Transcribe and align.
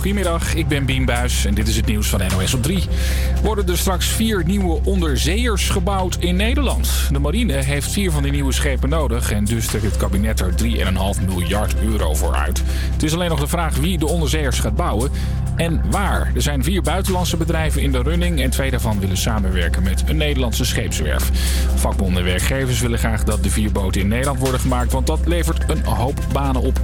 Goedemiddag, 0.00 0.54
ik 0.54 0.68
ben 0.68 0.84
Bien 0.84 1.04
Buis 1.04 1.44
en 1.44 1.54
dit 1.54 1.68
is 1.68 1.76
het 1.76 1.86
nieuws 1.86 2.08
van 2.08 2.20
NOS 2.32 2.54
op 2.54 2.62
3. 2.62 2.84
Worden 3.42 3.68
er 3.68 3.78
straks 3.78 4.06
vier 4.06 4.44
nieuwe 4.44 4.80
onderzeeërs 4.84 5.68
gebouwd 5.68 6.16
in 6.16 6.36
Nederland? 6.36 7.08
De 7.12 7.18
marine 7.18 7.52
heeft 7.52 7.92
vier 7.92 8.10
van 8.10 8.22
die 8.22 8.32
nieuwe 8.32 8.52
schepen 8.52 8.88
nodig 8.88 9.32
en 9.32 9.44
dus 9.44 9.66
trekt 9.66 9.84
het 9.84 9.96
kabinet 9.96 10.40
er 10.40 10.54
3,5 11.18 11.24
miljard 11.26 11.74
euro 11.82 12.14
voor 12.14 12.34
uit. 12.34 12.62
Het 12.92 13.02
is 13.02 13.14
alleen 13.14 13.28
nog 13.28 13.40
de 13.40 13.46
vraag 13.46 13.76
wie 13.76 13.98
de 13.98 14.06
onderzeeërs 14.06 14.58
gaat 14.58 14.76
bouwen 14.76 15.10
en 15.56 15.82
waar. 15.90 16.32
Er 16.34 16.42
zijn 16.42 16.64
vier 16.64 16.82
buitenlandse 16.82 17.36
bedrijven 17.36 17.82
in 17.82 17.92
de 17.92 18.02
running 18.02 18.40
en 18.40 18.50
twee 18.50 18.70
daarvan 18.70 19.00
willen 19.00 19.16
samenwerken 19.16 19.82
met 19.82 20.02
een 20.06 20.16
Nederlandse 20.16 20.64
scheepswerf. 20.64 21.30
Vakbonden 21.74 22.18
en 22.18 22.28
werkgevers 22.28 22.80
willen 22.80 22.98
graag 22.98 23.24
dat 23.24 23.42
de 23.42 23.50
vier 23.50 23.72
boten 23.72 24.00
in 24.00 24.08
Nederland 24.08 24.38
worden 24.38 24.60
gemaakt, 24.60 24.92
want 24.92 25.06
dat 25.06 25.20
levert 25.24 25.70
een 25.70 25.84
hoop 25.84 26.20
banen 26.32 26.62
op. 26.62 26.80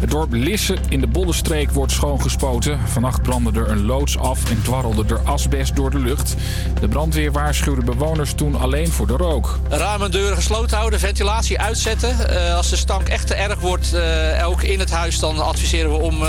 Het 0.00 0.10
dorp 0.10 0.32
Lisse 0.32 0.76
in 0.88 1.00
de 1.00 1.06
Bollenstreek 1.06 1.70
wordt 1.70 1.91
schoongespoten. 1.92 2.78
Vannacht 2.86 3.22
brandde 3.22 3.60
er 3.60 3.70
een 3.70 3.84
loods 3.84 4.18
af 4.18 4.50
en 4.50 4.62
dwarrelde 4.62 5.04
er 5.14 5.20
asbest 5.24 5.76
door 5.76 5.90
de 5.90 5.98
lucht. 5.98 6.34
De 6.80 6.88
brandweer 6.88 7.32
waarschuwde 7.32 7.84
bewoners 7.84 8.32
toen 8.32 8.60
alleen 8.60 8.88
voor 8.88 9.06
de 9.06 9.16
rook. 9.16 9.58
Ramen 9.68 10.06
en 10.06 10.12
deuren 10.12 10.36
gesloten 10.36 10.76
houden, 10.76 10.98
ventilatie 10.98 11.60
uitzetten. 11.60 12.28
Eh, 12.28 12.56
als 12.56 12.70
de 12.70 12.76
stank 12.76 13.08
echt 13.08 13.26
te 13.26 13.34
erg 13.34 13.60
wordt, 13.60 13.94
uh, 13.94 14.48
ook 14.48 14.62
in 14.62 14.78
het 14.78 14.90
huis, 14.90 15.18
dan 15.18 15.38
adviseren 15.38 15.90
we 15.90 15.96
om... 15.96 16.22
Uh, 16.22 16.28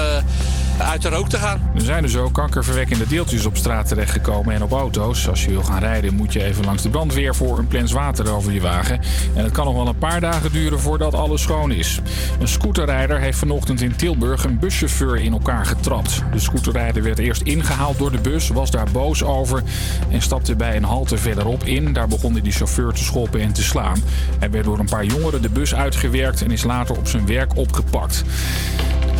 uit 0.77 1.02
de 1.02 1.09
rook 1.09 1.30
te 1.30 1.38
gaan. 1.38 1.71
Er 1.76 1.82
zijn 1.82 2.04
dus 2.04 2.18
ook 2.18 2.34
kankerverwekkende 2.34 3.07
deeltjes 3.07 3.45
op 3.45 3.57
straat 3.57 3.88
terechtgekomen 3.88 4.54
en 4.54 4.63
op 4.63 4.71
auto's. 4.71 5.27
Als 5.27 5.43
je 5.45 5.49
wil 5.49 5.63
gaan 5.63 5.80
rijden 5.80 6.13
moet 6.13 6.34
je 6.34 6.43
even 6.43 6.66
langs 6.66 6.84
de 6.84 6.90
brandweer 6.90 7.35
voor 7.35 7.57
een 7.57 7.68
plens 7.68 7.91
water 7.91 8.32
over 8.32 8.52
je 8.52 8.62
wagen. 8.62 8.99
En 9.35 9.43
het 9.43 9.52
kan 9.52 9.66
nog 9.66 9.76
wel 9.76 9.88
een 9.88 9.98
paar 9.98 10.21
dagen 10.21 10.52
duren 10.52 10.80
voordat 10.80 11.13
alles 11.13 11.41
schoon 11.41 11.71
is. 11.71 11.99
Een 12.40 12.48
scooterrijder 12.48 13.20
heeft 13.20 13.38
vanochtend 13.38 13.82
in 13.82 13.95
Tilburg 13.95 14.43
een 14.43 14.59
buschauffeur 14.59 15.15
in 15.15 15.34
elkaar 15.34 15.52
getrapt. 15.62 16.23
De 16.32 16.40
scooterrijder 16.40 17.04
werd 17.04 17.20
eerst 17.20 17.41
ingehaald 17.41 17.98
door 17.98 18.12
de 18.12 18.21
bus, 18.21 18.48
was 18.48 18.71
daar 18.71 18.87
boos 18.91 19.23
over 19.23 19.63
en 20.09 20.21
stapte 20.21 20.55
bij 20.55 20.76
een 20.76 20.84
halte 20.84 21.18
verderop 21.18 21.63
in. 21.63 21.93
Daar 21.93 22.07
begon 22.07 22.32
hij 22.32 22.41
de 22.41 22.51
chauffeur 22.51 22.93
te 22.93 23.04
schoppen 23.04 23.41
en 23.41 23.54
te 23.54 23.63
slaan. 23.63 24.04
Hij 24.40 24.51
werd 24.51 24.65
door 24.65 24.79
een 24.79 24.85
paar 24.85 25.05
jongeren 25.05 25.41
de 25.41 25.49
bus 25.49 25.76
uitgewerkt 25.76 26.41
en 26.41 26.51
is 26.51 26.63
later 26.63 26.98
op 26.98 27.07
zijn 27.07 27.26
werk 27.26 27.55
opgepakt. 27.55 28.24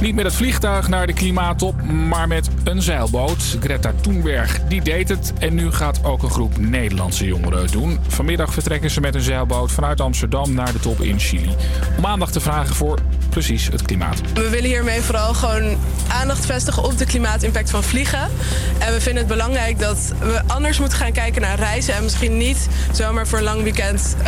Niet 0.02 0.16
met 0.16 0.26
het 0.26 0.36
vliegtuig 0.36 0.88
naar 0.88 1.08
de 1.08 1.14
klimaattop, 1.14 1.82
maar 1.84 2.28
met 2.28 2.50
een 2.64 2.82
zeilboot. 2.82 3.58
Greta 3.60 3.92
Thunberg 4.02 4.60
die 4.68 4.82
deed 4.82 5.10
het 5.10 5.34
en 5.40 5.54
nu 5.54 5.72
gaat 5.72 6.04
ook 6.04 6.24
een 6.24 6.30
groep 6.30 6.58
Nederlandse 6.58 7.26
jongeren 7.26 7.62
het 7.62 7.72
doen. 7.72 8.00
Vanmiddag 8.08 8.54
vertrekken 8.54 8.90
ze 8.90 9.02
met 9.02 9.16
een 9.16 9.22
zeilboot 9.22 9.72
vanuit 9.72 10.02
Amsterdam 10.02 10.54
naar 10.54 10.72
de 10.72 10.80
top 10.80 11.02
in 11.02 11.20
Chili. 11.20 11.56
Om 11.98 12.06
aandacht 12.06 12.34
te 12.34 12.40
vragen 12.40 12.76
voor 12.76 13.00
precies 13.30 13.68
het 13.68 13.82
klimaat. 13.82 14.22
We 14.34 14.50
willen 14.50 14.70
hiermee 14.70 15.02
vooral 15.02 15.34
gewoon 15.34 15.78
aandacht 16.24 16.46
vestigen 16.46 16.84
op 16.84 16.98
de 16.98 17.06
klimaatimpact 17.06 17.70
van 17.70 17.84
vliegen. 17.84 18.30
En 18.80 18.94
we 18.94 19.02
vinden 19.02 19.24
het 19.24 19.28
belangrijk 19.28 19.80
dat 19.80 20.14
we 20.20 20.42
anders 20.48 20.80
moeten 20.80 20.98
gaan 20.98 21.12
kijken 21.12 21.42
naar 21.42 21.58
reizen. 21.58 21.96
En 21.96 22.04
misschien 22.04 22.38
niet 22.38 22.68
zomaar 22.92 23.28
voor 23.28 23.38
een 23.38 23.44
lang 23.44 23.64
weekend 23.64 24.16
uh, 24.20 24.26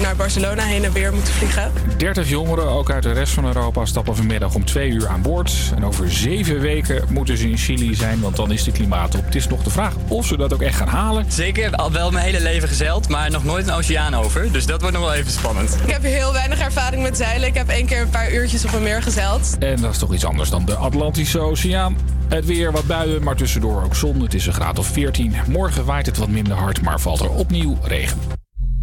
naar 0.00 0.16
Barcelona 0.16 0.62
heen 0.62 0.84
en 0.84 0.92
weer 0.92 1.12
moeten 1.12 1.32
vliegen. 1.32 1.72
30 1.96 2.28
jongeren, 2.28 2.68
ook 2.68 2.90
uit 2.90 3.02
de 3.02 3.12
rest 3.12 3.32
van 3.32 3.46
Europa, 3.46 3.84
stappen 3.84 4.16
vanmiddag 4.16 4.54
om 4.54 4.64
twee 4.64 4.90
uur 4.90 5.08
aan 5.08 5.22
boord. 5.22 5.52
En 5.76 5.84
over 5.84 6.12
zeven 6.12 6.60
weken 6.60 7.04
moeten 7.08 7.36
ze 7.36 7.50
in 7.50 7.56
Chili 7.56 7.94
zijn, 7.94 8.20
want 8.20 8.36
dan 8.36 8.52
is 8.52 8.64
de 8.64 8.72
klimaatop. 8.72 9.24
Het 9.24 9.34
is 9.34 9.48
nog 9.48 9.62
de 9.62 9.70
vraag 9.70 9.92
of 10.08 10.26
ze 10.26 10.36
dat 10.36 10.52
ook 10.52 10.62
echt 10.62 10.76
gaan 10.76 10.88
halen. 10.88 11.24
Zeker, 11.28 11.74
al 11.74 11.92
wel 11.92 12.10
mijn 12.10 12.24
hele 12.24 12.40
leven 12.40 12.68
gezeild, 12.68 13.08
maar 13.08 13.30
nog 13.30 13.44
nooit 13.44 13.68
een 13.68 13.74
oceaan 13.74 14.14
over. 14.14 14.52
Dus 14.52 14.66
dat 14.66 14.80
wordt 14.80 14.96
nog 14.96 15.04
wel 15.04 15.14
even 15.14 15.32
spannend. 15.32 15.76
Ik 15.84 15.90
heb 15.90 16.02
heel 16.02 16.32
weinig 16.32 16.58
ervaring 16.60 17.02
met 17.02 17.16
zeilen. 17.16 17.48
Ik 17.48 17.54
heb 17.54 17.68
één 17.68 17.86
keer 17.86 18.00
een 18.00 18.10
paar 18.10 18.32
uurtjes 18.32 18.64
op 18.64 18.72
een 18.72 18.82
meer 18.82 19.02
gezeild. 19.02 19.56
En 19.58 19.80
dat 19.80 19.92
is 19.92 19.98
toch 19.98 20.14
iets 20.14 20.24
anders 20.24 20.50
dan 20.50 20.64
de 20.64 20.74
Atlantische 20.74 21.29
Oceaan. 21.38 21.96
Het 22.28 22.44
weer 22.44 22.72
wat 22.72 22.86
buien, 22.86 23.22
maar 23.22 23.36
tussendoor 23.36 23.82
ook 23.82 23.94
zon. 23.94 24.20
Het 24.20 24.34
is 24.34 24.46
een 24.46 24.52
graad 24.52 24.78
of 24.78 24.86
14. 24.86 25.34
Morgen 25.48 25.84
waait 25.84 26.06
het 26.06 26.16
wat 26.16 26.28
minder 26.28 26.56
hard, 26.56 26.82
maar 26.82 27.00
valt 27.00 27.20
er 27.20 27.30
opnieuw 27.30 27.78
regen. 27.82 28.18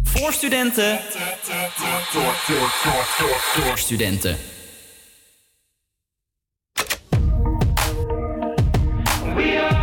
Voor 0.02 0.32
studenten. 0.32 0.98
Door, 2.12 2.34
door, 2.46 3.06
door, 3.18 3.64
door 3.64 3.78
studenten. 3.78 4.36
sundown 9.58 9.77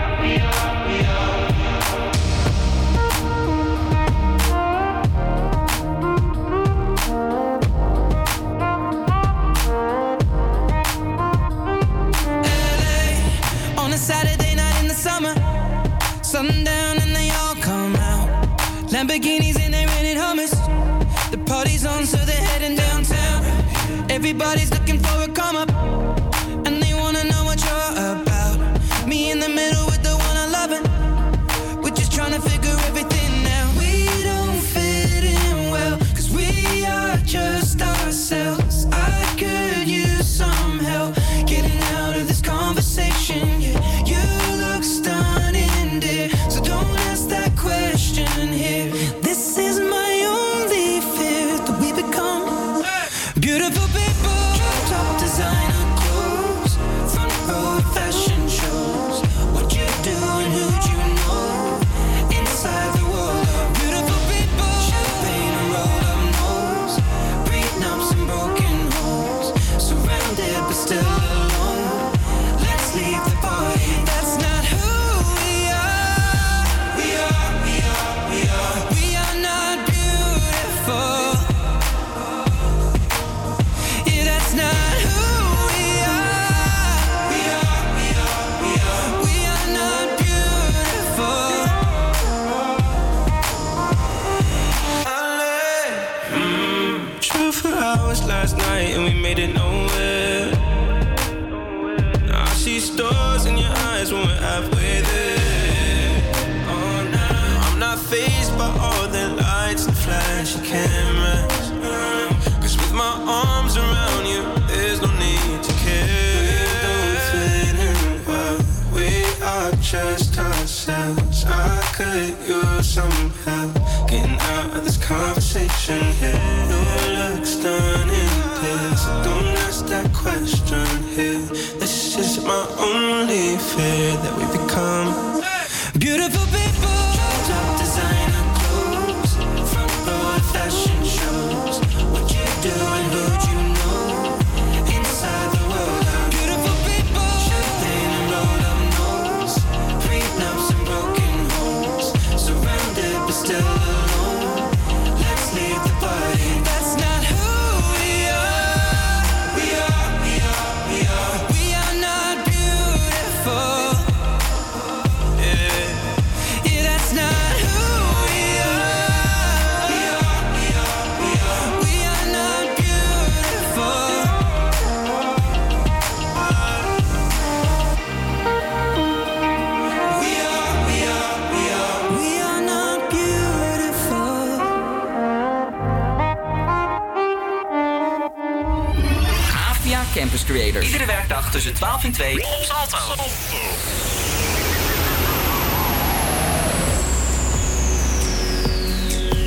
tussen 191.65 191.85
12 191.85 192.03
en 192.03 192.11
2 192.11 192.33
op 192.35 192.63
Salto. 192.63 192.97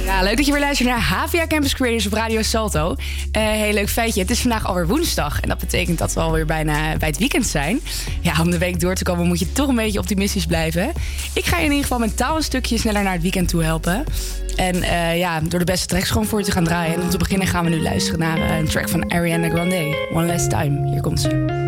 Ja, 0.04 0.22
leuk 0.22 0.36
dat 0.36 0.46
je 0.46 0.52
weer 0.52 0.60
luistert 0.60 0.88
naar 0.88 1.00
HVA 1.00 1.46
Campus 1.46 1.74
Creators 1.74 2.06
op 2.06 2.12
Radio 2.12 2.42
Salto. 2.42 2.90
Uh, 2.90 3.42
heel 3.42 3.72
leuk 3.72 3.88
feitje, 3.88 4.20
het 4.20 4.30
is 4.30 4.40
vandaag 4.40 4.66
alweer 4.66 4.86
woensdag. 4.86 5.40
En 5.40 5.48
dat 5.48 5.58
betekent 5.58 5.98
dat 5.98 6.12
we 6.12 6.20
alweer 6.20 6.46
bijna 6.46 6.96
bij 6.96 7.08
het 7.08 7.18
weekend 7.18 7.46
zijn. 7.46 7.80
Ja, 8.20 8.40
om 8.40 8.50
de 8.50 8.58
week 8.58 8.80
door 8.80 8.94
te 8.94 9.04
komen 9.04 9.26
moet 9.26 9.38
je 9.38 9.52
toch 9.52 9.68
een 9.68 9.74
beetje 9.74 9.98
optimistisch 9.98 10.46
blijven. 10.46 10.92
Ik 11.32 11.44
ga 11.44 11.56
je 11.56 11.64
in 11.64 11.70
ieder 11.70 11.82
geval 11.82 11.98
mentaal 11.98 12.36
een 12.36 12.42
stukje 12.42 12.78
sneller 12.78 13.02
naar 13.02 13.12
het 13.12 13.22
weekend 13.22 13.48
toe 13.48 13.62
helpen. 13.62 14.04
En 14.56 14.76
uh, 14.76 15.18
ja, 15.18 15.40
door 15.40 15.58
de 15.58 15.64
beste 15.64 15.86
tracks 15.86 16.10
gewoon 16.10 16.26
voor 16.26 16.42
te 16.42 16.52
gaan 16.52 16.64
draaien. 16.64 16.94
En 16.94 17.02
om 17.02 17.10
te 17.10 17.18
beginnen 17.18 17.46
gaan 17.46 17.64
we 17.64 17.70
nu 17.70 17.82
luisteren 17.82 18.20
naar 18.20 18.38
uh, 18.38 18.56
een 18.56 18.68
track 18.68 18.88
van 18.88 19.10
Ariana 19.10 19.48
Grande. 19.48 20.08
One 20.12 20.26
Last 20.26 20.50
Time. 20.50 20.90
Hier 20.90 21.00
komt 21.00 21.20
ze. 21.20 21.67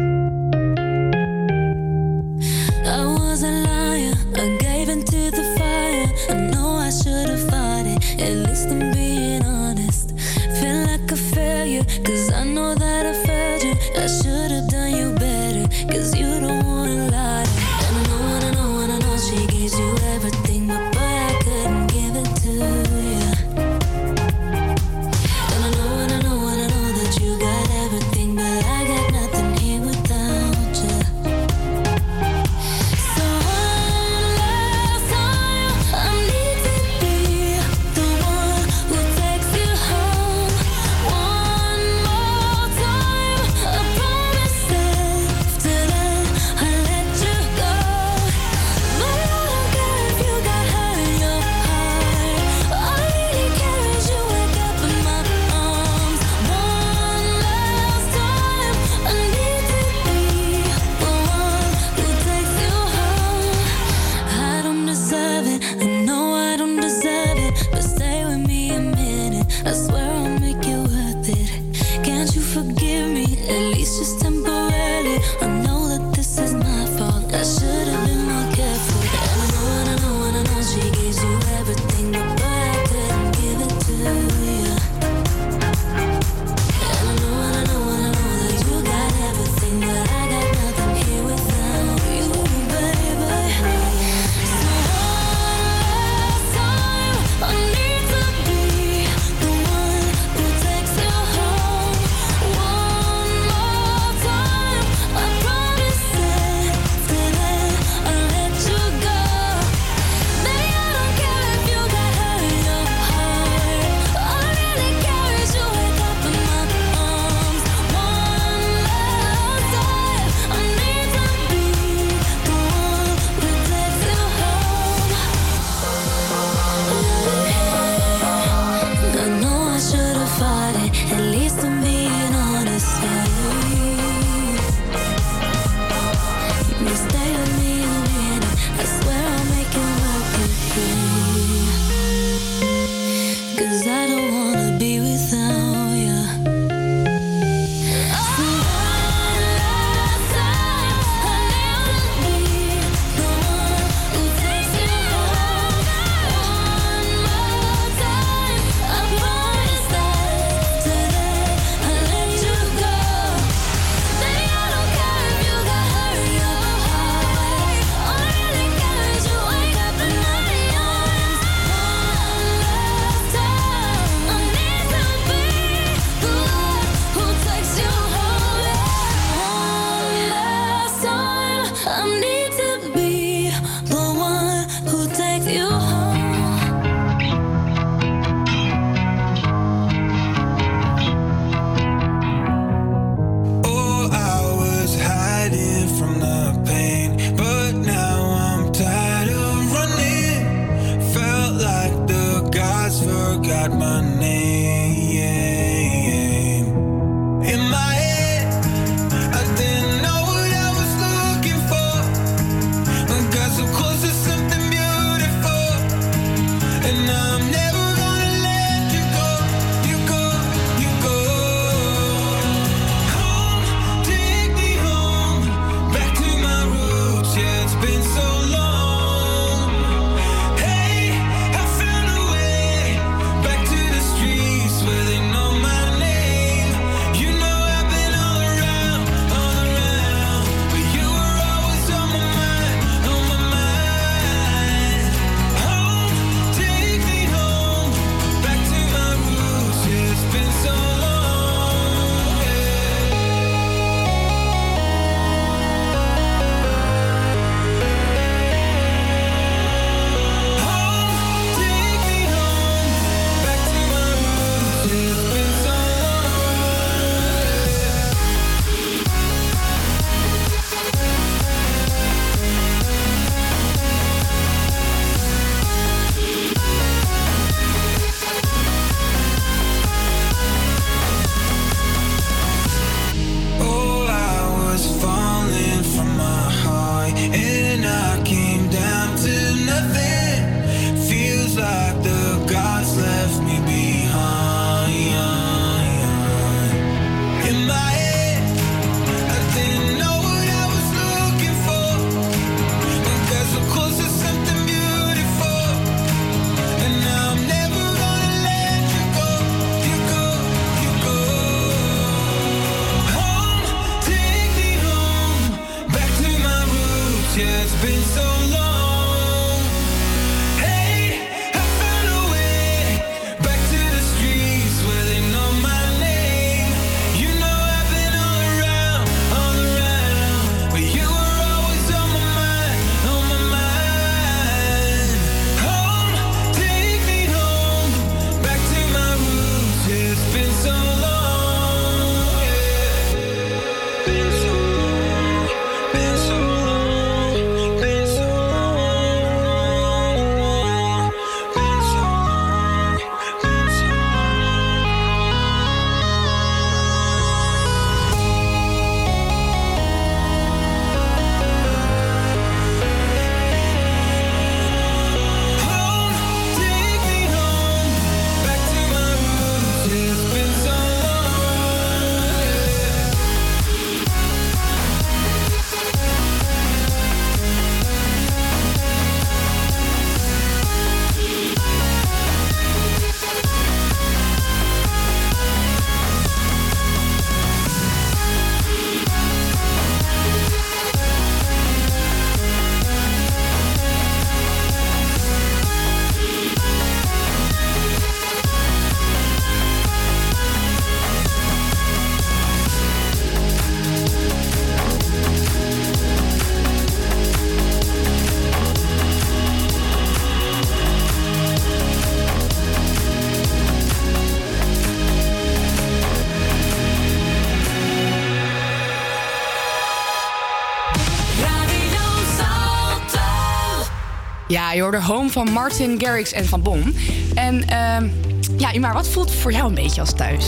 Ja, 424.70 424.76
je 424.76 424.82
hoorde 424.82 425.02
Home 425.02 425.30
van 425.30 425.50
Martin 425.52 426.00
Garrix 426.00 426.32
en 426.32 426.46
Van 426.46 426.62
Bon. 426.62 426.96
En 427.34 427.68
ehm 427.68 428.08
ja, 428.56 428.78
maar 428.78 428.92
wat 428.92 429.08
voelt 429.08 429.34
voor 429.34 429.52
jou 429.52 429.68
een 429.68 429.74
beetje 429.74 430.00
als 430.00 430.12
thuis? 430.14 430.44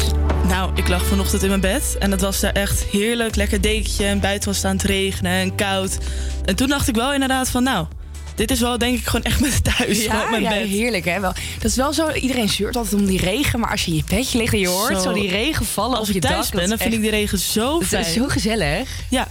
Nou, 0.48 0.70
ik 0.74 0.88
lag 0.88 1.04
vanochtend 1.06 1.42
in 1.42 1.48
mijn 1.48 1.60
bed 1.60 1.96
en 1.98 2.10
het 2.10 2.20
was 2.20 2.40
daar 2.40 2.52
echt 2.52 2.82
heerlijk. 2.82 3.36
Lekker 3.36 3.60
dekentje 3.60 4.04
en 4.06 4.20
buiten 4.20 4.48
was 4.48 4.56
het 4.56 4.66
aan 4.66 4.76
het 4.76 4.82
regenen 4.84 5.32
en 5.32 5.54
koud. 5.54 5.98
En 6.44 6.56
toen 6.56 6.68
dacht 6.68 6.88
ik 6.88 6.94
wel 6.94 7.12
inderdaad 7.12 7.48
van, 7.50 7.62
nou, 7.62 7.86
dit 8.34 8.50
is 8.50 8.60
wel 8.60 8.78
denk 8.78 8.98
ik 8.98 9.06
gewoon 9.06 9.24
echt 9.24 9.40
mijn 9.40 9.62
thuis. 9.62 9.98
gewoon 10.06 10.30
mijn 10.30 10.42
ja, 10.42 10.48
bed. 10.48 10.68
heerlijk 10.68 11.04
hè. 11.04 11.20
Wel, 11.20 11.32
dat 11.58 11.70
is 11.70 11.76
wel 11.76 11.92
zo, 11.92 12.10
iedereen 12.12 12.48
zeurt 12.48 12.76
altijd 12.76 12.94
om 12.94 13.06
die 13.06 13.20
regen, 13.20 13.60
maar 13.60 13.70
als 13.70 13.84
je 13.84 13.90
in 13.90 13.96
je 13.96 14.04
bedje 14.08 14.38
ligt 14.38 14.52
en 14.52 14.58
je 14.58 14.68
hoort 14.68 14.96
zo, 14.96 15.02
Zo. 15.02 15.12
die 15.12 15.28
regen 15.30 15.66
vallen 15.66 15.98
Als 15.98 16.08
je 16.08 16.20
thuis 16.20 16.34
dak, 16.34 16.50
ben, 16.50 16.60
dat 16.60 16.68
dan 16.68 16.78
vind 16.78 16.94
ik 16.94 17.00
die 17.00 17.10
regen 17.10 17.38
zo 17.38 17.78
dat 17.78 17.88
fijn. 17.88 18.04
is 18.04 18.12
zo 18.12 18.28
gezellig. 18.28 18.88
Ja. 19.10 19.28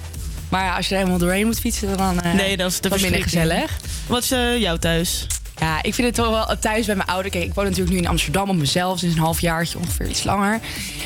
Maar 0.49 0.63
ja, 0.65 0.75
als 0.75 0.85
je 0.87 0.91
er 0.91 0.99
helemaal 0.99 1.19
doorheen 1.19 1.45
moet 1.45 1.59
fietsen, 1.59 1.97
dan 1.97 2.21
eh 2.21 2.33
Nee, 2.33 2.57
dan 2.57 2.67
is 2.67 2.75
het 2.75 2.87
wat 2.87 3.01
minder 3.01 3.21
gezellig. 3.21 3.77
Wat 4.11 4.23
is 4.23 4.31
eh, 4.31 4.57
jouw 4.57 4.77
thuis? 4.77 5.25
Ja, 5.61 5.77
ik 5.83 5.93
vind 5.93 6.07
het 6.07 6.15
toch 6.15 6.29
wel 6.29 6.55
thuis 6.59 6.85
bij 6.85 6.95
mijn 6.95 7.07
ouders. 7.07 7.33
Kijk, 7.33 7.45
ik 7.45 7.53
woon 7.53 7.63
natuurlijk 7.65 7.91
nu 7.91 7.97
in 7.97 8.07
Amsterdam 8.07 8.49
op 8.49 8.55
mezelf, 8.55 8.99
sinds 8.99 9.15
een 9.15 9.21
halfjaartje 9.21 9.77
ongeveer 9.77 10.07
iets 10.09 10.23
langer. 10.23 10.59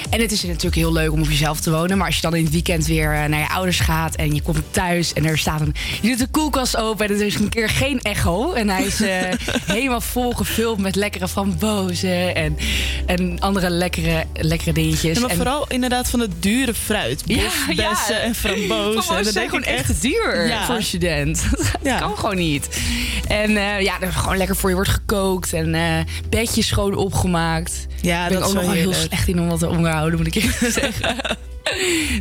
En 0.09 0.21
het 0.21 0.31
is 0.31 0.43
natuurlijk 0.43 0.75
heel 0.75 0.91
leuk 0.93 1.11
om 1.11 1.19
op 1.21 1.27
jezelf 1.29 1.59
te 1.59 1.71
wonen. 1.71 1.97
Maar 1.97 2.05
als 2.05 2.15
je 2.15 2.21
dan 2.21 2.35
in 2.35 2.43
het 2.43 2.53
weekend 2.53 2.85
weer 2.85 3.13
eh, 3.13 3.23
naar 3.29 3.39
je 3.39 3.49
ouders 3.49 3.79
gaat 3.79 4.15
en 4.15 4.33
je 4.35 4.41
komt 4.41 4.59
thuis 4.71 5.13
en 5.13 5.25
er 5.25 5.37
staat 5.37 5.61
een. 5.61 5.73
Je 6.01 6.09
doet 6.09 6.19
de 6.19 6.27
koelkast 6.27 6.77
open 6.77 7.07
en 7.09 7.15
er 7.15 7.25
is 7.25 7.35
een 7.35 7.49
keer 7.49 7.69
geen 7.69 8.01
echo. 8.01 8.53
En 8.53 8.69
hij 8.69 8.83
is 8.83 9.01
eh, 9.01 9.21
helemaal 9.75 10.01
vol 10.01 10.31
gevuld 10.33 10.77
met 10.79 10.95
lekkere 10.95 11.27
frambozen 11.27 12.35
en, 12.35 12.57
en 13.05 13.39
andere 13.39 13.69
lekkere, 13.69 14.23
lekkere 14.33 14.73
dingetjes. 14.73 15.15
Ja, 15.15 15.21
maar 15.21 15.29
En- 15.29 15.35
vooral 15.35 15.65
inderdaad 15.67 16.09
van 16.09 16.19
het 16.19 16.31
dure 16.43 16.73
fruit. 16.73 17.23
Bosbessen 17.25 18.21
en 18.21 18.35
frambozen. 18.35 18.67
Frambozen 19.03 19.17
En 19.17 19.23
dan 19.23 19.33
zijn 19.33 19.49
gewoon 19.49 19.63
echt 19.63 20.01
duur 20.01 20.47
Ja. 20.47 20.65
voor 20.65 20.75
een 20.75 20.83
student. 20.83 21.43
Dat 21.83 21.99
kan 21.99 22.17
gewoon 22.17 22.35
niet. 22.37 22.81
En 23.27 23.57
eh, 23.57 23.81
ja, 23.81 24.01
er 24.01 24.11
gewoon 24.13 24.37
lekker 24.37 24.43
voor 24.53 24.69
je 24.69 24.75
wordt 24.75 24.89
gekookt. 24.91 25.53
En 25.53 25.75
eh 25.75 25.99
bedjes 26.29 26.67
schoon 26.67 26.95
opgemaakt. 26.95 27.85
Ja, 28.01 28.27
ben 28.27 28.39
dat 28.39 28.41
ik 28.41 28.47
ook 28.47 28.53
nog 28.53 28.63
wel 28.63 28.73
heel 28.73 28.93
slecht 28.93 29.27
in 29.27 29.39
om 29.39 29.47
wat 29.47 29.59
te 29.59 29.69
onderhouden, 29.69 30.17
moet 30.17 30.27
ik 30.27 30.35
eerlijk 30.35 30.57
zeggen. 30.81 31.15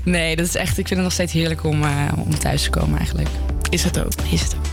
nee, 0.04 0.36
dat 0.36 0.46
is 0.46 0.54
echt, 0.54 0.78
ik 0.78 0.86
vind 0.86 0.88
het 0.88 0.98
nog 0.98 1.12
steeds 1.12 1.32
heerlijk 1.32 1.64
om, 1.64 1.82
eh, 1.82 1.90
om 2.16 2.38
thuis 2.38 2.62
te 2.62 2.70
komen 2.70 2.98
eigenlijk. 2.98 3.28
Is 3.70 3.84
het 3.84 3.98
ook. 3.98 4.12
Is 4.30 4.40
het 4.40 4.54
ook. 4.56 4.64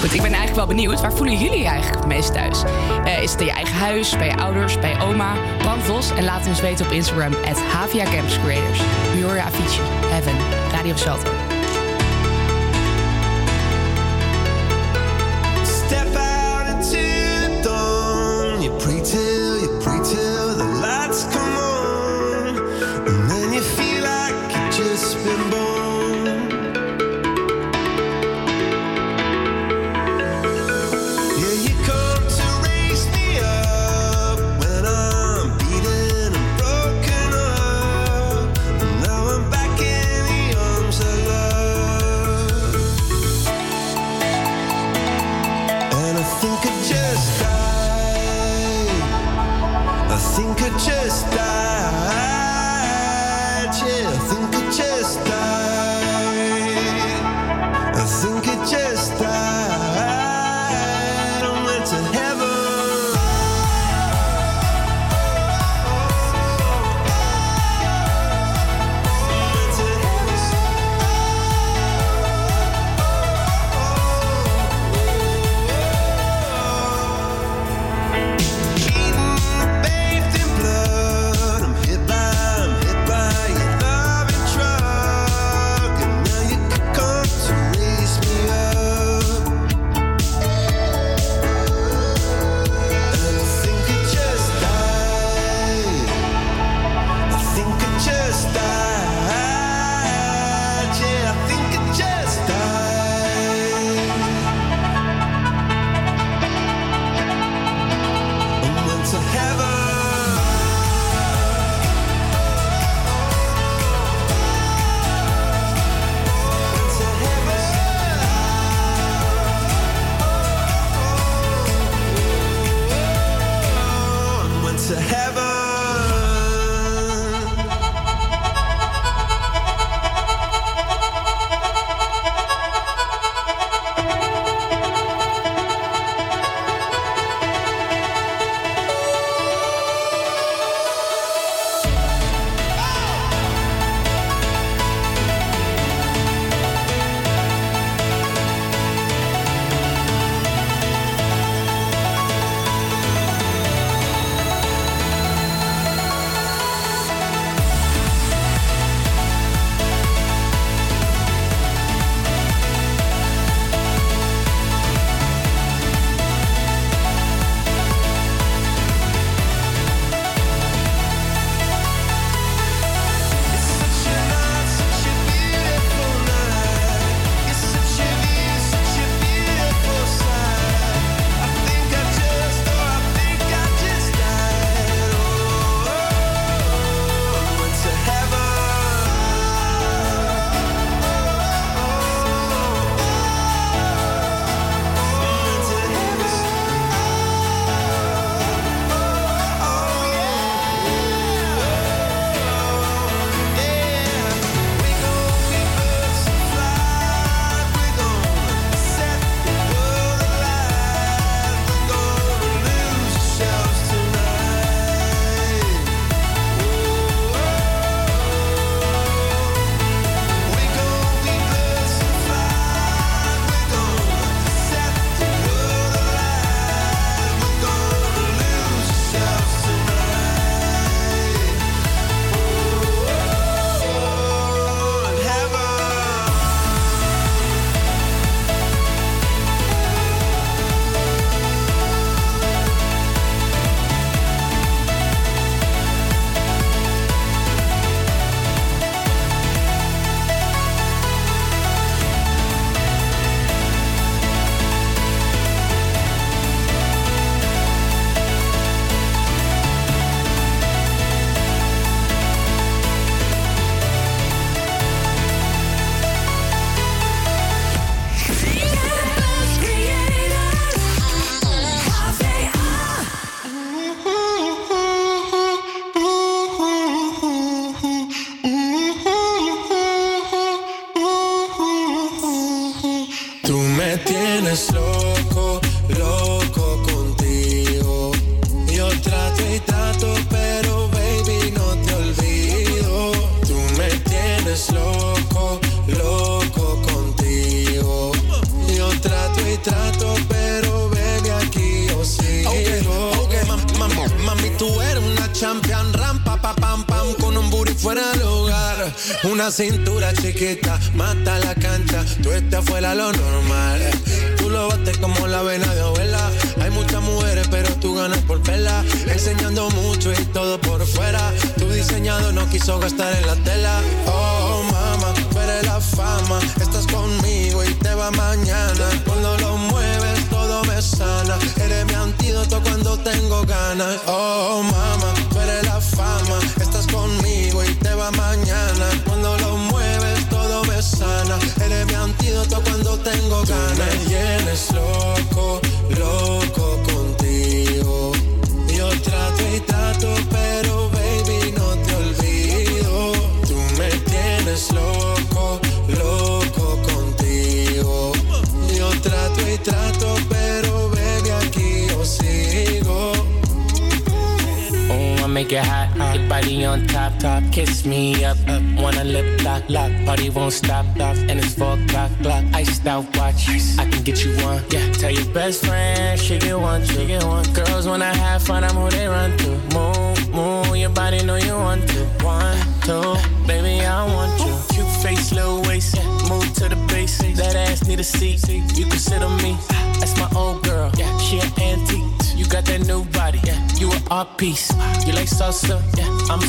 Goed, 0.00 0.14
ik 0.14 0.22
ben 0.22 0.32
eigenlijk 0.32 0.54
wel 0.56 0.66
benieuwd. 0.66 1.00
Waar 1.00 1.12
voelen 1.12 1.38
jullie 1.38 1.58
je 1.58 1.64
eigenlijk 1.64 1.98
het 1.98 2.06
meest 2.08 2.32
thuis? 2.32 2.62
Eh, 3.04 3.22
is 3.22 3.30
het 3.30 3.40
in 3.40 3.46
je 3.46 3.52
eigen 3.52 3.76
huis, 3.76 4.16
bij 4.16 4.26
je 4.26 4.36
ouders, 4.36 4.78
bij 4.78 5.00
oma? 5.00 5.32
Brand 5.58 5.86
los 5.86 6.10
en 6.10 6.24
laat 6.24 6.38
het 6.38 6.48
ons 6.48 6.60
weten 6.60 6.86
op 6.86 6.92
Instagram. 6.92 7.34
At 7.34 7.60
Havia 7.60 8.04
Campus 8.04 8.38
Creators. 8.44 8.80
Avicii, 9.38 9.82
Heaven, 10.10 10.36
Radio 10.72 10.96
Salto. 10.96 11.55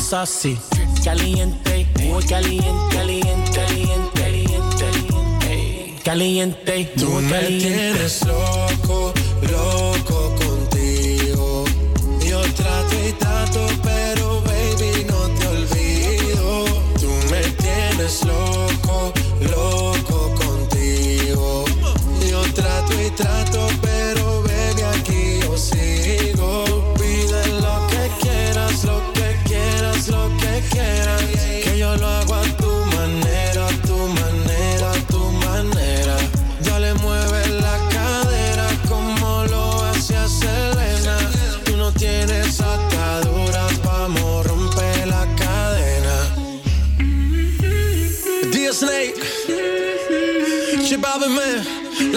Saucy. 0.08 0.58
Caliente, 1.04 1.86
muy 2.04 2.24
caliente, 2.24 2.96
caliente, 2.96 3.50
caliente, 3.52 4.20
caliente, 4.78 6.00
caliente, 6.02 6.90
Tú 6.96 7.06
muy 7.10 7.22
me 7.24 7.30
caliente. 7.30 7.68
tienes 7.68 8.26
loco, 8.26 9.12
loco 9.52 10.34
contigo. 10.42 11.64
Yo 12.26 12.40
trato 12.54 12.94
y 13.06 13.12
trato, 13.12 13.60
pero 13.82 14.40
baby 14.48 15.04
no 15.10 15.20
te 15.38 15.46
olvido. 15.46 16.64
Tú 17.00 17.10
me 17.30 17.42
tienes 17.62 18.24
loco, 18.24 19.12
loco 19.54 20.34
contigo. 20.42 21.64
Yo 22.30 22.40
trato 22.54 22.92
y 23.06 23.10
trato, 23.10 23.57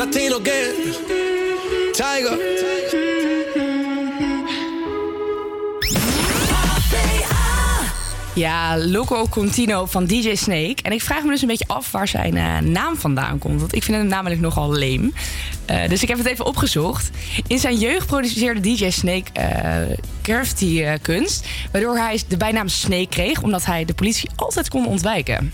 Latino 0.02 0.40
Gang, 0.44 0.96
Tiger. 1.92 2.40
Ja, 8.36 8.78
Loco 8.78 9.28
Contino 9.28 9.86
van 9.86 10.06
DJ 10.06 10.36
Snake. 10.36 10.76
En 10.82 10.92
ik 10.92 11.02
vraag 11.02 11.24
me 11.24 11.30
dus 11.30 11.42
een 11.42 11.48
beetje 11.48 11.68
af 11.68 11.92
waar 11.92 12.08
zijn 12.08 12.38
eh, 12.38 12.58
naam 12.60 12.96
vandaan 12.96 13.38
komt. 13.38 13.60
Want 13.60 13.76
ik 13.76 13.84
vind 13.84 13.98
hem 13.98 14.08
namelijk 14.08 14.42
nogal 14.42 14.72
leem. 14.72 15.14
Eh, 15.66 15.90
dus 15.90 16.02
ik 16.02 16.08
heb 16.08 16.18
het 16.18 16.28
even 16.28 16.46
opgezocht. 16.46 17.10
In 17.48 17.60
zijn 17.60 17.78
jeugd 17.78 18.06
produceerde 18.06 18.60
DJ 18.60 18.90
Snake 18.90 19.32
graffiti 20.22 20.84
eh, 20.84 20.94
kunst. 21.02 21.48
Waardoor 21.72 21.98
hij 21.98 22.22
de 22.28 22.38
bijnaam 22.38 22.68
Snake 22.68 23.08
kreeg. 23.10 23.42
Omdat 23.42 23.66
hij 23.66 23.86
de 23.86 23.94
politie 23.94 24.30
altijd 24.36 24.70
kon 24.70 24.86
ontwijken. 24.86 25.54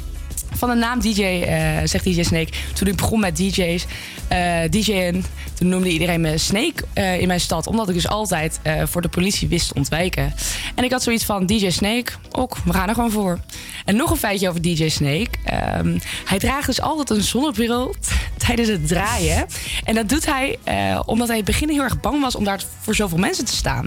Van 0.52 0.70
de 0.70 0.76
naam 0.76 1.00
DJ, 1.00 1.46
zegt 1.84 2.04
DJ 2.04 2.24
Snake. 2.24 2.52
Toen 2.74 2.88
ik 2.88 2.96
begon 2.96 3.20
met 3.20 3.36
DJ's, 3.36 3.86
eh 4.28 4.70
DJ'en, 4.70 5.26
toen 5.54 5.70
noemde 5.70 5.90
iedereen 5.90 6.22
me 6.22 6.38
Snake 6.38 6.84
eh, 6.94 7.20
in 7.22 7.28
mijn 7.28 7.40
stad. 7.40 7.68
Omdat 7.68 7.88
ik 7.90 7.94
dus 7.96 8.08
altijd 8.08 8.60
eh, 8.62 8.82
voor 8.86 9.02
de 9.02 9.08
politie 9.08 9.48
wist 9.48 9.68
te 9.68 9.74
ontwijken. 9.74 10.34
En 10.76 10.84
ik 10.84 10.92
had 10.92 11.04
zoiets 11.04 11.24
van 11.26 11.46
DJ 11.46 11.70
Snake, 11.70 12.12
ook, 12.32 12.58
we 12.66 12.74
gaan 12.74 12.88
er 12.88 12.94
gewoon 12.94 13.12
voor. 13.12 13.40
En 13.86 13.96
nog 13.96 14.12
een 14.12 14.18
feitje 14.18 14.50
over 14.50 14.62
DJ 14.62 14.90
Snake. 14.90 15.28
Ehm, 15.44 15.98
hij 16.26 16.40
draagt 16.40 16.66
dus 16.66 16.82
altijd 16.82 17.10
een 17.10 17.24
zonnebril 17.24 17.96
tijdens 18.48 18.68
het 18.70 18.88
draaien. 18.88 19.46
En 19.84 19.96
dat 19.96 20.10
doet 20.10 20.26
hij 20.26 20.58
omdat 21.06 21.28
hij 21.28 21.38
in 21.38 21.44
het 21.44 21.52
begin 21.52 21.70
heel 21.70 21.84
erg 21.84 22.00
bang 22.00 22.22
was 22.22 22.36
om 22.36 22.44
daar 22.44 22.62
voor 22.82 22.96
zoveel 22.96 23.18
mensen 23.18 23.46
te 23.46 23.56
staan. 23.56 23.86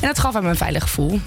En 0.00 0.06
dat 0.06 0.18
gaf 0.18 0.34
hem 0.34 0.46
een 0.46 0.56
veilig 0.56 0.82
gevoel. 0.82 1.20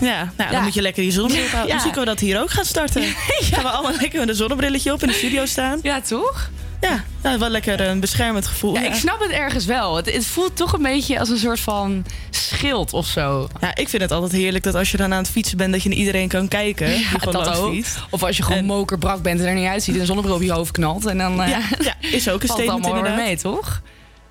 Ja, 0.00 0.16
nou, 0.36 0.50
Ja. 0.50 0.50
dan 0.50 0.62
moet 0.62 0.74
je 0.74 0.82
lekker 0.82 1.02
die 1.02 1.12
zonnebril 1.12 1.42
Ja. 1.44 1.50
houden. 1.50 1.72
Misschien 1.74 1.92
kunnen 1.94 2.14
we 2.14 2.20
dat 2.20 2.28
hier 2.28 2.40
ook 2.42 2.50
gaan 2.50 2.64
starten. 2.64 3.02
Gaan 3.52 3.62
we 3.62 3.68
allemaal 3.70 4.00
lekker 4.00 4.18
met 4.20 4.28
een 4.28 4.34
zonnebrilletje 4.34 4.92
op 4.92 5.02
in 5.02 5.08
de 5.08 5.14
studio 5.14 5.46
staan. 5.46 5.78
Ja, 5.82 6.00
toch? 6.00 6.50
Ja, 6.80 7.04
nou, 7.22 7.38
wel 7.38 7.48
lekker 7.48 7.80
een 7.80 8.00
beschermend 8.00 8.46
gevoel. 8.46 8.74
Ja, 8.74 8.84
ik 8.84 8.94
snap 8.94 9.20
het 9.20 9.30
ergens 9.30 9.64
wel. 9.64 9.96
Het, 9.96 10.12
het 10.12 10.26
voelt 10.26 10.56
toch 10.56 10.72
een 10.72 10.82
beetje 10.82 11.18
als 11.18 11.28
een 11.28 11.38
soort 11.38 11.60
van 11.60 12.04
schild 12.30 12.92
of 12.92 13.06
zo. 13.06 13.48
Ja, 13.60 13.74
ik 13.74 13.88
vind 13.88 14.02
het 14.02 14.12
altijd 14.12 14.32
heerlijk 14.32 14.64
dat 14.64 14.74
als 14.74 14.90
je 14.90 14.96
dan 14.96 15.12
aan 15.12 15.18
het 15.22 15.30
fietsen 15.30 15.56
bent... 15.56 15.72
dat 15.72 15.82
je 15.82 15.88
naar 15.88 15.98
iedereen 15.98 16.28
kan 16.28 16.48
kijken. 16.48 16.88
Ja, 16.98 17.18
dat 17.30 17.56
ook. 17.56 17.74
Of 18.10 18.22
als 18.22 18.36
je 18.36 18.42
gewoon 18.42 18.64
mokerbrak 18.64 19.22
bent 19.22 19.40
en 19.40 19.46
er 19.46 19.54
niet 19.54 19.68
uitziet... 19.68 19.94
en 19.94 20.00
een 20.00 20.06
zonnebril 20.06 20.34
op 20.34 20.42
je 20.42 20.52
hoofd 20.52 20.72
knalt. 20.72 21.06
En 21.06 21.18
dan 21.18 21.42
eh, 21.42 21.48
Ja, 21.48 21.60
ja, 21.78 21.94
is 22.00 22.28
ook 22.28 22.42
een 22.42 22.48
statement 22.48 22.70
allemaal 22.70 22.96
inderdaad. 22.96 23.24
mee, 23.24 23.36
toch? 23.36 23.82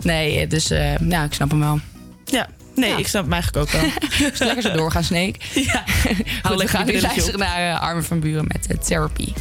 Nee, 0.03 0.47
dus 0.47 0.69
eh 0.71 0.97
ja, 0.97 1.23
ik 1.23 1.34
snap 1.34 1.49
hem 1.49 1.60
wel. 1.60 1.79
Ja, 2.25 2.47
nee, 2.75 2.93
ik 2.97 3.08
snap 3.08 3.23
hem 3.23 3.34
eigenlijk 3.34 3.65
ook 3.65 3.81
wel. 3.81 3.91
Dus 4.29 4.39
lekker 4.39 4.62
zo 4.62 4.71
doorgaan, 4.71 5.03
Snake. 5.03 5.36
Ja, 5.53 5.84
Goed, 6.43 6.62
we 6.62 6.67
gaan 6.67 6.86
nu 6.86 7.01
luisteren 7.01 7.39
naar 7.39 7.73
eh, 7.73 7.81
Armin 7.81 8.03
van 8.03 8.19
Buren 8.19 8.45
met 8.47 8.67
eh, 8.67 8.77
Therapy. 8.77 9.34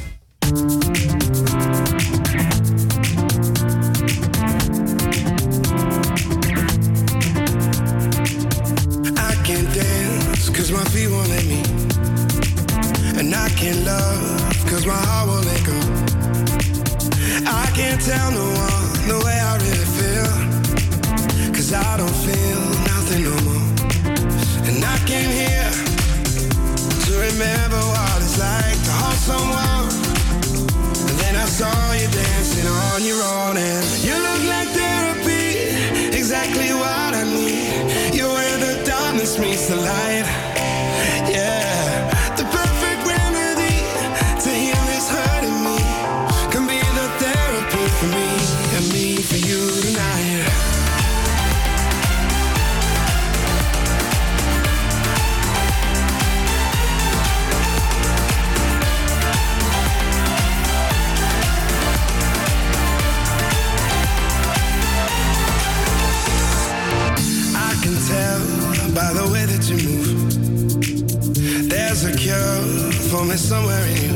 me 73.34 73.38
somewhere 73.38 73.86
in 73.86 74.12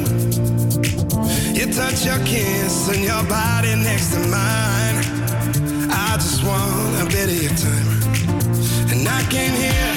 you. 1.57 1.67
Touch, 1.73 2.07
your 2.07 2.19
kiss, 2.25 2.89
and 2.89 3.05
your 3.05 3.23
body 3.25 3.75
next 3.77 4.13
to 4.15 4.21
mine. 4.21 4.97
I 5.91 6.17
just 6.17 6.43
want 6.45 7.03
a 7.03 7.07
bit 7.07 7.29
of 7.35 7.39
your 7.45 7.57
time. 7.67 7.89
And 8.93 9.07
I 9.07 9.21
came 9.35 9.55
here 9.65 9.95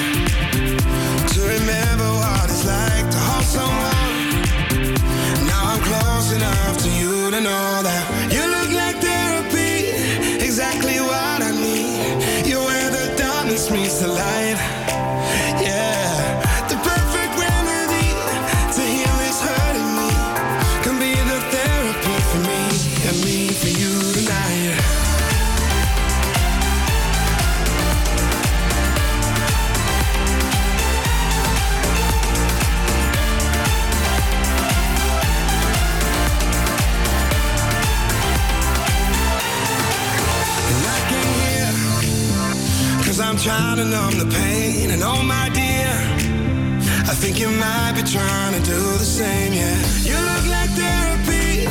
to 1.32 1.40
remember 1.54 2.08
what 2.22 2.44
it's 2.50 2.64
like 2.66 3.06
to 3.14 3.20
hold 3.28 3.46
someone. 3.56 4.26
Now 5.50 5.62
I'm 5.72 5.80
close 5.90 6.28
enough 6.38 6.78
to 6.84 6.90
you 6.90 7.30
to 7.30 7.40
know 7.40 7.82
that 7.88 8.11
to 43.82 43.90
numb 43.90 44.18
the 44.18 44.26
pain. 44.26 44.90
And 44.90 45.02
oh 45.02 45.22
my 45.22 45.48
dear, 45.50 45.90
I 47.10 47.14
think 47.14 47.40
you 47.40 47.48
might 47.48 47.92
be 47.96 48.02
trying 48.02 48.54
to 48.54 48.62
do 48.70 48.80
the 49.02 49.08
same. 49.18 49.52
Yeah, 49.52 49.78
you 50.08 50.16
look 50.30 50.46
like 50.56 50.70
therapy, 50.70 51.66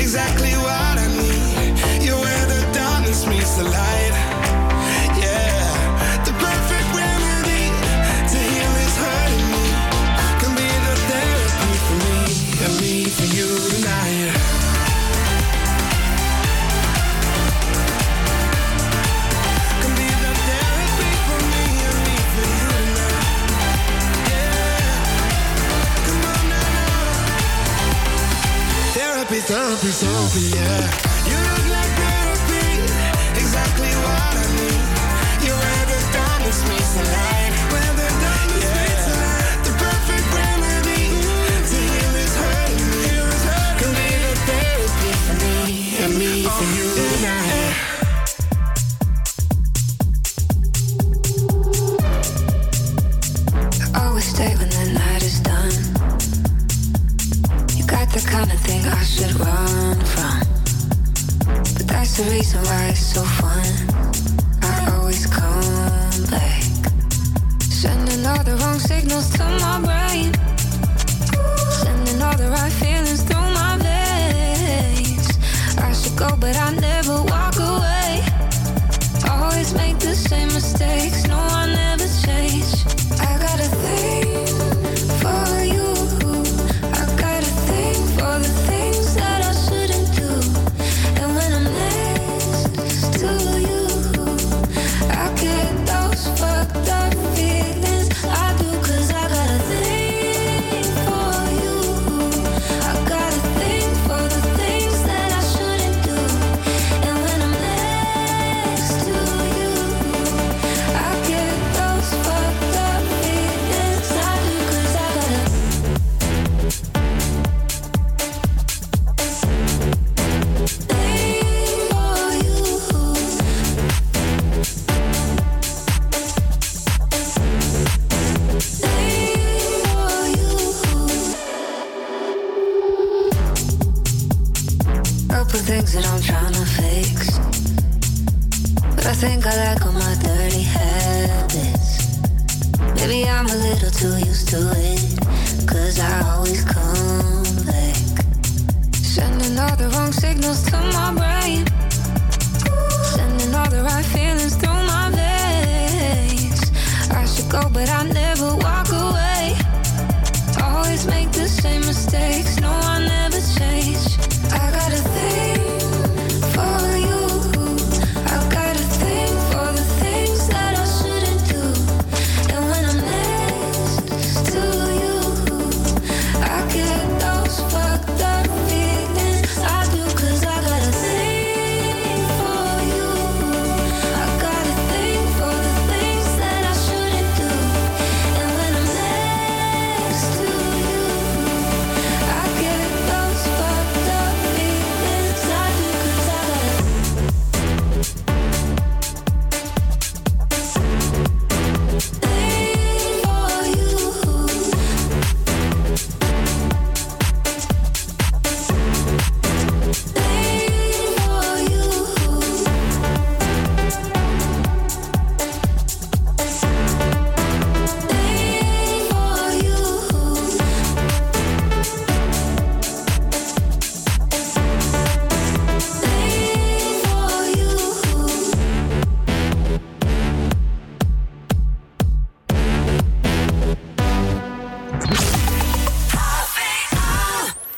exactly 0.00 0.52
what 0.66 0.94
I 1.04 1.08
need. 1.20 2.04
You're 2.04 2.20
where 2.20 2.46
the 2.46 2.60
darkness 2.72 3.26
meets 3.26 3.56
the 3.56 3.64
light. 3.64 3.93
zombie, 29.40 29.90
zombie, 29.90 29.92
zombie, 29.92 30.56
yeah. 30.56 31.03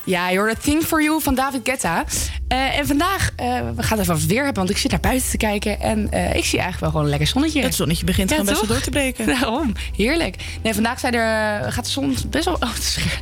Ja, 0.07 0.29
je 0.29 0.39
hoorde 0.39 0.57
Thing 0.63 0.83
For 0.83 1.03
You 1.03 1.23
van 1.23 1.35
David 1.35 1.61
Guetta. 1.65 2.05
Eh, 2.49 2.79
en 2.79 2.87
vandaag, 2.87 3.31
eh, 3.37 3.61
we 3.77 3.83
gaan 3.83 3.99
even 3.99 4.15
het 4.15 4.27
weer 4.27 4.45
hebben, 4.45 4.55
want 4.55 4.71
ik 4.71 4.79
zit 4.79 4.91
naar 4.91 5.01
buiten 5.01 5.31
te 5.31 5.37
kijken. 5.37 5.81
En 5.81 6.11
eh, 6.11 6.35
ik 6.35 6.45
zie 6.45 6.59
eigenlijk 6.59 6.81
wel 6.81 6.91
gewoon 6.91 7.05
een 7.05 7.11
lekker 7.11 7.29
zonnetje. 7.29 7.63
Het 7.63 7.75
zonnetje 7.75 8.05
begint 8.05 8.31
gewoon 8.31 8.47
best 8.47 8.61
wel 8.61 8.69
door 8.69 8.81
te 8.81 8.91
breken. 8.91 9.27
Daarom, 9.41 9.73
heerlijk. 9.97 10.37
Nee, 10.63 10.75
vandaag 10.75 11.01
zijn 11.01 11.15
er, 11.15 11.73
gaat 11.73 11.85
de 11.85 11.91
zon 11.91 12.17
best 12.31 12.45
wel... 12.45 12.55
Oh, 12.55 12.75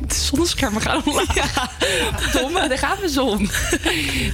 de 0.07 0.15
zonneschermen 0.15 0.81
gaan 0.81 1.01
omlaag. 1.05 1.69
Domme, 2.33 2.67
daar 2.67 2.77
gaat 2.77 3.01
de 3.01 3.09
zon. 3.09 3.49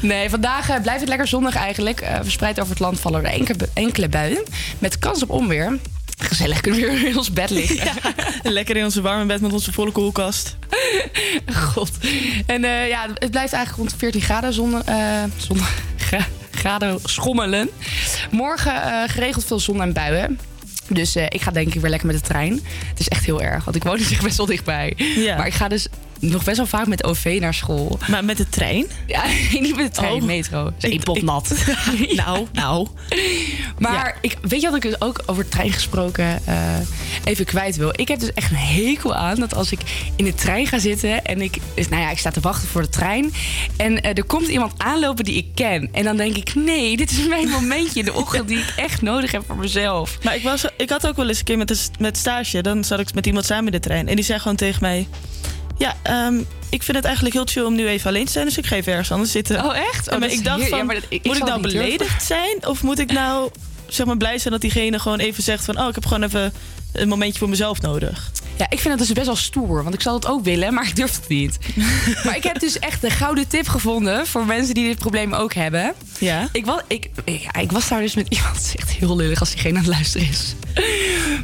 Nee, 0.02 0.30
vandaag 0.30 0.82
blijft 0.82 1.00
het 1.00 1.10
lekker 1.10 1.28
zonnig 1.28 1.56
eigenlijk. 1.56 2.06
Verspreid 2.22 2.60
over 2.60 2.72
het 2.72 2.80
land 2.80 3.00
vallen 3.00 3.26
er 3.26 3.32
enkele, 3.32 3.70
enkele 3.74 4.10
buien. 4.10 4.44
Met 4.80 5.00
kans 5.00 5.24
op 5.24 5.30
onweer. 5.30 5.80
Gezellig 6.18 6.62
kunnen 6.62 6.82
we 6.82 6.88
weer 6.88 7.08
in 7.08 7.18
ons 7.18 7.34
bed 7.34 7.50
liggen. 7.50 7.92
Lekker 8.44 8.78
in 8.78 8.84
onze 8.84 9.02
warme 9.02 9.26
bed 9.26 9.42
met 9.42 9.54
onze 9.54 9.74
volle 9.74 9.92
koelkast. 9.92 10.58
God. 11.62 11.92
En 12.46 12.64
eh, 12.64 12.88
ja, 12.88 13.02
het 13.14 13.32
blijft 13.32 13.54
eigenlijk 13.54 13.76
rond 13.76 13.90
de 13.90 13.98
14 13.98 14.22
graden 14.22 14.54
zon, 14.54 14.86
eh, 14.86 15.24
zon, 15.38 15.58
gra- 15.98 16.28
graden 16.52 17.00
schommelen. 17.04 17.70
Morgen 18.32 18.84
eh, 18.84 19.10
geregeld 19.10 19.46
veel 19.46 19.60
zon 19.60 19.82
en 19.82 19.94
buien. 19.94 20.40
Dus 20.88 21.16
ik 21.16 21.42
ga 21.42 21.52
denk 21.52 21.74
ik 21.74 21.82
weer 21.82 21.90
lekker 21.90 22.08
met 22.08 22.16
de 22.18 22.22
trein. 22.28 22.54
Het 22.90 23.00
is 23.00 23.08
echt 23.10 23.26
heel 23.26 23.42
erg, 23.42 23.64
want 23.64 23.76
ik 23.76 23.84
woon 23.84 23.94
er 24.00 24.12
echt 24.12 24.24
best 24.30 24.38
wel 24.38 24.46
dichtbij. 24.46 24.94
Ja. 25.16 25.38
Maar 25.38 25.48
ik 25.48 25.54
ga 25.54 25.68
dus 25.68 25.88
nog 26.22 26.44
best 26.44 26.58
wel 26.58 26.66
vaak 26.66 26.88
met 26.88 27.04
OV 27.04 27.38
naar 27.40 27.54
school. 27.54 28.00
Maar 28.10 28.26
met 28.26 28.38
de 28.38 28.50
trein? 28.50 28.86
Ja, 29.08 29.24
niet 29.60 29.76
met 29.76 29.86
de 29.86 29.92
trein, 30.02 30.14
Oh. 30.22 30.24
metro. 30.24 30.72
Is 30.78 30.84
één 30.90 30.94
ik- 31.14 31.22
nat. 31.24 31.54
Nou, 32.16 32.48
nou. 32.54 32.88
Maar 33.80 34.18
ik, 34.22 34.38
weet 34.42 34.62
je 34.62 34.68
wat 34.68 34.76
ik 34.76 34.82
dus 34.92 35.02
ook 35.02 35.24
over 35.26 35.48
trein 35.50 35.72
gesproken 35.72 36.40
eh, 36.46 36.56
even 37.24 37.46
kwijt 37.46 37.76
wil? 37.76 37.90
Ik 37.96 38.08
heb 38.08 38.20
dus 38.20 38.34
echt 38.34 38.52
een 38.52 38.58
hekel 38.58 39.16
aan 39.16 39.36
dat 39.36 39.56
als 39.56 39.72
ik 39.72 39.80
in 40.16 40.26
de 40.26 40.34
trein 40.36 40.68
ga 40.68 40.80
zitten 40.80 41.26
en 41.26 41.42
ik, 41.42 41.58
dus, 41.76 41.90
nou 41.90 42.02
ja, 42.02 42.12
ik 42.12 42.18
sta 42.18 42.32
te 42.32 42.40
wachten 42.40 42.68
voor 42.70 42.82
de 42.82 42.90
trein 42.90 43.34
en 43.78 44.02
eh, 44.02 44.18
er 44.18 44.24
komt 44.24 44.48
iemand 44.48 44.74
aanlopen 44.78 45.24
die 45.24 45.36
ik 45.36 45.48
ken. 45.56 45.90
En 45.92 46.04
dan 46.04 46.18
denk 46.18 46.36
ik, 46.36 46.56
nee, 46.56 46.98
dit 46.98 47.12
is 47.12 47.28
mijn 47.28 47.50
momentje 47.50 48.00
in 48.00 48.06
de 48.06 48.14
ochtend 48.14 48.48
die 48.48 48.58
ik 48.58 48.74
echt 48.76 49.02
nodig 49.02 49.32
heb 49.32 49.44
voor 49.48 49.58
mezelf. 49.58 50.18
Maar 50.24 50.36
ik, 50.36 50.44
was, 50.44 50.66
ik 50.78 50.90
had 50.90 51.08
ook 51.08 51.16
wel 51.16 51.28
eens 51.28 51.38
een 51.40 51.44
keer 51.44 51.58
met, 51.58 51.68
de, 51.68 51.80
met 52.00 52.18
stage. 52.18 52.62
Dan 52.62 52.84
zat 52.84 53.00
ik 53.00 53.14
met 53.14 53.26
iemand 53.26 53.46
samen 53.46 53.66
in 53.66 53.72
de 53.72 53.80
trein. 53.80 54.08
En 54.08 54.16
die 54.16 54.26
zei 54.26 54.40
gewoon 54.40 54.58
tegen 54.58 54.82
mij... 54.82 55.08
Ja, 55.82 55.96
ehm, 56.02 56.36
ik 56.70 56.84
vind 56.84 56.98
het 56.98 57.06
eigenlijk 57.06 57.36
heel 57.36 57.46
chill 57.46 57.64
om 57.64 57.76
nu 57.76 57.88
even 57.88 58.10
alleen 58.10 58.26
te 58.26 58.32
zijn. 58.32 58.46
Dus 58.46 58.58
ik 58.58 58.66
ga 58.66 58.76
even 58.76 58.92
ergens 58.92 59.12
anders 59.12 59.32
zitten. 59.32 59.66
Oh, 59.66 59.78
echt? 59.78 60.12
Oh, 60.12 60.22
ik 60.24 60.44
dacht 60.44 60.68
van, 60.70 60.78
ja, 60.78 60.84
maar 60.84 60.96
dat- 60.96 61.04
ik- 61.10 61.12
ik 61.22 61.26
moet 61.26 61.38
ik 61.38 61.44
nou 61.44 61.62
durven. 61.62 61.80
beledigd 61.82 62.24
zijn? 62.24 62.68
Of 62.68 62.84
moet 62.84 63.00
ik 63.00 63.12
nou 63.12 63.50
zeg 63.88 64.06
maar, 64.06 64.18
blij 64.18 64.38
zijn 64.38 64.54
dat 64.54 64.62
diegene 64.62 65.00
gewoon 65.00 65.20
even 65.20 65.44
zegt 65.44 65.66
van... 65.66 65.80
Oh, 65.80 65.88
ik 65.88 65.96
heb 65.96 66.06
gewoon 66.06 66.24
even 66.24 66.54
een 66.94 67.08
momentje 67.08 67.40
voor 67.40 67.50
mezelf 67.50 67.82
nodig. 67.82 68.32
Ja, 68.58 68.66
ik 68.70 68.80
vind 68.80 68.90
het 68.90 69.08
dus 69.08 69.12
best 69.12 69.26
wel 69.26 69.36
stoer, 69.36 69.84
want 69.84 69.96
ik 69.96 70.02
zou 70.02 70.16
het 70.16 70.28
ook 70.28 70.44
willen, 70.44 70.74
maar 70.74 70.88
ik 70.88 70.96
durf 70.96 71.16
het 71.16 71.28
niet. 71.28 71.58
maar 72.26 72.36
ik 72.36 72.44
heb 72.44 72.60
dus 72.60 72.80
echt 72.80 73.02
de 73.02 73.10
gouden 73.10 73.48
tip 73.48 73.68
gevonden 73.68 74.28
voor 74.28 74.46
mensen 74.46 74.74
die 74.74 74.88
dit 74.88 74.98
probleem 74.98 75.34
ook 75.34 75.54
hebben. 75.54 75.94
Ja? 76.20 76.50
Ik 76.52 76.66
was, 76.66 76.82
ik, 76.88 77.10
ja, 77.26 77.54
ik 77.54 77.72
was 77.72 77.88
daar 77.88 78.02
dus 78.02 78.16
met 78.16 78.28
iemand, 78.36 78.56
het 78.56 78.66
is 78.66 78.76
echt 78.76 78.90
heel 78.90 79.16
lullig 79.16 79.40
als 79.40 79.50
diegene 79.52 79.78
aan 79.78 79.84
het 79.84 79.94
luisteren 79.94 80.28
is. 80.28 80.56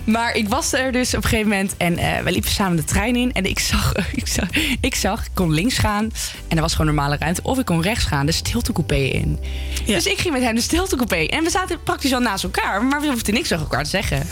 maar 0.04 0.36
ik 0.36 0.48
was 0.50 0.74
er 0.74 0.92
dus 0.92 1.16
op 1.16 1.24
een 1.24 1.30
gegeven 1.30 1.50
moment 1.50 1.78
en 1.78 1.98
eh 1.98 2.24
we 2.24 2.32
liepen 2.32 2.52
samen 2.52 2.78
de 2.78 2.84
trein 2.84 3.16
in. 3.16 3.34
En 3.34 3.46
ik 3.46 3.60
zag, 3.60 3.94
ik 4.22 4.28
zag, 4.28 4.48
ik 4.82 4.96
zag, 4.96 5.26
ik 5.26 5.32
kon 5.34 5.54
links 5.54 5.78
gaan 5.78 6.12
en 6.48 6.56
er 6.56 6.62
was 6.62 6.72
gewoon 6.72 6.96
normale 6.96 7.18
ruimte. 7.18 7.42
Of 7.44 7.60
ik 7.60 7.66
kon 7.66 7.82
rechts 7.82 8.06
gaan, 8.06 8.26
de 8.26 8.32
stiltecoupé 8.32 8.96
in. 8.96 9.40
Dus 9.86 10.06
ik 10.06 10.18
ging 10.18 10.34
met 10.34 10.44
hem 10.44 10.56
de 10.56 10.62
stiltecoupé. 10.62 11.16
En 11.16 11.44
we 11.44 11.50
zaten 11.50 11.84
praktisch 11.84 12.14
al 12.14 12.20
naast 12.20 12.44
elkaar, 12.44 12.84
maar 12.84 13.02
we 13.02 13.08
hoefden 13.08 13.34
niks 13.34 13.48
tegen 13.48 13.64
elkaar 13.64 13.84
te 13.84 13.90
zeggen. 13.90 14.28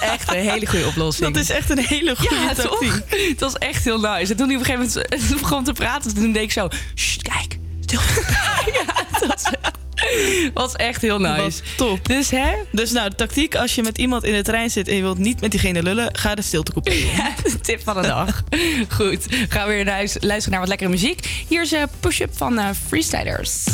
echt 0.00 0.34
een 0.34 0.49
hele 0.52 0.66
goede 0.66 0.86
oplossing. 0.86 1.34
Dat 1.34 1.42
is 1.42 1.50
echt 1.50 1.70
een 1.70 1.78
hele 1.78 2.16
goede 2.16 2.34
ja, 2.34 2.54
tactiek. 2.54 2.90
toch? 3.08 3.28
Het 3.28 3.40
was 3.40 3.54
echt 3.54 3.84
heel 3.84 4.00
nice. 4.00 4.30
En 4.30 4.36
toen 4.36 4.46
hij 4.46 4.56
op 4.56 4.68
een 4.68 4.74
gegeven 4.74 5.02
moment 5.18 5.40
begon 5.40 5.64
te 5.64 5.72
praten, 5.72 6.14
toen 6.14 6.32
deed 6.32 6.42
ik 6.42 6.52
zo... 6.52 6.68
Sst, 6.94 7.22
kijk, 7.22 7.58
stil. 7.80 8.00
ja, 8.72 9.04
dat 9.12 9.26
was, 9.26 9.42
was 10.54 10.74
echt 10.74 11.02
heel 11.02 11.18
nice. 11.18 11.42
Wat 11.42 11.62
top. 11.76 12.08
Dus 12.08 12.30
hè? 12.30 12.52
Dus 12.72 12.90
nou, 12.90 13.10
de 13.10 13.16
tactiek 13.16 13.54
als 13.54 13.74
je 13.74 13.82
met 13.82 13.98
iemand 13.98 14.24
in 14.24 14.32
de 14.32 14.42
trein 14.42 14.70
zit 14.70 14.88
en 14.88 14.94
je 14.94 15.02
wilt 15.02 15.18
niet 15.18 15.40
met 15.40 15.50
diegene 15.50 15.82
lullen, 15.82 16.16
ga 16.16 16.34
de. 16.34 16.42
Ja, 16.82 17.34
de 17.42 17.60
tip 17.60 17.80
van 17.84 17.94
de 17.94 18.02
dag. 18.02 18.42
Goed, 18.88 19.26
gaan 19.48 19.66
we 19.66 19.72
weer 19.74 19.84
naar 19.84 19.94
huis, 19.94 20.16
luisteren 20.20 20.50
naar 20.50 20.60
wat 20.60 20.68
lekkere 20.68 20.90
muziek. 20.90 21.44
Hier 21.48 21.62
is 21.62 21.70
een 21.70 21.88
push-up 22.00 22.36
van 22.36 22.58
eh, 22.58 22.68
Freestylers. 22.88 23.64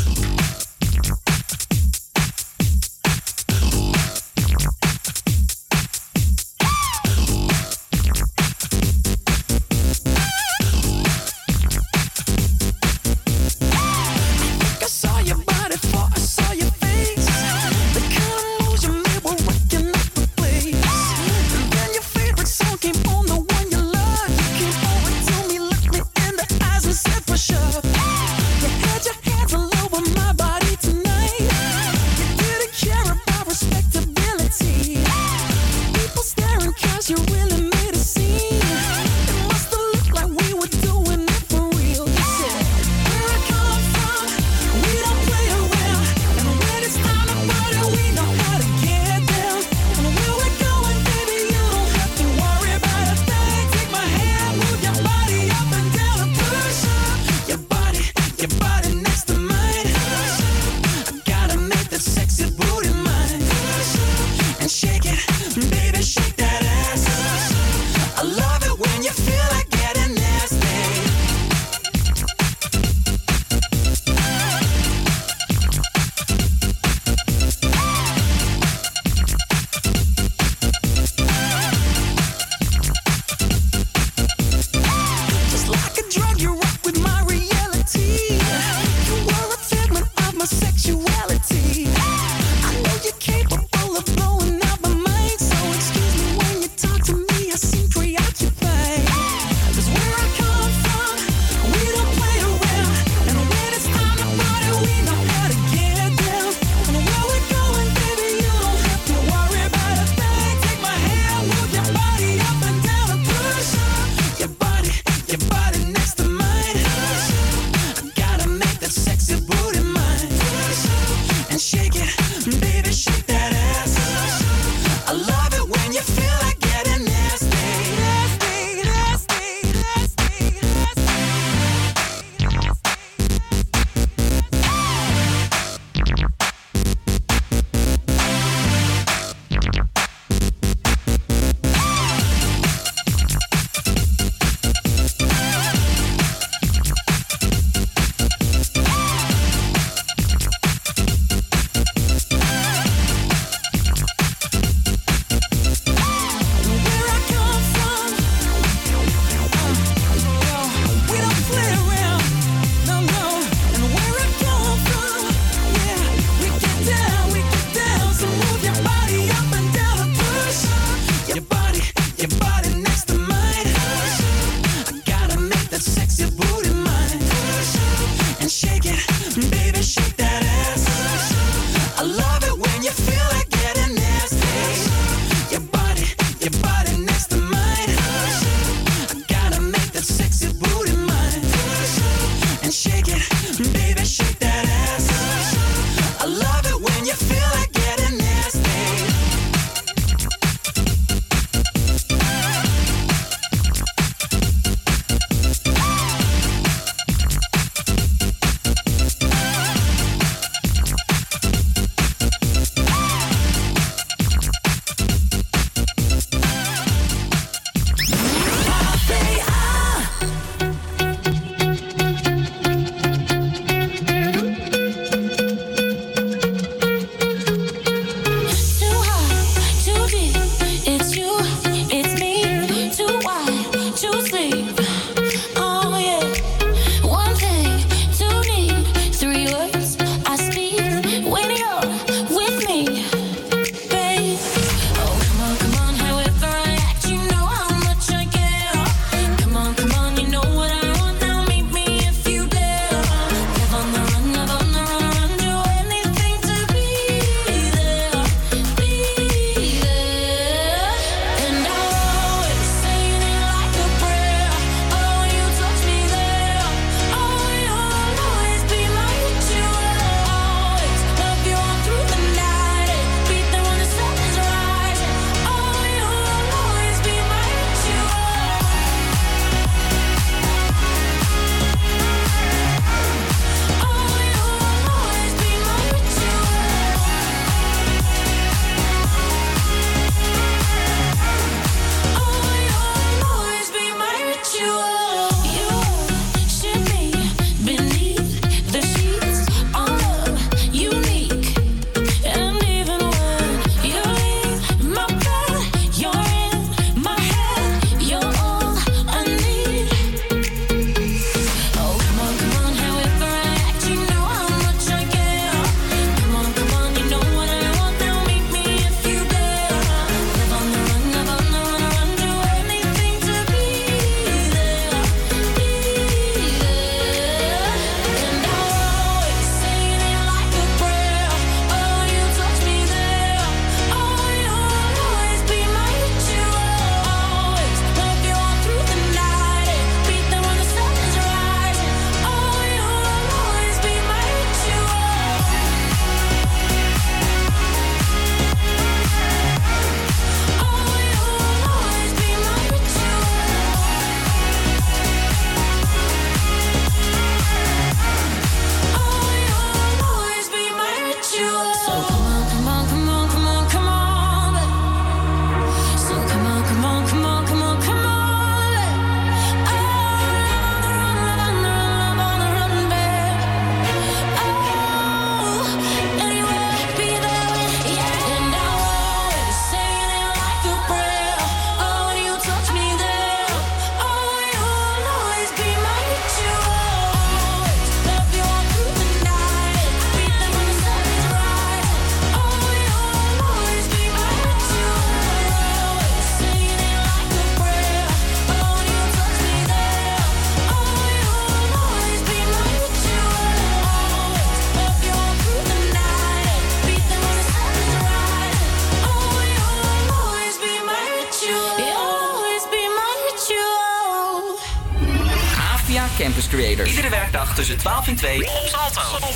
Tussen 418.15 418.17
12 418.17 418.41
en 418.41 418.41
2 418.41 418.41
op 418.41 418.67
Salto. 418.67 419.29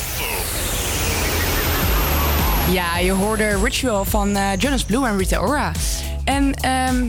Ja, 2.73 2.99
je 2.99 3.13
hoorde 3.13 3.61
Ritual 3.63 4.05
van 4.05 4.37
eh, 4.37 4.57
Jonas 4.59 4.85
Blue 4.85 5.07
en 5.07 5.19
Rita 5.19 5.39
Ora. 5.39 5.73
En 6.25 6.55
ehm 6.55 7.05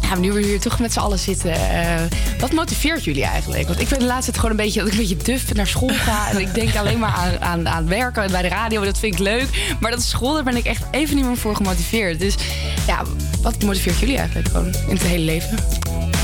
ja, 0.00 0.16
nu 0.16 0.32
we 0.32 0.42
hier 0.42 0.60
toch 0.60 0.78
met 0.78 0.92
z'n 0.92 0.98
allen 0.98 1.18
zitten, 1.18 1.52
eh, 1.52 2.02
wat 2.38 2.52
motiveert 2.52 3.04
jullie 3.04 3.24
eigenlijk? 3.24 3.66
Want 3.66 3.80
ik 3.80 3.88
ben 3.88 3.98
de 3.98 4.04
laatste 4.04 4.24
tijd 4.24 4.36
gewoon 4.36 4.50
een 4.50 4.64
beetje 4.64 4.78
dat 4.80 4.88
ik 4.88 4.94
een 4.94 5.00
beetje 5.00 5.16
duf 5.16 5.54
naar 5.54 5.66
school 5.66 5.88
ga. 5.88 6.30
en 6.30 6.38
ik 6.38 6.54
denk 6.54 6.76
alleen 6.76 6.98
maar 6.98 7.12
aan, 7.12 7.40
aan, 7.40 7.68
aan 7.68 7.88
werken 7.88 8.30
bij 8.30 8.42
de 8.42 8.48
radio. 8.48 8.84
Dat 8.84 8.98
vind 8.98 9.12
ik 9.12 9.20
leuk. 9.20 9.76
Maar 9.80 9.90
dat 9.90 10.02
school, 10.02 10.34
daar 10.34 10.44
ben 10.44 10.56
ik 10.56 10.64
echt 10.64 10.82
even 10.90 11.16
niet 11.16 11.24
meer 11.24 11.36
voor 11.36 11.56
gemotiveerd. 11.56 12.18
Dus 12.18 12.34
ja, 12.86 13.02
wat 13.42 13.62
motiveert 13.62 13.98
jullie 13.98 14.16
eigenlijk 14.16 14.48
gewoon 14.48 14.74
in 14.88 14.94
het 14.94 15.02
hele 15.02 15.24
leven? 15.24 15.58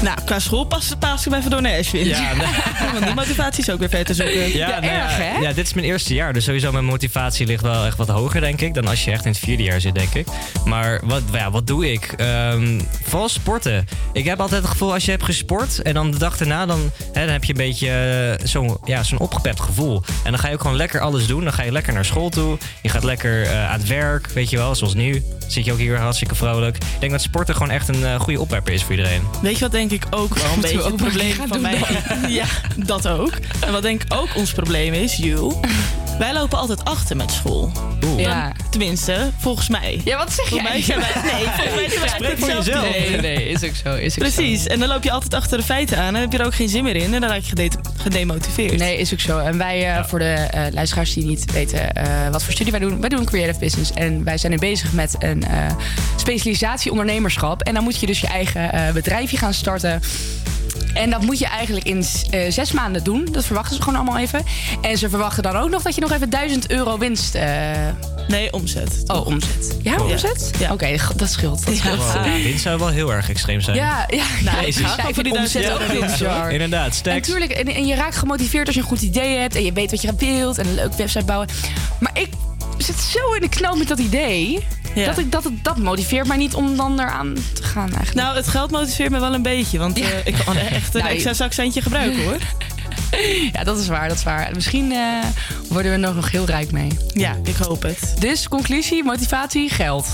Nou, 0.02 0.18
qua 0.24 0.38
school 0.38 0.64
past 0.64 0.98
paas 0.98 1.26
ik 1.26 1.32
even 1.34 1.50
door 1.50 1.62
naar 1.62 1.78
Ashwin. 1.78 2.06
Ja, 2.06 2.32
Want 2.92 3.04
die 3.04 3.14
motivatie 3.14 3.62
is 3.62 3.70
ook 3.70 3.78
weer 3.78 3.88
ver 3.88 4.04
te 4.04 4.14
zoeken. 4.14 4.56
Ja, 4.56 4.68
nou 4.68 4.84
ja, 4.92 5.40
ja, 5.40 5.52
dit 5.52 5.66
is 5.66 5.74
mijn 5.74 5.86
eerste 5.86 6.14
jaar, 6.14 6.32
dus 6.32 6.44
sowieso 6.44 6.72
mijn 6.72 6.84
motivatie 6.84 7.46
ligt 7.46 7.62
wel 7.62 7.84
echt 7.84 7.96
wat 7.96 8.08
hoger, 8.08 8.40
denk 8.40 8.60
ik, 8.60 8.74
dan 8.74 8.86
als 8.86 9.04
je 9.04 9.10
echt 9.10 9.24
in 9.24 9.30
het 9.30 9.40
vierde 9.40 9.62
jaar 9.62 9.80
zit, 9.80 9.94
denk 9.94 10.14
ik. 10.14 10.26
Maar 10.64 11.00
wat, 11.04 11.22
ja, 11.32 11.50
wat 11.50 11.66
doe 11.66 11.92
ik? 11.92 12.12
Ehm 12.16 12.80
vooral 13.02 13.28
sporten. 13.28 13.86
Ik 14.12 14.24
heb 14.24 14.40
altijd 14.40 14.62
het 14.62 14.70
gevoel 14.70 14.92
als 14.92 15.04
je 15.04 15.10
hebt 15.10 15.24
gesport 15.24 15.82
en 15.82 15.94
dan 15.94 16.10
de 16.10 16.18
dag 16.18 16.36
daarna, 16.36 16.66
dan, 16.66 16.90
hè, 17.12 17.24
dan 17.24 17.32
heb 17.32 17.44
je 17.44 17.52
een 17.52 17.58
beetje 17.58 17.88
eh, 18.38 18.46
zo'n 18.46 18.78
ja, 18.84 19.02
zo'n 19.02 19.18
opgepept 19.18 19.60
gevoel. 19.60 20.02
En 20.24 20.30
dan 20.30 20.40
ga 20.40 20.48
je 20.48 20.54
ook 20.54 20.60
gewoon 20.60 20.76
lekker 20.76 21.00
alles 21.00 21.26
doen. 21.26 21.44
Dan 21.44 21.52
ga 21.52 21.62
je 21.62 21.72
lekker 21.72 21.92
naar 21.92 22.04
school 22.04 22.28
toe. 22.28 22.58
Je 22.82 22.88
gaat 22.88 23.04
lekker 23.04 23.42
eh, 23.42 23.70
aan 23.70 23.78
het 23.78 23.88
werk, 23.88 24.26
weet 24.26 24.50
je 24.50 24.56
wel, 24.56 24.74
zoals 24.74 24.94
nu. 24.94 25.22
Zit 25.50 25.64
je 25.64 25.72
ook 25.72 25.78
hier 25.78 25.98
hartstikke 25.98 26.34
vrolijk. 26.34 26.76
Ik 26.76 27.00
denk 27.00 27.12
dat 27.12 27.22
sporten 27.22 27.54
gewoon 27.54 27.70
echt 27.70 27.88
een 27.88 28.04
eh, 28.04 28.20
goede 28.20 28.40
opwerper 28.40 28.72
is 28.72 28.82
voor 28.82 28.90
iedereen. 28.90 29.22
Weet 29.42 29.54
je 29.54 29.60
wat 29.60 29.72
denk 29.72 29.90
ik 29.90 30.06
ook 30.10 30.34
wel 30.34 30.44
een 30.44 30.54
we 30.54 30.60
beetje 30.60 30.82
ook 30.82 30.86
het 30.86 30.96
probleem 30.96 31.34
van 31.48 31.60
mij 31.60 31.80
Ja, 32.28 32.44
dat 32.76 33.08
ook. 33.08 33.32
En 33.60 33.72
wat 33.72 33.82
denk 33.82 34.02
ik 34.02 34.14
ook 34.14 34.28
ons 34.36 34.52
probleem 34.52 34.92
is, 34.92 35.16
Jules. 35.16 35.54
Wij 36.20 36.32
lopen 36.32 36.58
altijd 36.58 36.84
achter 36.84 37.16
met 37.16 37.30
school. 37.30 37.72
Ja. 38.16 38.52
Tenminste, 38.70 39.30
volgens 39.38 39.68
mij. 39.68 40.00
Ja, 40.04 40.16
wat 40.16 40.32
zeg 40.32 40.48
Volgens 40.48 40.68
mij 40.70 40.78
jij? 40.78 40.86
zijn 40.86 41.00
wij, 41.00 41.32
nee, 41.32 41.44
volgens 41.44 41.74
mij 41.74 41.88
zijn 41.88 42.00
wij 42.00 42.08
Spreek 42.08 42.38
voor 42.38 42.48
jezelf. 42.48 42.90
Nee, 42.90 43.20
nee, 43.20 43.48
is 43.48 43.64
ook 43.64 43.74
zo. 43.84 43.94
Is 43.94 44.12
ook 44.12 44.18
Precies, 44.18 44.62
zo. 44.62 44.68
en 44.68 44.78
dan 44.78 44.88
loop 44.88 45.02
je 45.04 45.10
altijd 45.10 45.34
achter 45.34 45.58
de 45.58 45.64
feiten 45.64 45.98
aan 45.98 46.14
en 46.14 46.20
heb 46.20 46.32
je 46.32 46.38
er 46.38 46.44
ook 46.46 46.54
geen 46.54 46.68
zin 46.68 46.84
meer 46.84 46.96
in 46.96 47.14
en 47.14 47.20
dan 47.20 47.30
raak 47.30 47.40
je 47.40 47.48
gede- 47.48 47.70
gedemotiveerd. 48.02 48.76
Nee, 48.78 48.96
is 48.98 49.12
ook 49.12 49.20
zo. 49.20 49.38
En 49.38 49.58
wij, 49.58 49.94
eh, 49.96 50.04
voor 50.04 50.18
de 50.18 50.24
eh, 50.32 50.62
luisteraars 50.72 51.14
die 51.14 51.24
niet 51.26 51.52
weten 51.52 51.92
eh, 51.92 52.28
wat 52.30 52.42
voor 52.44 52.52
studie 52.52 52.72
wij 52.72 52.80
doen, 52.80 53.00
wij 53.00 53.08
doen 53.08 53.24
creative 53.24 53.58
business. 53.58 53.90
En 53.92 54.24
wij 54.24 54.38
zijn 54.38 54.52
nu 54.52 54.58
bezig 54.58 54.92
met 54.92 55.14
een 55.18 55.42
eh, 55.44 55.66
specialisatie 56.16 56.90
ondernemerschap. 56.90 57.62
En 57.62 57.74
dan 57.74 57.82
moet 57.82 58.00
je 58.00 58.06
dus 58.06 58.20
je 58.20 58.26
eigen 58.26 58.72
eh, 58.72 58.92
bedrijfje 58.92 59.36
gaan 59.36 59.54
starten. 59.54 60.00
En 60.94 61.10
dat 61.10 61.22
moet 61.22 61.38
je 61.38 61.46
eigenlijk 61.46 61.86
in 61.86 62.04
eh, 62.30 62.50
zes 62.50 62.72
maanden 62.72 63.04
doen. 63.04 63.28
Dat 63.32 63.44
verwachten 63.44 63.76
ze 63.76 63.82
gewoon 63.82 63.98
allemaal 64.00 64.18
even. 64.18 64.44
En 64.80 64.98
ze 64.98 65.08
verwachten 65.08 65.42
dan 65.42 65.56
ook 65.56 65.70
nog 65.70 65.82
dat 65.82 65.94
je 65.94 66.00
nog 66.00 66.09
even 66.10 66.30
1000 66.30 66.70
euro 66.70 66.98
winst. 66.98 67.34
eh, 67.34 67.70
Nee, 68.28 68.52
omzet. 68.52 69.02
Oh, 69.06 69.26
omzet. 69.26 69.76
Ja, 69.82 69.94
Oh. 69.96 70.10
omzet? 70.10 70.50
Oké, 70.70 70.98
g- 70.98 71.12
dat 71.16 71.30
scheelt. 71.30 71.66
Dat 71.66 71.76
scheelt. 71.76 71.96
Wow, 71.96 72.24
dit 72.42 72.60
zou 72.60 72.78
wel 72.78 72.88
heel 72.88 73.12
erg 73.12 73.28
extreem 73.30 73.60
zijn. 73.60 73.76
Ja, 73.76 74.04
ja, 74.08 74.24
Nou, 74.44 74.66
ik 74.66 74.74
Ja, 74.78 75.06
ik 75.08 75.14
voor 75.14 75.22
die 75.22 75.36
omzet 75.38 75.70
ook 75.70 75.80
euro. 75.80 75.92
heel 75.92 76.00
bizar. 76.10 76.50
Inderdaad, 76.52 76.86
En, 76.86 76.92
stacks. 76.94 77.28
tuurlijk, 77.28 77.50
en, 77.50 77.74
en 77.74 77.86
je 77.86 77.94
raakt 77.94 78.16
gemotiveerd 78.16 78.66
als 78.66 78.74
je 78.74 78.80
een 78.80 78.86
goed 78.86 79.02
idee 79.02 79.36
hebt 79.38 79.54
en 79.54 79.64
je 79.64 79.72
weet 79.72 79.90
wat 79.90 80.02
je 80.02 80.14
wilt 80.18 80.58
en 80.58 80.66
een 80.66 80.74
leuke 80.74 80.96
website 80.96 81.24
bouwen. 81.24 81.48
Maar 82.00 82.10
ik 82.14 82.28
zit 82.78 82.96
zo 82.98 83.32
in 83.34 83.40
de 83.40 83.48
knel 83.48 83.76
met 83.76 83.88
dat 83.88 83.98
idee. 83.98 84.66
Ja. 84.94 85.06
Dat, 85.06 85.18
ik, 85.18 85.32
dat, 85.32 85.44
het- 85.44 85.64
dat 85.64 85.76
motiveert 85.78 86.26
mij 86.26 86.36
niet 86.36 86.54
om 86.54 86.76
dan 86.76 87.00
eraan 87.00 87.34
te 87.54 87.62
gaan 87.62 87.86
eigenlijk. 87.88 88.14
Nou, 88.14 88.36
het 88.36 88.48
geld 88.48 88.70
motiveert 88.70 89.10
me 89.10 89.20
wel 89.20 89.34
een 89.34 89.42
beetje, 89.42 89.78
want 89.78 90.00
eh, 90.00 90.06
ik 90.24 90.34
kan 90.44 90.56
echt 90.56 90.94
een 90.94 91.00
Nou, 91.04 91.12
extra 91.14 91.32
zakcentje 91.34 91.82
gebruiken 91.82 92.24
hoor. 92.24 92.36
Ja, 93.52 93.64
dat 93.64 93.78
is 93.78 93.86
waar, 93.88 94.08
dat 94.08 94.16
is 94.16 94.22
waar. 94.22 94.50
Misschien 94.54 94.92
eh, 94.92 95.24
worden 95.68 95.90
we 95.90 95.96
er 95.96 95.98
nog, 95.98 96.14
nog 96.14 96.30
heel 96.30 96.46
rijk 96.46 96.72
mee. 96.72 96.88
Ja, 97.12 97.36
ik 97.44 97.56
hoop 97.56 97.82
het. 97.82 98.14
Dus 98.18 98.48
conclusie, 98.48 99.04
motivatie, 99.04 99.68
geld. 99.70 100.06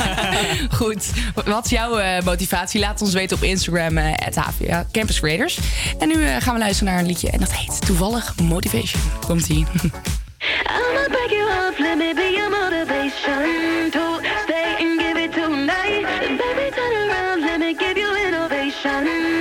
Goed, 0.78 1.10
wat 1.44 1.64
is 1.64 1.70
jouw 1.70 1.98
eh, 1.98 2.22
motivatie? 2.24 2.80
Laat 2.80 3.02
ons 3.02 3.12
weten 3.12 3.36
op 3.36 3.42
Instagram, 3.42 3.98
HVA 3.98 4.86
Campus 4.92 5.20
Creators. 5.20 5.58
En 5.98 6.08
nu 6.08 6.26
gaan 6.26 6.54
we 6.54 6.60
luisteren 6.60 6.92
naar 6.92 7.02
een 7.02 7.08
liedje 7.08 7.30
en 7.30 7.38
dat 7.38 7.52
heet 7.52 7.86
toevallig 7.86 8.34
Motivation. 8.42 9.02
Komt-ie. 9.26 9.66
I'ma 10.66 11.08
break 11.08 11.30
you 11.30 11.46
off, 11.48 11.78
let 11.78 11.96
me 11.96 12.12
be 12.14 12.34
your 12.36 12.50
motivation 12.50 13.90
to 13.90 14.20
stay 14.44 14.76
and 14.78 15.00
give 15.00 15.16
it 15.16 15.32
tonight. 15.32 16.04
Baby, 16.38 16.70
turn 16.76 16.92
around, 17.08 17.40
let 17.40 17.58
me 17.60 17.74
give 17.74 17.96
you 17.96 18.14
innovation. 18.26 19.33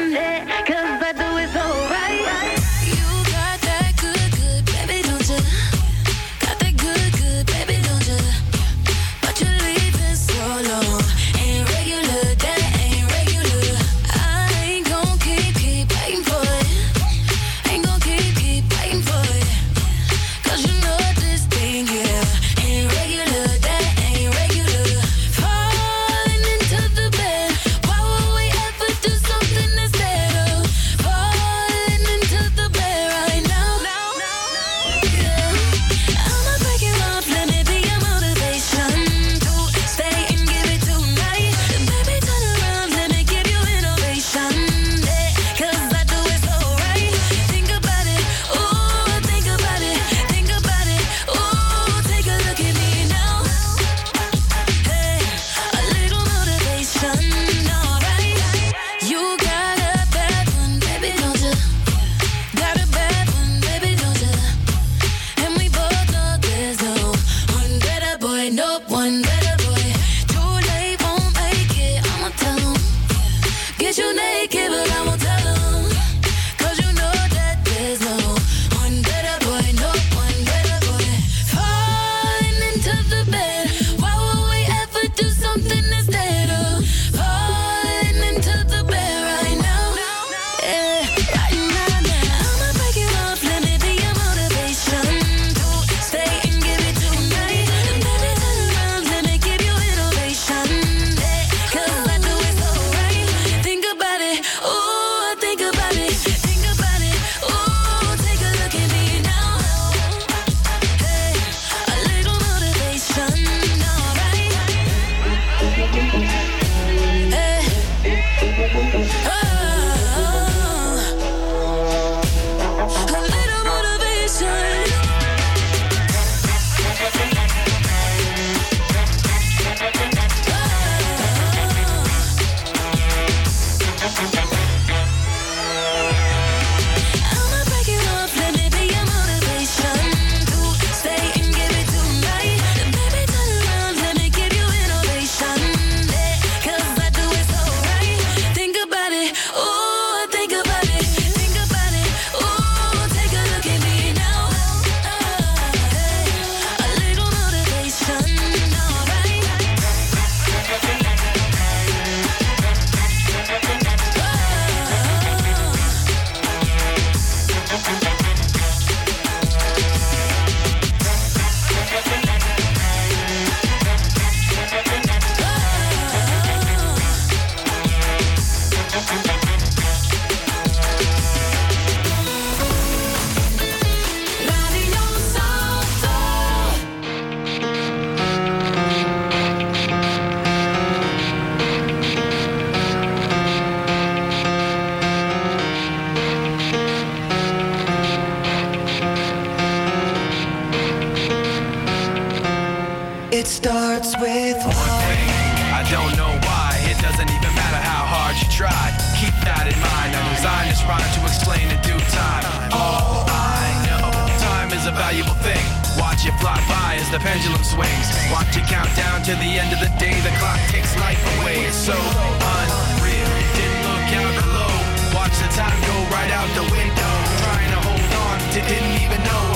Even 228.95 229.23
know 229.23 229.52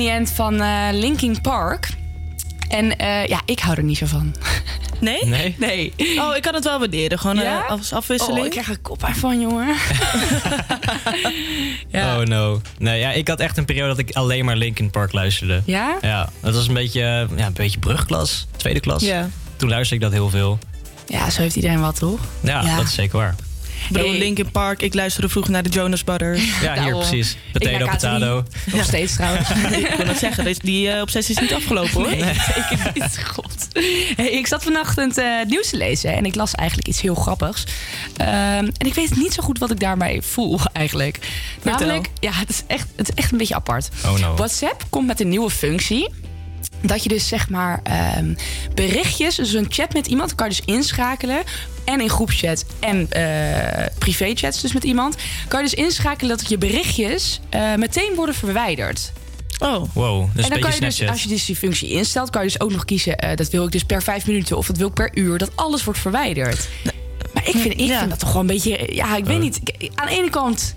Ja, 0.00 0.12
End 0.14 0.30
van 0.30 0.60
eh 0.60 0.88
Linkin 0.92 1.40
Park. 1.40 1.88
En 2.68 2.96
eh, 2.96 3.26
ja, 3.26 3.40
ik 3.44 3.58
hou 3.58 3.76
er 3.76 3.82
niet 3.82 3.98
zo 3.98 4.06
van. 4.06 4.34
Nee? 5.00 5.24
Nee. 5.26 5.54
Nee. 5.58 5.92
Oh, 6.18 6.36
ik 6.36 6.42
kan 6.42 6.54
het 6.54 6.64
wel 6.64 6.78
waarderen. 6.78 7.18
Gewoon 7.18 7.36
Ja? 7.36 7.64
eh, 7.64 7.70
als 7.70 7.92
afwisseling. 7.92 8.38
Oh, 8.38 8.44
ik 8.44 8.50
krijg 8.50 8.68
er 8.68 8.78
kop 8.78 9.08
van, 9.12 9.40
jongen. 9.40 9.74
Oh 11.92 12.18
no. 12.18 12.60
Nee, 12.78 12.98
ja, 13.00 13.10
ik 13.12 13.28
had 13.28 13.40
echt 13.40 13.56
een 13.56 13.64
periode 13.64 13.88
dat 13.88 13.98
ik 13.98 14.10
alleen 14.16 14.44
maar 14.44 14.56
Linkin 14.56 14.90
Park 14.90 15.12
luisterde. 15.12 15.62
Ja? 15.64 15.96
Ja, 16.00 16.28
dat 16.40 16.54
was 16.54 16.68
een 16.68 16.74
beetje, 16.74 17.00
ja, 17.36 17.46
een 17.46 17.52
beetje 17.52 17.78
brugklas, 17.78 18.46
tweede 18.56 18.80
klas. 18.80 19.02
Ja. 19.02 19.28
Toen 19.56 19.68
luisterde 19.68 20.04
ik 20.04 20.10
dat 20.10 20.20
heel 20.20 20.30
veel. 20.30 20.58
Ja, 21.06 21.30
zo 21.30 21.40
heeft 21.42 21.56
iedereen 21.56 21.80
wat, 21.80 21.98
toch? 21.98 22.20
Ja, 22.40 22.62
Ja. 22.62 22.76
dat 22.76 22.84
is 22.86 22.94
zeker 22.94 23.18
waar. 23.18 23.34
Ik 23.86 23.92
bedoel, 23.96 24.08
Hey. 24.10 24.18
Linkin 24.18 24.50
Park. 24.50 24.82
Ik 24.82 24.94
luisterde 24.94 25.28
vroeger 25.28 25.52
naar 25.52 25.62
de 25.62 25.68
Jonas 25.68 26.02
Brothers. 26.02 26.44
Ja, 26.44 26.50
hier 26.60 26.74
Daarom. 26.74 27.00
precies. 27.00 27.30
Ik 27.30 27.36
Potato, 27.52 27.78
naar 27.78 27.88
K3. 27.88 27.90
potato. 27.90 28.44
Nog 28.72 28.84
steeds 28.84 29.14
trouwens. 29.14 29.50
ik 29.90 29.94
wil 29.96 30.06
dat 30.06 30.18
zeggen. 30.18 30.44
dus 30.44 30.58
Die 30.58 30.90
eh, 30.90 31.00
obsessie 31.00 31.34
is 31.34 31.40
niet 31.40 31.54
afgelopen 31.54 31.92
hoor. 31.92 32.08
Nee, 32.10 32.18
zeker 32.34 32.90
niet. 32.94 33.18
God. 33.34 33.68
Hey, 34.16 34.30
ik 34.30 34.46
zat 34.46 34.62
vanochtend 34.62 35.18
eh, 35.18 35.38
het 35.38 35.48
nieuws 35.48 35.70
te 35.70 35.76
lezen 35.76 36.16
en 36.16 36.24
ik 36.24 36.34
las 36.34 36.52
eigenlijk 36.54 36.88
iets 36.88 37.00
heel 37.00 37.14
grappigs. 37.14 37.64
Ehm, 38.16 38.28
en 38.76 38.86
ik 38.86 38.94
weet 38.94 39.16
niet 39.16 39.32
zo 39.32 39.42
goed 39.42 39.58
wat 39.58 39.70
ik 39.70 39.80
daarbij 39.80 40.20
voel 40.22 40.58
eigenlijk. 40.72 41.18
Namelijk, 41.62 42.08
ja, 42.20 42.32
het 42.32 42.48
is, 42.50 42.62
echt, 42.66 42.86
het 42.96 43.08
is 43.08 43.14
echt 43.14 43.32
een 43.32 43.38
beetje 43.38 43.54
apart. 43.54 43.88
Oh 44.04 44.18
no. 44.18 44.34
WhatsApp 44.34 44.84
komt 44.90 45.06
met 45.06 45.20
een 45.20 45.28
nieuwe 45.28 45.50
functie. 45.50 46.08
Dat 46.82 47.02
je 47.02 47.08
dus 47.08 47.28
zeg 47.28 47.48
maar 47.48 47.80
ehm, 47.82 48.34
berichtjes, 48.74 49.34
dus 49.34 49.52
een 49.52 49.66
chat 49.68 49.92
met 49.92 50.06
iemand, 50.06 50.34
kan 50.34 50.48
je 50.50 50.56
dus 50.56 50.74
inschakelen. 50.74 51.42
En 51.84 52.00
in 52.00 52.08
groepschat 52.10 52.64
en 52.80 53.10
eh 53.12 53.86
privéchats 53.98 54.60
dus 54.60 54.72
met 54.72 54.84
iemand. 54.84 55.16
Kan 55.48 55.62
je 55.62 55.68
dus 55.70 55.78
inschakelen 55.84 56.36
dat 56.38 56.48
je 56.48 56.58
berichtjes 56.58 57.40
eh, 57.48 57.74
meteen 57.74 58.12
worden 58.16 58.34
verwijderd. 58.34 59.12
Oh. 59.58 59.84
Wow, 59.92 60.28
dus 60.34 60.44
en 60.44 60.50
dan 60.50 60.60
kan 60.60 60.74
je 60.74 60.80
dus, 60.80 61.08
als 61.08 61.22
je 61.22 61.28
dus 61.28 61.44
die 61.44 61.56
functie 61.56 61.88
instelt, 61.88 62.30
kan 62.30 62.42
je 62.42 62.48
dus 62.48 62.60
ook 62.60 62.70
nog 62.72 62.84
kiezen. 62.84 63.18
eh, 63.18 63.36
dat 63.36 63.48
wil 63.50 63.64
ik 63.64 63.72
dus 63.72 63.84
per 63.84 64.02
vijf 64.02 64.26
minuten 64.26 64.56
of 64.56 64.66
dat 64.66 64.76
wil 64.76 64.86
ik 64.88 64.94
per 64.94 65.10
uur. 65.14 65.38
Dat 65.38 65.50
alles 65.54 65.84
wordt 65.84 66.00
verwijderd. 66.00 66.68
Maar 67.34 67.48
ik 67.48 67.56
vind, 67.56 67.72
ik 67.72 67.78
Ja. 67.80 67.98
vind 67.98 68.10
dat 68.10 68.18
toch 68.18 68.28
gewoon 68.30 68.48
een 68.48 68.54
beetje. 68.54 68.88
Ja, 68.94 69.16
ik 69.16 69.24
weet 69.24 69.36
Oh. 69.36 69.42
niet. 69.42 69.60
Ik- 69.78 69.90
Aan 69.94 70.06
de 70.06 70.12
ene 70.16 70.30
kant 70.30 70.74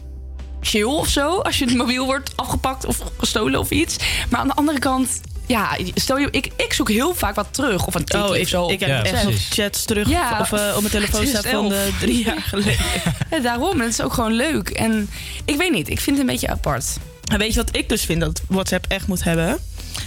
chill 0.62 0.84
of 0.84 1.08
zo. 1.08 1.38
Als 1.40 1.58
je 1.58 1.66
het 1.66 1.76
mobiel 1.76 2.06
wordt 2.06 2.32
afgepakt 2.36 2.86
of 2.86 3.00
gestolen 3.18 3.60
of 3.60 3.70
iets. 3.72 3.96
Maar 4.30 4.40
aan 4.40 4.48
de 4.48 4.54
andere 4.56 4.80
kant. 4.80 5.22
Ja, 5.48 5.78
stel 5.96 6.18
je, 6.18 6.28
ik, 6.32 6.50
ik 6.56 6.74
zoek 6.74 6.90
heel 6.90 7.16
vaak 7.16 7.36
wat 7.36 7.48
terug. 7.52 7.88
Of 7.88 7.96
een 7.96 8.04
tikje 8.06 8.28
Oh, 8.30 8.36
ik, 8.36 8.42
of 8.42 8.48
zo. 8.48 8.70
ik 8.70 8.80
heb 8.80 8.90
Ja, 8.90 9.04
echt 9.04 9.24
nog 9.24 9.34
chats 9.50 9.86
terug 9.86 10.10
Ja, 10.10 10.40
of 10.40 10.52
eh, 10.52 10.74
op 10.76 10.80
mijn 10.82 10.94
telefoon 11.04 11.28
staat 11.28 11.46
van 11.48 11.64
elf. 11.64 11.74
eh, 11.74 12.00
drie 12.00 12.24
jaar 12.26 12.42
geleden. 12.42 12.86
Ja, 13.32 13.40
daarom. 13.40 13.72
En 13.74 13.80
het 13.86 13.90
is 13.94 14.02
ook 14.02 14.14
gewoon 14.14 14.34
leuk. 14.34 14.70
En 14.70 15.10
ik 15.46 15.56
weet 15.58 15.72
niet. 15.72 15.90
Ik 15.90 16.00
vind 16.00 16.18
het 16.18 16.28
een 16.28 16.32
beetje 16.34 16.50
apart. 16.50 16.86
En 17.32 17.38
weet 17.40 17.54
je 17.54 17.64
wat 17.64 17.76
ik 17.76 17.90
dus 17.90 18.02
vind 18.04 18.20
dat 18.22 18.42
WhatsApp 18.48 18.86
echt 18.88 19.08
moet 19.08 19.24
hebben? 19.24 19.58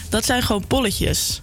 Dat 0.09 0.24
zijn 0.24 0.43
gewoon 0.43 0.66
polletjes. 0.66 1.41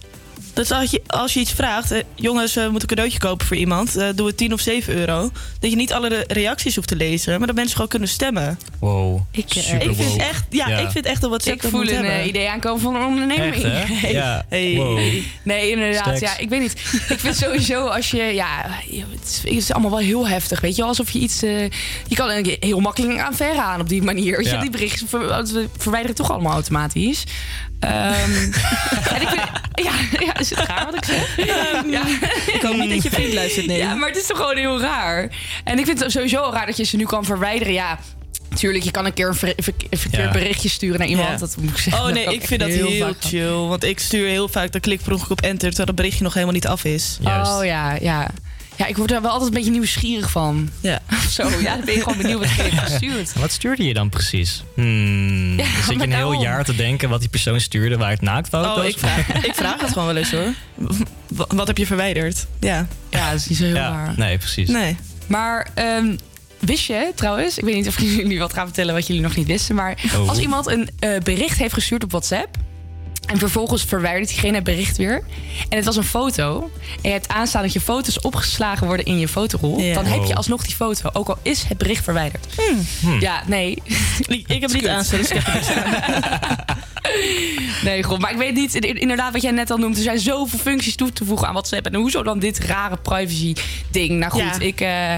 Dus 0.54 0.70
als 0.70 0.90
je, 0.90 1.02
als 1.06 1.34
je 1.34 1.40
iets 1.40 1.52
vraagt, 1.52 1.90
eh, 1.90 2.00
jongens, 2.14 2.54
we 2.54 2.60
moeten 2.60 2.80
een 2.80 2.86
cadeautje 2.86 3.18
kopen 3.18 3.46
voor 3.46 3.56
iemand, 3.56 3.96
eh, 3.96 4.08
doe 4.14 4.26
het 4.26 4.36
10 4.36 4.52
of 4.52 4.60
7 4.60 4.94
euro. 4.94 5.30
Dat 5.60 5.70
je 5.70 5.76
niet 5.76 5.92
alle 5.92 6.08
re- 6.08 6.24
reacties 6.26 6.74
hoeft 6.74 6.88
te 6.88 6.96
lezen, 6.96 7.38
maar 7.38 7.46
dat 7.46 7.56
mensen 7.56 7.74
gewoon 7.74 7.88
kunnen 7.90 8.08
stemmen. 8.08 8.58
Wow. 8.78 9.20
Ik, 9.30 9.44
eh, 9.54 9.62
Super 9.62 9.88
ik 9.90 9.96
vind 9.96 10.08
woke. 10.10 10.22
echt, 10.22 10.44
ja, 10.50 10.66
ik 10.66 10.90
vind 10.90 11.06
echt 11.06 11.20
dat 11.20 11.30
WhatsApp 11.30 11.56
Ik 11.56 11.62
dat 11.62 11.70
voel 11.70 11.80
moet 11.80 11.88
een 11.88 11.94
hebben. 11.96 12.12
eh, 12.14 12.26
idee 12.26 12.50
aankomen 12.50 12.80
van 12.80 12.94
een 12.94 13.06
onderneming. 13.06 13.54
Echt, 13.54 13.62
hè? 14.00 14.08
Ja. 14.20 14.44
Hey. 14.48 14.74
Wow. 14.76 14.98
Nee, 15.42 15.70
inderdaad. 15.70 16.02
Stacks. 16.16 16.20
Ja, 16.20 16.38
ik 16.38 16.48
weet 16.48 16.60
niet. 16.60 16.72
Ik 17.08 17.18
vind 17.20 17.36
sowieso 17.36 17.86
als 17.86 18.10
je... 18.10 18.22
Ja, 18.22 18.66
het 18.90 19.28
is, 19.28 19.36
het 19.42 19.52
is 19.52 19.72
allemaal 19.72 19.90
wel 19.90 19.98
heel 20.00 20.28
heftig. 20.28 20.60
Weet 20.60 20.74
je 20.74 20.80
wel? 20.80 20.88
Alsof 20.88 21.10
je 21.10 21.18
iets... 21.18 21.42
eh, 21.42 21.62
je 22.08 22.14
kan 22.14 22.30
er 22.30 22.56
heel 22.60 22.80
makkelijk 22.80 23.18
aan 23.18 23.34
verre 23.34 23.62
aan 23.62 23.80
op 23.80 23.88
die 23.88 24.02
manier. 24.02 24.36
Weet 24.36 24.46
je? 24.46 24.52
Ja. 24.52 24.60
Die 24.60 24.70
ver- 25.06 25.44
we 25.52 25.68
verwijderen 25.78 26.16
toch 26.16 26.30
allemaal 26.30 26.52
automatisch. 26.52 27.24
Ehm, 27.86 28.52
en 29.14 29.20
ik 29.22 29.28
vind, 29.28 29.42
ja, 29.74 29.92
ja, 30.26 30.38
is 30.38 30.50
het 30.50 30.58
raar 30.58 30.84
wat 30.84 30.94
ik 30.94 31.04
zeg? 31.04 31.36
ja. 31.90 32.02
Ik 32.52 32.62
hoop 32.62 32.76
niet 32.76 32.90
dat 32.90 33.02
je 33.02 33.10
vriend 33.10 33.32
luistert, 33.34 33.66
nee. 33.66 33.78
Ja, 33.78 33.94
maar 33.94 34.08
het 34.08 34.16
is 34.18 34.26
toch 34.26 34.36
gewoon 34.36 34.56
heel 34.56 34.80
raar. 34.80 35.28
En 35.64 35.78
ik 35.78 35.84
vind 35.86 36.00
het 36.00 36.12
sowieso 36.12 36.50
raar 36.52 36.66
dat 36.66 36.76
je 36.76 36.84
ze 36.84 36.96
nu 36.96 37.04
kan 37.04 37.24
verwijderen. 37.24 37.72
Ja, 37.72 37.98
Tuurlijk, 38.54 38.84
je 38.84 38.90
kan 38.90 39.04
een 39.06 39.12
keer 39.12 39.28
een, 39.28 39.34
ver- 39.34 39.52
ver- 39.56 39.72
een 39.90 39.98
verkeerd 39.98 40.24
Ja. 40.24 40.30
berichtje 40.30 40.68
sturen 40.68 40.98
naar 40.98 41.08
iemand. 41.08 41.28
Ja. 41.28 41.36
Dat 41.36 41.56
moet 41.58 41.70
ik 41.70 41.76
zeggen. 41.78 42.02
Oh 42.04 42.08
nee, 42.12 42.24
ik 42.34 42.46
vind 42.46 42.60
dat 42.60 42.68
heel, 42.68 42.90
vaak 42.90 43.16
gaan. 43.20 43.30
chill. 43.30 43.50
Want 43.50 43.84
ik 43.84 43.98
stuur 44.00 44.28
heel 44.28 44.48
vaak, 44.48 44.72
dan 44.72 44.80
klik 44.80 44.98
ik 44.98 45.04
per 45.04 45.12
ongeluk 45.12 45.30
op 45.30 45.40
enter... 45.40 45.58
terwijl 45.68 45.86
het 45.86 45.96
berichtje 45.96 46.22
nog 46.24 46.32
helemaal 46.32 46.54
niet 46.54 46.66
af 46.66 46.84
is. 46.84 47.18
Oh 47.22 47.58
ja, 47.62 47.96
ja. 48.00 48.30
Ja, 48.76 48.86
ik 48.86 48.96
word 48.96 49.08
daar 49.08 49.22
wel 49.22 49.30
altijd 49.30 49.48
een 49.50 49.56
beetje 49.56 49.70
nieuwsgierig 49.70 50.30
van. 50.30 50.70
Ja. 50.80 51.00
Zo, 51.30 51.48
ja, 51.60 51.76
dan 51.76 51.84
ben 51.84 51.94
je 51.94 52.02
gewoon 52.02 52.18
benieuwd 52.18 52.38
wat 52.40 52.54
je 52.54 52.62
heeft 52.62 52.78
gestuurd. 52.78 53.32
Wat 53.32 53.50
stuurde 53.52 53.84
je 53.84 53.94
dan 53.94 54.08
precies? 54.08 54.62
Hmm. 54.74 55.50
Ja, 55.50 55.56
Dan 55.56 55.66
zit 55.82 55.86
je 55.90 55.96
maar 55.96 56.06
een 56.06 56.12
heel 56.12 56.40
jaar 56.42 56.64
te 56.64 56.76
denken 56.76 57.08
wat 57.08 57.20
die 57.20 57.28
persoon 57.28 57.60
stuurde, 57.60 57.96
waar 57.96 58.10
het 58.10 58.20
naaktfoto's 58.20 58.78
Oh, 58.78 58.84
ik 58.84 58.98
vraag, 58.98 59.28
ik 59.50 59.54
vraag 59.54 59.80
het 59.80 59.88
gewoon 59.92 60.06
wel 60.06 60.16
eens 60.16 60.30
hoor. 60.30 60.52
Wat 61.48 61.66
heb 61.66 61.78
je 61.78 61.86
verwijderd? 61.86 62.46
Ja. 62.60 62.86
Ja, 63.10 63.30
dat 63.30 63.40
is 63.40 63.46
niet 63.46 63.58
zo 63.58 63.64
heel 63.64 63.74
Ja, 63.74 63.90
waar. 63.90 64.14
nee, 64.16 64.38
precies. 64.38 64.68
Nee. 64.68 64.96
Maar 65.26 65.68
ehm, 65.74 66.16
wist 66.58 66.84
je 66.86 67.12
trouwens, 67.14 67.58
ik 67.58 67.64
weet 67.64 67.74
niet 67.74 67.88
of 67.88 67.98
ik 67.98 68.08
jullie 68.16 68.38
wat 68.38 68.52
ga 68.52 68.64
vertellen 68.64 68.94
wat 68.94 69.06
jullie 69.06 69.22
nog 69.22 69.36
niet 69.36 69.46
wisten, 69.46 69.74
maar 69.74 69.98
Oh. 70.16 70.28
als 70.28 70.38
iemand 70.38 70.66
een 70.66 70.88
eh, 70.98 71.18
bericht 71.22 71.58
heeft 71.58 71.74
gestuurd 71.74 72.04
op 72.04 72.10
WhatsApp 72.10 72.56
en 73.26 73.38
vervolgens 73.38 73.82
verwijdert 73.84 74.28
diegene 74.28 74.54
het 74.54 74.64
bericht 74.64 74.96
weer 74.96 75.22
en 75.68 75.76
het 75.76 75.84
was 75.84 75.96
een 75.96 76.04
foto 76.04 76.70
en 76.94 77.00
je 77.02 77.08
hebt 77.08 77.28
aanstaan 77.28 77.62
dat 77.62 77.72
je 77.72 77.80
foto's 77.80 78.20
opgeslagen 78.20 78.86
worden 78.86 79.06
in 79.06 79.18
je 79.18 79.28
fotorol, 79.28 79.78
Ja. 79.80 79.94
dan 79.94 80.04
heb 80.04 80.24
je 80.24 80.34
alsnog 80.34 80.64
die 80.66 80.74
foto, 80.74 81.10
ook 81.12 81.28
al 81.28 81.38
is 81.42 81.62
het 81.62 81.78
bericht 81.78 82.04
verwijderd. 82.04 82.46
Hmm. 83.00 83.20
Ja, 83.20 83.42
nee. 83.46 83.70
Ik, 84.26 84.48
ik 84.48 84.60
heb 84.60 84.62
het 84.62 84.72
niet 84.72 84.86
aanstaan, 84.88 85.18
dus 85.18 85.30
ik 85.30 85.42
heb 85.42 85.52
het 85.54 85.60
niet 85.68 85.76
aan. 85.84 86.82
Nee, 87.82 88.02
god, 88.02 88.18
maar 88.18 88.30
ik 88.30 88.36
weet 88.38 88.54
niet, 88.54 88.74
in- 88.74 89.00
inderdaad 89.00 89.32
wat 89.32 89.42
jij 89.42 89.50
net 89.50 89.70
al 89.70 89.76
noemt, 89.78 89.96
er 89.96 90.02
zijn 90.02 90.18
zoveel 90.18 90.58
functies 90.58 90.94
toe 90.96 91.12
te 91.12 91.24
voegen 91.24 91.46
aan 91.46 91.52
WhatsApp 91.52 91.86
en 91.86 91.94
hoezo 91.94 92.22
dan 92.22 92.38
dit 92.38 92.58
rare 92.58 92.96
privacy 92.96 93.54
ding? 93.90 94.10
Nou 94.10 94.32
goed, 94.32 94.40
Ja. 94.40 94.58
ik, 94.58 94.80
eh, 94.80 95.14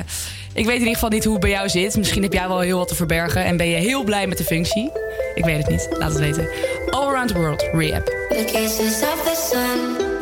ik 0.56 0.64
weet 0.64 0.74
in 0.74 0.78
ieder 0.78 0.94
geval 0.94 1.08
niet 1.08 1.24
hoe 1.24 1.32
het 1.32 1.42
bij 1.42 1.50
jou 1.50 1.68
zit. 1.68 1.96
Misschien 1.96 2.22
heb 2.22 2.32
jij 2.32 2.48
wel 2.48 2.60
heel 2.60 2.78
wat 2.78 2.88
te 2.88 2.94
verbergen 2.94 3.44
en 3.44 3.56
ben 3.56 3.68
je 3.68 3.76
heel 3.76 4.04
blij 4.04 4.26
met 4.26 4.38
de 4.38 4.44
functie. 4.44 4.92
Ik 5.34 5.44
weet 5.44 5.56
het 5.56 5.68
niet, 5.68 5.88
laat 5.90 6.10
het 6.10 6.18
weten. 6.18 6.48
All 6.90 7.06
Around 7.06 7.28
the 7.28 7.34
World, 7.34 7.68
Rehab. 7.72 8.04
The 8.04 9.04
of 9.12 9.22
the 9.24 9.48
sun. 9.50 10.14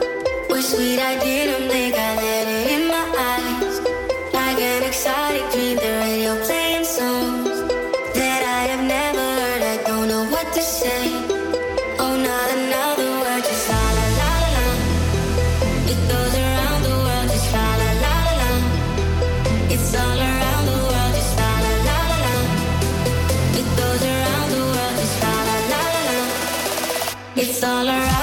I 0.99 1.19
didn't 1.19 1.71
in 2.71 2.89
my 2.89 3.05
eyes. 3.19 3.45
It's 27.55 27.63
all 27.63 27.87
around 27.89 28.14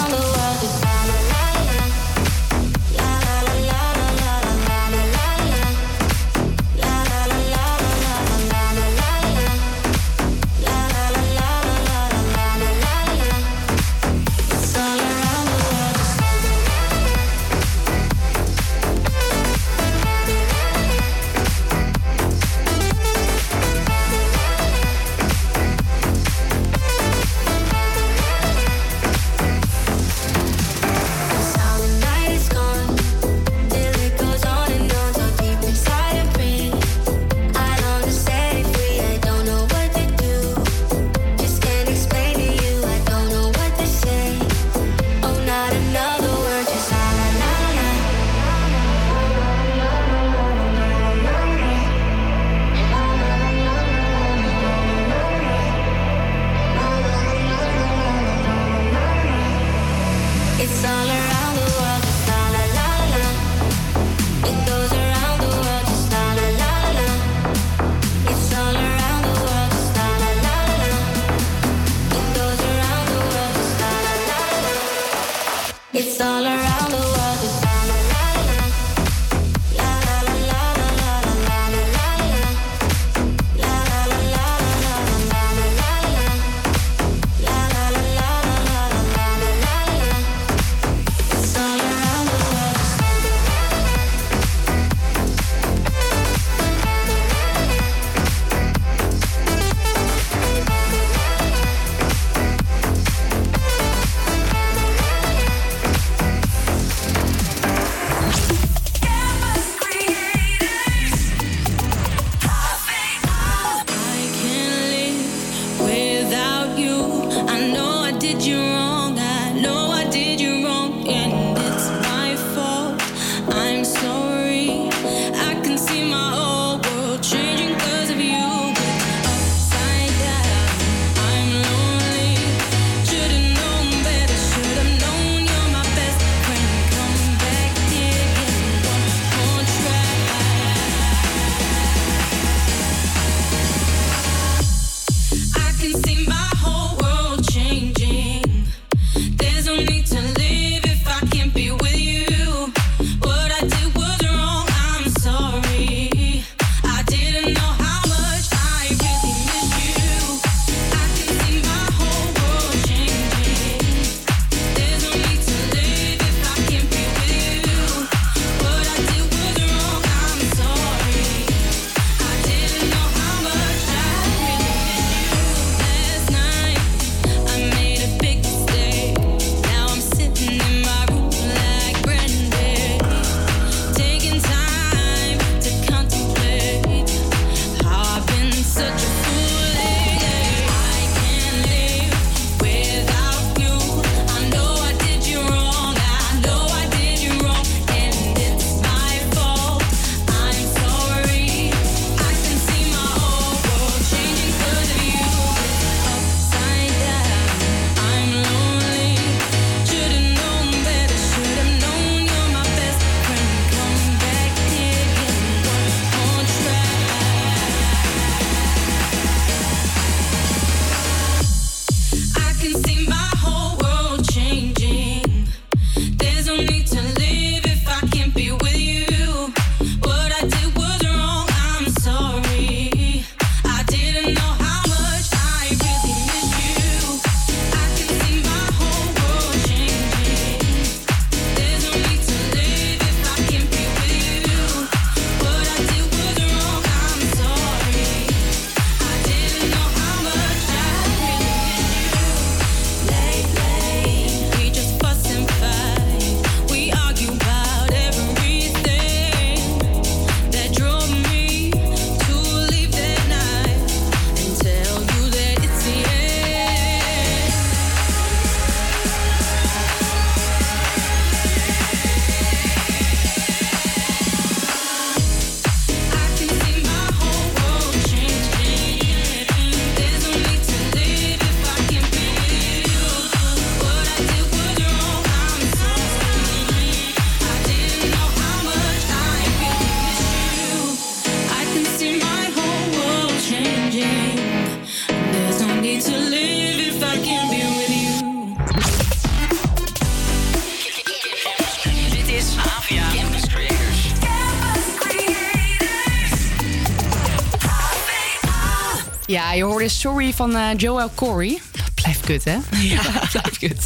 Sorry 310.02 310.34
van 310.34 310.56
eh, 310.56 310.68
Joel 310.78 311.12
Corey. 311.16 311.60
Dat 311.72 311.93
blijft 311.93 312.20
kut, 312.20 312.43
hè? 312.43 312.58
Ja, 312.95 313.02
dat 313.02 313.30
blijft 313.32 313.58
kut. 313.58 313.86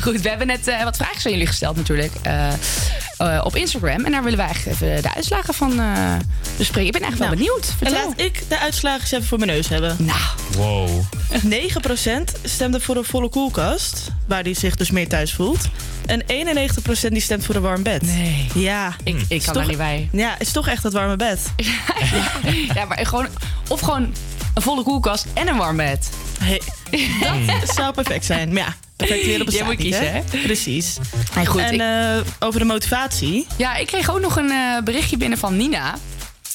Goed, 0.00 0.20
we 0.20 0.28
hebben 0.28 0.46
net 0.46 0.68
eh, 0.68 0.84
wat 0.84 0.96
vragen 0.96 1.24
aan 1.24 1.30
jullie 1.30 1.46
gesteld 1.46 1.76
natuurlijk 1.76 2.12
eh, 2.22 2.52
eh, 3.18 3.40
op 3.44 3.56
Instagram. 3.56 4.04
En 4.04 4.12
daar 4.12 4.22
willen 4.22 4.38
wij 4.38 4.46
eigenlijk 4.46 4.80
even 4.80 5.02
de 5.02 5.14
uitslagen 5.14 5.54
van 5.54 5.80
eh, 5.80 6.12
bespreken. 6.56 6.86
Ik 6.86 6.92
ben 6.92 7.02
eigenlijk 7.02 7.30
wel 7.30 7.38
benieuwd. 7.40 7.68
En 7.68 7.76
Vertel. 7.76 8.08
laat 8.08 8.20
ik 8.20 8.42
de 8.48 8.58
uitslagen 8.58 9.00
eens 9.00 9.10
even 9.12 9.26
voor 9.26 9.38
mijn 9.38 9.50
neus 9.50 9.68
hebben. 9.68 9.96
Nou. 9.98 10.18
Wow. 10.56 11.04
9% 11.32 12.40
stemde 12.44 12.80
voor 12.80 12.96
een 12.96 13.04
volle 13.04 13.28
koelkast, 13.28 14.08
waar 14.26 14.42
hij 14.42 14.54
zich 14.54 14.76
dus 14.76 14.90
meer 14.90 15.08
thuis 15.08 15.32
voelt. 15.32 15.68
En 16.06 16.22
91% 16.22 17.08
die 17.08 17.20
stemt 17.20 17.44
voor 17.44 17.54
een 17.54 17.62
warm 17.62 17.82
bed. 17.82 18.02
Nee. 18.02 18.46
Ja. 18.54 18.96
Ik, 19.04 19.16
ik 19.28 19.28
kan 19.28 19.38
toch- 19.38 19.54
daar 19.54 19.66
niet 19.66 19.76
bij. 19.76 20.08
Ja, 20.12 20.38
is 20.38 20.52
toch 20.52 20.68
echt 20.68 20.82
dat 20.82 20.92
warme 20.92 21.16
bed. 21.16 21.40
Ja, 22.74 22.84
maar 22.84 23.06
gewoon... 23.06 23.26
Of 23.68 23.80
gewoon 23.80 24.14
een 24.54 24.62
volle 24.62 24.82
koelkast 24.82 25.26
en 25.34 25.48
een 25.48 25.56
warm 25.56 25.76
bed. 25.76 26.10
Hey, 26.40 26.60
dat 27.60 27.74
zou 27.74 27.92
perfect 27.92 28.24
zijn. 28.24 28.52
Maar 28.52 28.62
ja, 28.62 28.74
perfect 28.96 29.24
weer 29.24 29.40
op 29.40 29.50
Jij 29.50 29.64
moet 29.64 29.76
kiezen, 29.76 30.12
hè? 30.12 30.20
Precies. 30.42 30.96
Hey, 31.32 31.46
goed, 31.46 31.60
en 31.60 31.74
ik- 31.74 31.80
eh, 31.80 32.16
over 32.46 32.60
de 32.60 32.66
motivatie. 32.66 33.46
Ja, 33.56 33.76
ik 33.76 33.86
kreeg 33.86 34.10
ook 34.10 34.20
nog 34.20 34.36
een 34.36 34.50
eh, 34.50 34.82
berichtje 34.84 35.16
binnen 35.16 35.38
van 35.38 35.56
Nina. 35.56 35.94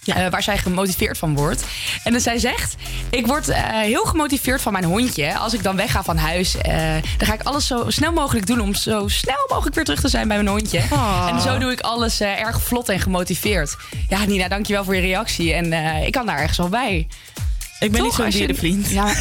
eh, 0.06 0.28
waar 0.30 0.44
zij 0.44 0.58
gemotiveerd 0.58 1.18
van 1.18 1.36
wordt. 1.36 1.64
En 2.04 2.14
dus 2.14 2.24
zij 2.24 2.38
zegt: 2.38 2.76
Ik 3.10 3.28
word 3.28 3.54
heel 3.72 4.04
gemotiveerd 4.04 4.62
van 4.62 4.72
mijn 4.72 4.84
hondje. 4.86 5.38
Als 5.38 5.54
ik 5.54 5.64
dan 5.64 5.76
wegga 5.76 6.04
van 6.04 6.18
huis, 6.18 6.52
dan 7.18 7.28
ga 7.28 7.34
ik 7.34 7.42
alles 7.44 7.68
zo 7.68 7.86
snel 7.88 8.12
mogelijk 8.12 8.46
doen 8.48 8.60
om 8.60 8.74
zo 8.76 9.08
snel 9.08 9.46
mogelijk 9.50 9.76
weer 9.76 9.84
terug 9.84 10.00
te 10.02 10.08
zijn 10.10 10.28
bij 10.28 10.38
mijn 10.38 10.50
hondje. 10.50 10.82
Ah. 10.92 11.30
En 11.34 11.42
zo 11.42 11.58
doe 11.58 11.72
ik 11.72 11.80
alles 11.80 12.22
erg 12.22 12.62
vlot 12.62 12.90
en 12.90 13.00
gemotiveerd. 13.00 13.76
Ja, 14.10 14.26
Nina, 14.26 14.48
dankjewel 14.48 14.84
voor 14.84 14.96
je 14.96 15.02
reactie. 15.02 15.54
En 15.54 15.74
ik 16.06 16.12
kan 16.12 16.26
daar 16.26 16.40
ergens 16.40 16.58
wel 16.58 16.70
bij. 16.70 17.08
Ik 17.80 17.92
ben 17.92 18.00
Toch, 18.02 18.04
niet 18.04 18.14
zo'n 18.16 18.26
als 18.26 18.34
je- 18.34 18.40
dierenvriend. 18.40 18.90
Ja, 18.90 19.06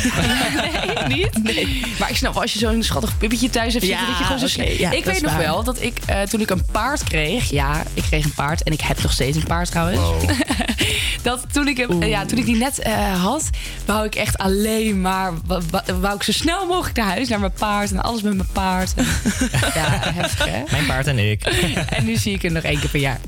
nee, 1.09 1.17
niet? 1.17 1.43
Nee. 1.55 1.81
Maar 1.99 2.11
ik 2.11 2.17
snap 2.17 2.33
wel, 2.33 2.43
als 2.43 2.53
je 2.53 2.59
zo'n 2.59 2.83
schattig 2.83 3.19
puppetje 3.19 3.51
thuis 3.51 3.73
hebt 3.73 3.85
zitten... 3.85 4.03
Ja, 4.05 4.11
dat 4.11 4.19
je 4.19 4.25
gewoon 4.25 4.49
zo 4.49 4.63
ja, 4.83 4.91
ik 4.91 5.05
weet 5.05 5.23
nog 5.23 5.31
waar. 5.33 5.41
wel 5.41 5.65
dat 5.65 5.83
ik, 5.83 5.99
eh, 6.07 6.23
toen 6.23 6.41
ik 6.41 6.51
een 6.51 6.65
paard 6.73 7.05
kreeg... 7.05 7.51
Ja, 7.51 7.83
ik 7.95 8.03
kreeg 8.03 8.25
een 8.25 8.35
paard 8.35 8.63
en 8.63 8.73
ik 8.73 8.81
heb 8.81 9.03
nog 9.03 9.13
steeds 9.13 9.37
een 9.37 9.45
paard 9.47 9.71
trouwens. 9.71 10.01
dat 11.23 11.45
toen 11.53 11.69
ik, 11.69 11.77
hem, 11.77 12.03
eh, 12.03 12.09
ja, 12.09 12.25
toen 12.25 12.39
ik 12.39 12.45
die 12.45 12.57
net 12.57 12.79
eh, 12.79 13.23
had, 13.23 13.51
wou 13.85 14.07
ik 14.07 14.15
echt 14.15 14.39
alleen 14.39 15.01
maar... 15.01 15.33
Wou 16.01 16.15
ik 16.15 16.23
zo 16.23 16.33
snel 16.33 16.67
mogelijk 16.67 16.97
naar 16.97 17.07
huis, 17.07 17.29
naar 17.29 17.41
mijn 17.41 17.53
paard 17.59 17.91
en 17.91 18.03
alles 18.03 18.23
met 18.23 18.35
mijn 18.35 18.49
paard. 18.53 18.95
En, 18.97 19.05
ja, 19.75 20.01
heftig 20.15 20.45
hè? 20.47 20.63
Mijn 20.71 20.87
paard 20.87 21.07
en 21.07 21.19
ik. 21.19 21.43
En 21.89 22.05
nu 22.05 22.17
zie 22.17 22.35
ik 22.35 22.43
hem 22.43 22.53
nog 22.53 22.63
één 22.63 22.81
keer 22.81 22.91
per 22.91 23.01
jaar. 23.01 23.21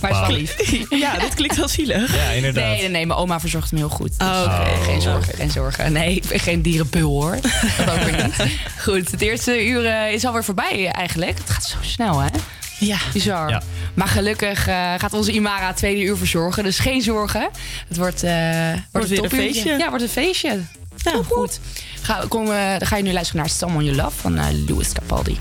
maar 0.00 0.10
is 0.10 0.18
wel 0.18 0.30
lief. 0.36 0.56
Ja, 0.90 1.18
dat 1.18 1.34
klinkt 1.34 1.56
wel 1.56 1.68
zielig. 1.68 2.14
Ja, 2.16 2.28
inderdaad. 2.30 2.64
Nee, 2.64 2.80
nee, 2.80 2.88
nee, 2.88 3.06
mijn 3.06 3.18
oma 3.18 3.33
verzorgt 3.40 3.70
hem 3.70 3.78
heel 3.78 3.88
goed. 3.88 4.18
Dus, 4.18 4.28
Oh, 4.28 4.42
oké. 4.44 4.70
eh, 4.70 4.82
geen 4.84 4.96
Oh. 4.96 5.02
zorgen, 5.02 5.34
geen 5.34 5.50
zorgen. 5.50 5.92
Nee, 5.92 6.14
ik 6.14 6.26
ben 6.28 6.40
geen 6.40 6.62
dierenbul 6.62 7.10
hoor. 7.10 7.36
Dat 7.78 7.90
ook 7.90 8.02
weer 8.02 8.24
niet. 8.24 8.58
Goed, 8.82 9.10
het 9.10 9.20
eerste 9.20 9.66
uur 9.66 9.86
eh, 9.86 10.12
is 10.12 10.24
alweer 10.24 10.44
voorbij 10.44 10.88
eigenlijk. 10.90 11.38
Het 11.38 11.50
gaat 11.50 11.64
zo 11.64 11.76
snel, 11.80 12.18
hè? 12.18 12.28
Ja. 12.78 12.96
Bizar. 13.12 13.48
Ja. 13.48 13.62
Maar 13.94 14.08
gelukkig 14.08 14.66
eh, 14.66 14.92
gaat 14.98 15.12
onze 15.12 15.32
Imara 15.32 15.66
het 15.66 15.76
tweede 15.76 16.00
uur 16.02 16.16
verzorgen. 16.16 16.62
Dus 16.64 16.78
geen 16.78 17.02
zorgen. 17.02 17.48
Het 17.88 17.96
wordt, 17.96 18.22
eh 18.22 18.32
wordt, 18.92 19.08
weer 19.08 19.24
een 19.24 19.30
feestje. 19.30 19.76
Ja, 19.78 19.88
wordt 19.88 20.02
een 20.02 20.08
feestje. 20.10 20.60
Ja, 20.96 21.12
goed. 21.28 21.60
Ga, 22.02 22.24
kom, 22.28 22.46
dan 22.46 22.86
ga 22.86 22.96
je 22.96 23.02
nu 23.02 23.12
luisteren 23.12 23.40
naar 23.40 23.50
Someone 23.50 23.84
You 23.84 23.96
Love 23.96 24.16
van 24.20 24.36
eh, 24.38 24.46
Louis 24.68 24.92
Capaldi. 24.92 25.38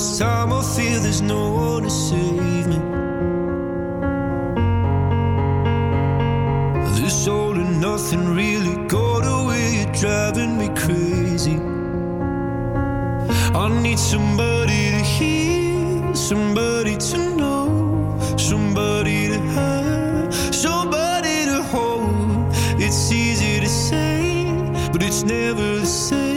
This 0.00 0.18
time. 0.18 0.52
I 0.52 0.62
feel 0.62 0.98
there's 1.00 1.20
no 1.20 1.42
one 1.50 1.82
to 1.82 1.90
save 1.90 2.66
me. 2.72 2.80
This 6.98 7.28
all 7.28 7.54
and 7.62 7.80
nothing 7.80 8.24
really 8.34 8.76
got 8.88 9.22
away. 9.36 9.64
You're 9.76 9.94
driving 10.02 10.56
me 10.60 10.68
crazy. 10.84 11.58
I 13.62 13.66
need 13.82 13.98
somebody 13.98 14.82
to 14.96 15.02
hear, 15.16 16.14
somebody 16.14 16.96
to 17.10 17.18
know, 17.40 17.66
somebody 18.38 19.28
to 19.32 19.38
have, 19.56 20.54
somebody 20.54 21.36
to 21.50 21.62
hold. 21.72 22.54
It's 22.84 23.12
easy 23.12 23.60
to 23.60 23.68
say, 23.68 24.46
but 24.92 25.02
it's 25.02 25.22
never 25.24 25.80
the 25.80 25.86
same. 25.86 26.29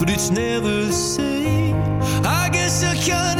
But 0.00 0.08
it's 0.08 0.30
never 0.30 0.86
the 0.86 0.92
same. 0.92 1.76
I 2.24 2.48
guess 2.50 2.82
I 2.82 2.94
kinda 2.96 3.39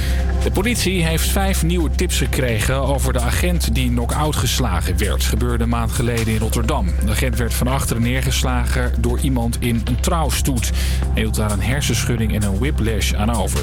De 0.51 0.57
politie 0.57 1.05
heeft 1.05 1.29
vijf 1.29 1.63
nieuwe 1.63 1.89
tips 1.89 2.17
gekregen 2.17 2.75
over 2.75 3.13
de 3.13 3.19
agent 3.19 3.75
die 3.75 3.89
knock-out 3.89 4.35
geslagen 4.35 4.97
werd. 4.97 5.23
Gebeurde 5.23 5.63
een 5.63 5.69
maand 5.69 5.91
geleden 5.91 6.33
in 6.33 6.39
Rotterdam. 6.39 6.85
De 7.05 7.11
agent 7.11 7.37
werd 7.37 7.53
van 7.53 7.67
achteren 7.67 8.01
neergeslagen 8.01 8.93
door 8.97 9.19
iemand 9.19 9.57
in 9.59 9.81
een 9.85 9.99
trouwstoet. 9.99 10.71
Hij 11.13 11.21
hield 11.21 11.35
daar 11.35 11.51
een 11.51 11.61
hersenschudding 11.61 12.33
en 12.35 12.43
een 12.43 12.59
whiplash 12.59 13.13
aan 13.13 13.35
over. 13.35 13.59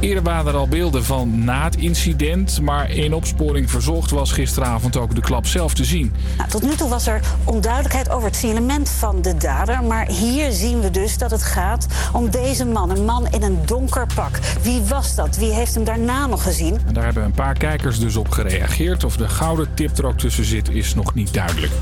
Eerder 0.00 0.22
waren 0.22 0.52
er 0.52 0.58
al 0.58 0.68
beelden 0.68 1.04
van 1.04 1.44
na 1.44 1.64
het 1.64 1.76
incident, 1.76 2.60
maar 2.60 2.90
in 2.90 3.14
opsporing 3.14 3.70
verzocht 3.70 4.10
was 4.10 4.32
gisteravond 4.32 4.96
ook 4.96 5.14
de 5.14 5.20
klap 5.20 5.46
zelf 5.46 5.74
te 5.74 5.84
zien. 5.84 6.12
Nou, 6.36 6.48
tot 6.50 6.62
nu 6.62 6.74
toe 6.74 6.88
was 6.88 7.06
er 7.06 7.20
onduidelijkheid 7.44 8.10
over 8.10 8.28
het 8.28 8.36
signalement 8.36 8.88
van 8.88 9.22
de 9.22 9.36
dader. 9.36 9.84
Maar 9.84 10.06
hier 10.06 10.52
zien 10.52 10.80
we 10.80 10.90
dus 10.90 11.18
dat 11.18 11.30
het 11.30 11.42
gaat 11.42 11.86
om 12.12 12.30
deze 12.30 12.64
man. 12.64 12.90
Een 12.90 13.04
man 13.04 13.26
in 13.30 13.42
een 13.42 13.58
donker 13.64 14.06
pak. 14.14 14.38
Wie 14.62 14.80
was 14.80 15.14
dat? 15.14 15.36
Wie 15.36 15.52
heeft 15.52 15.74
hem 15.74 15.84
daarna 15.84 16.17
gezien? 16.26 16.78
En 16.86 16.94
daar 16.94 17.04
hebben 17.04 17.24
een 17.24 17.32
paar 17.32 17.58
kijkers 17.58 17.98
dus 17.98 18.16
op 18.16 18.28
gereageerd. 18.28 19.04
Of 19.04 19.16
de 19.16 19.28
gouden 19.28 19.68
tip 19.74 19.98
er 19.98 20.06
ook 20.06 20.18
tussen 20.18 20.44
zit, 20.44 20.70
is 20.70 20.94
nog 20.94 21.14
niet 21.14 21.34
duidelijk. 21.34 21.72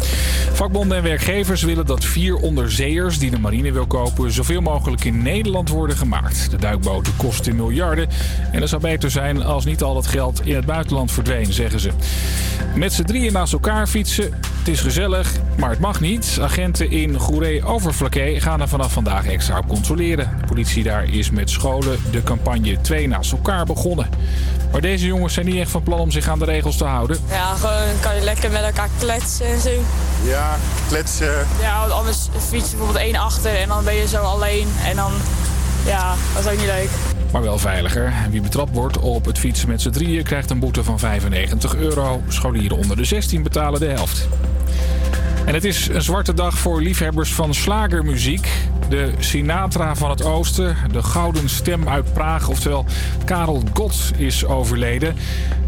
Vakbonden 0.52 0.96
en 0.96 1.02
werkgevers 1.02 1.62
willen 1.62 1.86
dat 1.86 2.04
vier 2.04 2.36
onderzeeërs 2.36 3.18
die 3.18 3.30
de 3.30 3.38
marine 3.38 3.72
wil 3.72 3.86
kopen... 3.86 4.32
zoveel 4.32 4.60
mogelijk 4.60 5.04
in 5.04 5.22
Nederland 5.22 5.68
worden 5.68 5.96
gemaakt. 5.96 6.50
De 6.50 6.56
duikboten 6.56 7.16
kosten 7.16 7.56
miljarden. 7.56 8.08
En 8.52 8.60
het 8.60 8.68
zou 8.68 8.82
beter 8.82 9.10
zijn 9.10 9.42
als 9.42 9.64
niet 9.64 9.82
al 9.82 9.94
dat 9.94 10.06
geld 10.06 10.46
in 10.46 10.54
het 10.54 10.66
buitenland 10.66 11.12
verdween, 11.12 11.52
zeggen 11.52 11.80
ze. 11.80 11.90
Met 12.74 12.92
z'n 12.92 13.02
drieën 13.02 13.32
naast 13.32 13.52
elkaar 13.52 13.86
fietsen. 13.86 14.32
Het 14.58 14.68
is 14.68 14.80
gezellig, 14.80 15.32
maar 15.58 15.70
het 15.70 15.78
mag 15.78 16.00
niet. 16.00 16.38
Agenten 16.40 16.90
in 16.90 17.18
Goeree-Overflakkee 17.18 18.40
gaan 18.40 18.60
er 18.60 18.68
vanaf 18.68 18.92
vandaag 18.92 19.26
extra 19.26 19.58
op 19.58 19.68
controleren. 19.68 20.30
De 20.40 20.46
politie 20.46 20.82
daar 20.82 21.04
is 21.04 21.30
met 21.30 21.50
scholen 21.50 21.98
de 22.10 22.22
campagne 22.22 22.80
2 22.80 23.08
naast 23.08 23.32
elkaar 23.32 23.66
begonnen. 23.66 24.08
Maar 24.72 24.80
deze 24.80 25.06
jongens 25.06 25.34
zijn 25.34 25.46
niet 25.46 25.56
echt 25.56 25.70
van 25.70 25.82
plan 25.82 25.98
om 25.98 26.10
zich 26.10 26.28
aan 26.28 26.38
de 26.38 26.44
regels 26.44 26.76
te 26.76 26.84
houden. 26.84 27.18
Ja, 27.30 27.54
gewoon 27.54 28.00
kan 28.00 28.14
je 28.14 28.20
lekker 28.20 28.50
met 28.50 28.62
elkaar 28.62 28.88
kletsen 28.98 29.46
en 29.46 29.60
zo. 29.60 29.70
Ja, 30.24 30.56
kletsen. 30.88 31.46
Ja, 31.60 31.80
want 31.80 31.92
anders 31.92 32.28
fiets 32.48 32.70
je 32.70 32.76
bijvoorbeeld 32.76 33.04
één 33.04 33.16
achter 33.16 33.56
en 33.56 33.68
dan 33.68 33.84
ben 33.84 33.94
je 33.94 34.08
zo 34.08 34.22
alleen. 34.22 34.68
En 34.84 34.96
dan, 34.96 35.12
ja, 35.86 36.14
dat 36.34 36.44
is 36.44 36.50
ook 36.52 36.58
niet 36.58 36.66
leuk. 36.66 36.88
Maar 37.32 37.42
wel 37.42 37.58
veiliger. 37.58 38.12
Wie 38.30 38.40
betrapt 38.40 38.74
wordt 38.74 38.98
op 38.98 39.24
het 39.24 39.38
fietsen 39.38 39.68
met 39.68 39.82
z'n 39.82 39.90
drieën 39.90 40.22
krijgt 40.22 40.50
een 40.50 40.58
boete 40.58 40.84
van 40.84 40.98
95 40.98 41.76
euro. 41.76 42.22
Scholieren 42.28 42.76
onder 42.76 42.96
de 42.96 43.04
16 43.04 43.42
betalen 43.42 43.80
de 43.80 43.86
helft. 43.86 44.28
En 45.46 45.54
het 45.54 45.64
is 45.64 45.88
een 45.88 46.02
zwarte 46.02 46.34
dag 46.34 46.58
voor 46.58 46.82
liefhebbers 46.82 47.34
van 47.34 47.54
slagermuziek. 47.54 48.48
De 48.88 49.10
Sinatra 49.18 49.94
van 49.94 50.10
het 50.10 50.24
Oosten, 50.24 50.76
de 50.92 51.02
gouden 51.02 51.48
stem 51.48 51.88
uit 51.88 52.12
Praag, 52.12 52.48
oftewel 52.48 52.84
Karel 53.24 53.62
Gott, 53.72 54.12
is 54.16 54.44
overleden. 54.44 55.16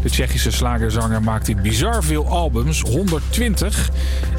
De 0.01 0.09
Tsjechische 0.09 0.51
slagerzanger 0.51 1.21
maakte 1.21 1.55
bizar 1.55 2.03
veel 2.03 2.27
albums, 2.27 2.81
120. 2.81 3.89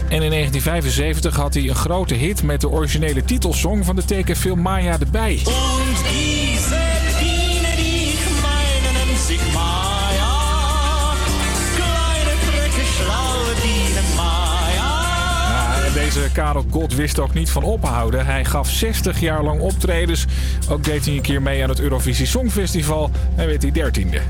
En 0.08 0.22
in 0.22 0.30
1975 0.30 1.36
had 1.36 1.54
hij 1.54 1.68
een 1.68 1.74
grote 1.74 2.14
hit 2.14 2.42
met 2.42 2.60
de 2.60 2.68
originele 2.68 3.24
titelsong 3.24 3.84
van 3.84 3.96
de 3.96 4.04
tekenfilm 4.04 4.60
Maya 4.60 4.98
erbij. 5.00 5.42
Karel 16.32 16.64
Gott 16.70 16.94
wist 16.94 17.18
ook 17.18 17.34
niet 17.34 17.50
van 17.50 17.62
ophouden. 17.62 18.26
Hij 18.26 18.44
gaf 18.44 18.70
60 18.70 19.20
jaar 19.20 19.42
lang 19.42 19.60
optredens. 19.60 20.24
Ook 20.68 20.84
deed 20.84 21.04
hij 21.04 21.14
een 21.14 21.20
keer 21.20 21.42
mee 21.42 21.62
aan 21.62 21.68
het 21.68 21.80
Eurovisie 21.80 22.26
Songfestival 22.26 23.10
en 23.36 23.46
werd 23.46 23.62
hij 23.62 23.70
dertiende. 23.70 24.20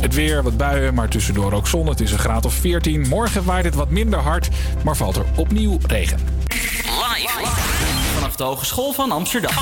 Het 0.00 0.14
weer, 0.14 0.42
wat 0.42 0.56
buien, 0.56 0.94
maar 0.94 1.08
tussendoor 1.08 1.52
ook 1.52 1.68
zon. 1.68 1.86
Het 1.86 2.00
is 2.00 2.12
een 2.12 2.18
graad 2.18 2.44
of 2.44 2.54
14. 2.54 3.08
Morgen 3.08 3.44
waait 3.44 3.64
het 3.64 3.74
wat 3.74 3.90
minder 3.90 4.18
hard, 4.18 4.48
maar 4.84 4.96
valt 4.96 5.16
er 5.16 5.24
opnieuw 5.36 5.78
regen. 5.86 6.18
Live. 6.48 7.46
Vanaf 8.14 8.36
de 8.36 8.44
Hogeschool 8.44 8.92
van 8.92 9.10
Amsterdam. 9.10 9.54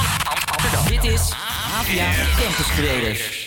Dit 0.88 1.04
is 1.04 1.32
APA 1.78 2.12
Campus 2.40 2.66
Creators. 2.76 3.41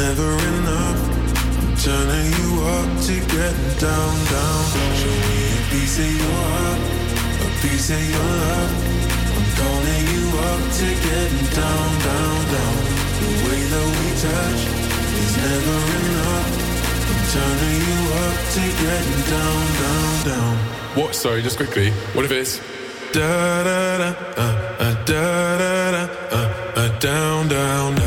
Never 0.00 0.32
enough. 0.56 1.00
I'm 1.60 1.76
turning 1.76 2.28
you 2.40 2.50
up 2.76 2.88
to 3.06 3.14
getting 3.34 3.72
down, 3.84 4.14
down. 4.32 4.62
Show 5.00 5.16
me 5.28 5.40
a 5.52 5.62
piece 5.72 5.96
of 6.04 6.10
your 6.20 6.40
heart, 6.52 6.80
a 7.44 7.48
piece 7.60 7.88
of 7.96 8.02
your 8.12 8.30
love. 8.44 8.72
I'm 9.36 9.48
calling 9.60 10.04
you 10.14 10.24
up 10.50 10.62
to 10.80 10.88
getting 11.06 11.48
down, 11.60 11.88
down, 12.08 12.38
down. 12.54 12.76
The 13.20 13.30
way 13.44 13.60
that 13.72 13.86
we 13.98 14.08
touch 14.24 14.60
is 15.22 15.32
never 15.44 15.78
enough. 16.00 16.48
I'm 17.10 17.22
turning 17.36 17.80
you 17.90 18.00
up 18.24 18.38
to 18.56 18.62
getting 18.84 19.22
down, 19.34 19.62
down, 19.82 20.12
down. 20.30 20.54
What? 20.98 21.14
Sorry, 21.14 21.42
just 21.42 21.58
quickly. 21.58 21.90
What 22.14 22.24
if 22.24 22.32
it's 22.32 22.60
Da 23.12 23.64
da 23.64 23.98
da, 23.98 24.10
uh, 24.36 24.76
uh, 24.78 25.04
da 25.04 25.58
da 25.58 25.90
da, 25.90 26.02
uh, 26.30 26.80
uh, 26.80 26.98
down, 27.00 27.48
down, 27.48 27.99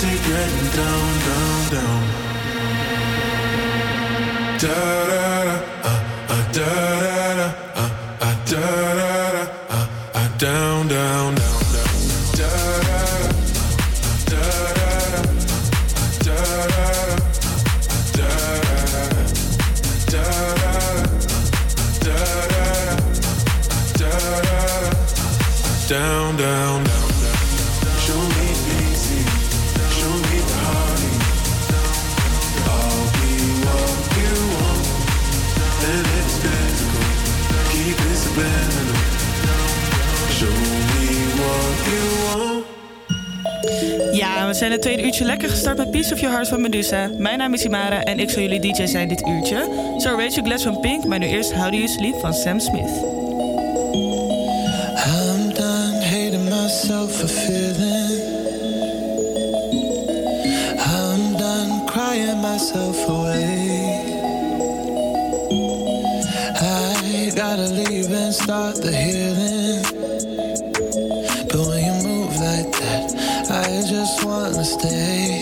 to 0.00 0.06
getting 0.06 0.70
down, 0.76 1.18
down, 1.26 1.70
down. 1.74 2.02
Da 4.60 4.78
da 5.10 5.22
da, 5.42 5.58
uh, 5.82 6.00
uh, 6.28 6.52
da, 6.52 6.97
zijn 44.68 44.80
het 44.80 44.88
tweede 44.88 45.08
uurtje 45.08 45.24
lekker 45.24 45.48
gestart 45.48 45.76
met 45.76 45.90
Piece 45.90 46.14
of 46.14 46.20
Your 46.20 46.34
Heart 46.34 46.48
van 46.48 46.60
Medusa. 46.60 47.10
Mijn 47.16 47.38
naam 47.38 47.54
is 47.54 47.64
Imara 47.64 48.02
en 48.02 48.18
ik 48.18 48.30
zal 48.30 48.42
jullie 48.42 48.60
DJ 48.60 48.86
zijn 48.86 49.08
dit 49.08 49.26
uurtje. 49.26 49.68
Zo 49.98 50.08
Rachel 50.08 50.42
Glass 50.42 50.64
van 50.64 50.80
Pink, 50.80 51.04
maar 51.04 51.18
nu 51.18 51.26
eerst 51.26 51.52
How 51.52 51.70
Do 51.70 51.76
You 51.76 51.88
Sleep 51.88 52.20
van 52.20 52.34
Sam 52.34 52.60
Smith. 52.60 52.90
I'm 55.20 55.52
the 57.20 57.28
feeling. 57.28 58.20
I'm 60.78 61.36
done 61.38 61.86
crying 61.86 62.40
myself 62.40 63.08
away. 63.08 64.02
I 66.60 67.32
gotta 67.34 67.68
leave 67.68 68.12
and 68.12 68.34
start 68.34 68.76
the. 68.82 69.37
mistake 74.58 75.37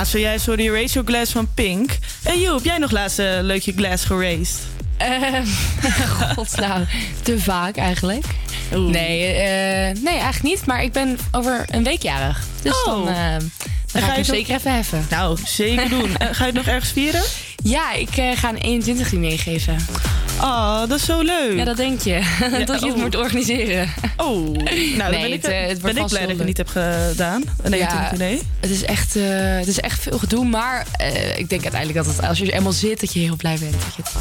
Ja, 0.00 0.06
zojuist 0.06 0.46
hoorde 0.46 0.62
je 0.62 0.70
Raise 0.70 0.94
Your 0.94 1.08
Glass 1.08 1.32
van 1.32 1.48
Pink. 1.54 1.98
En 2.22 2.40
Joe, 2.40 2.54
heb 2.54 2.64
jij 2.64 2.78
nog 2.78 2.90
laatst 2.90 3.18
een 3.18 3.42
leuk 3.44 3.62
je 3.62 3.72
glass 3.76 4.04
geraced? 4.04 4.58
Ehm, 4.96 5.44
God, 6.34 6.56
nou, 6.56 6.84
te 7.22 7.40
vaak 7.40 7.76
eigenlijk. 7.76 8.24
Nee, 8.70 9.24
eh, 9.26 10.02
nee, 10.02 10.14
eigenlijk 10.14 10.42
niet. 10.42 10.66
Maar 10.66 10.82
ik 10.82 10.92
ben 10.92 11.18
over 11.30 11.64
een 11.66 11.84
week 11.84 12.02
jarig. 12.02 12.42
Dus 12.62 12.82
dan, 12.84 13.08
eh, 13.08 13.14
dan 13.92 14.02
ga, 14.02 14.08
ga 14.08 14.08
ik 14.16 14.24
je 14.24 14.32
nog- 14.32 14.36
zeker 14.36 14.54
even 14.54 14.74
heffen. 14.74 15.06
Nou, 15.10 15.38
zeker 15.44 15.88
doen. 15.88 16.16
En 16.18 16.34
ga 16.34 16.44
je 16.44 16.50
het 16.50 16.54
nog 16.54 16.66
ergens 16.66 16.92
vieren? 16.92 17.22
Ja, 17.62 17.92
ik 17.92 18.16
eh, 18.16 18.36
ga 18.36 18.48
een 18.48 18.56
21 18.56 19.12
meegeven. 19.12 19.76
Oh, 20.42 20.78
dat 20.78 20.98
is 20.98 21.04
zo 21.04 21.20
leuk. 21.20 21.56
Ja, 21.56 21.64
dat 21.64 21.76
denk 21.76 22.00
je. 22.00 22.12
dat 22.66 22.80
je 22.80 22.86
het 22.86 22.94
oh. 22.94 23.02
moet 23.02 23.16
organiseren. 23.16 23.88
Oh, 24.16 24.26
nou, 24.26 24.54
dan 24.54 25.10
Nee, 25.10 25.20
ben 25.20 25.32
ik, 25.32 25.42
het, 25.42 25.50
eh, 25.50 25.66
het 25.66 25.80
ben 25.82 25.90
ik 25.90 25.96
vast 25.96 26.08
blij 26.08 26.26
dat 26.26 26.30
je 26.30 26.36
leuk. 26.36 26.46
niet 26.46 26.56
hebt 26.56 26.70
gedaan. 26.70 27.42
Nee, 27.68 27.80
Ja, 27.80 28.12
nee. 28.16 28.42
Het 28.60 28.70
is 28.70 28.84
echt, 28.84 29.16
eh, 29.16 29.24
het 29.58 29.66
is 29.66 29.80
echt 29.80 30.02
veel 30.02 30.18
gedoe. 30.18 30.44
Maar 30.44 30.86
eh, 30.92 31.38
ik 31.38 31.48
denk 31.48 31.62
uiteindelijk 31.62 32.04
dat 32.04 32.16
het, 32.16 32.26
als 32.26 32.38
je 32.38 32.46
er 32.46 32.52
eenmaal 32.52 32.72
zit, 32.72 33.00
dat 33.00 33.12
je 33.12 33.20
heel 33.20 33.36
blij 33.36 33.56
bent 33.58 33.72
dat 33.72 33.94
je 33.96 34.02
het 34.02 34.12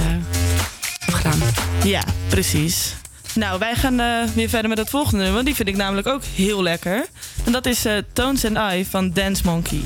hebt 0.99 1.15
gedaan. 1.15 1.41
Ja, 1.83 2.03
precies. 2.27 2.93
Nou, 3.35 3.59
wij 3.59 3.75
gaan 3.75 4.01
weer 4.33 4.49
verder 4.49 4.69
met 4.69 4.77
het 4.77 4.89
volgende 4.89 5.23
nummer. 5.23 5.45
Die 5.45 5.55
vind 5.55 5.67
ik 5.67 5.75
namelijk 5.75 6.07
ook 6.07 6.23
heel 6.35 6.63
lekker. 6.63 7.05
En 7.45 7.51
dat 7.51 7.65
is 7.65 7.85
Tones 8.13 8.45
and 8.45 8.73
I 8.73 8.85
van 8.85 9.11
Dance 9.13 9.41
Monkey. 9.45 9.81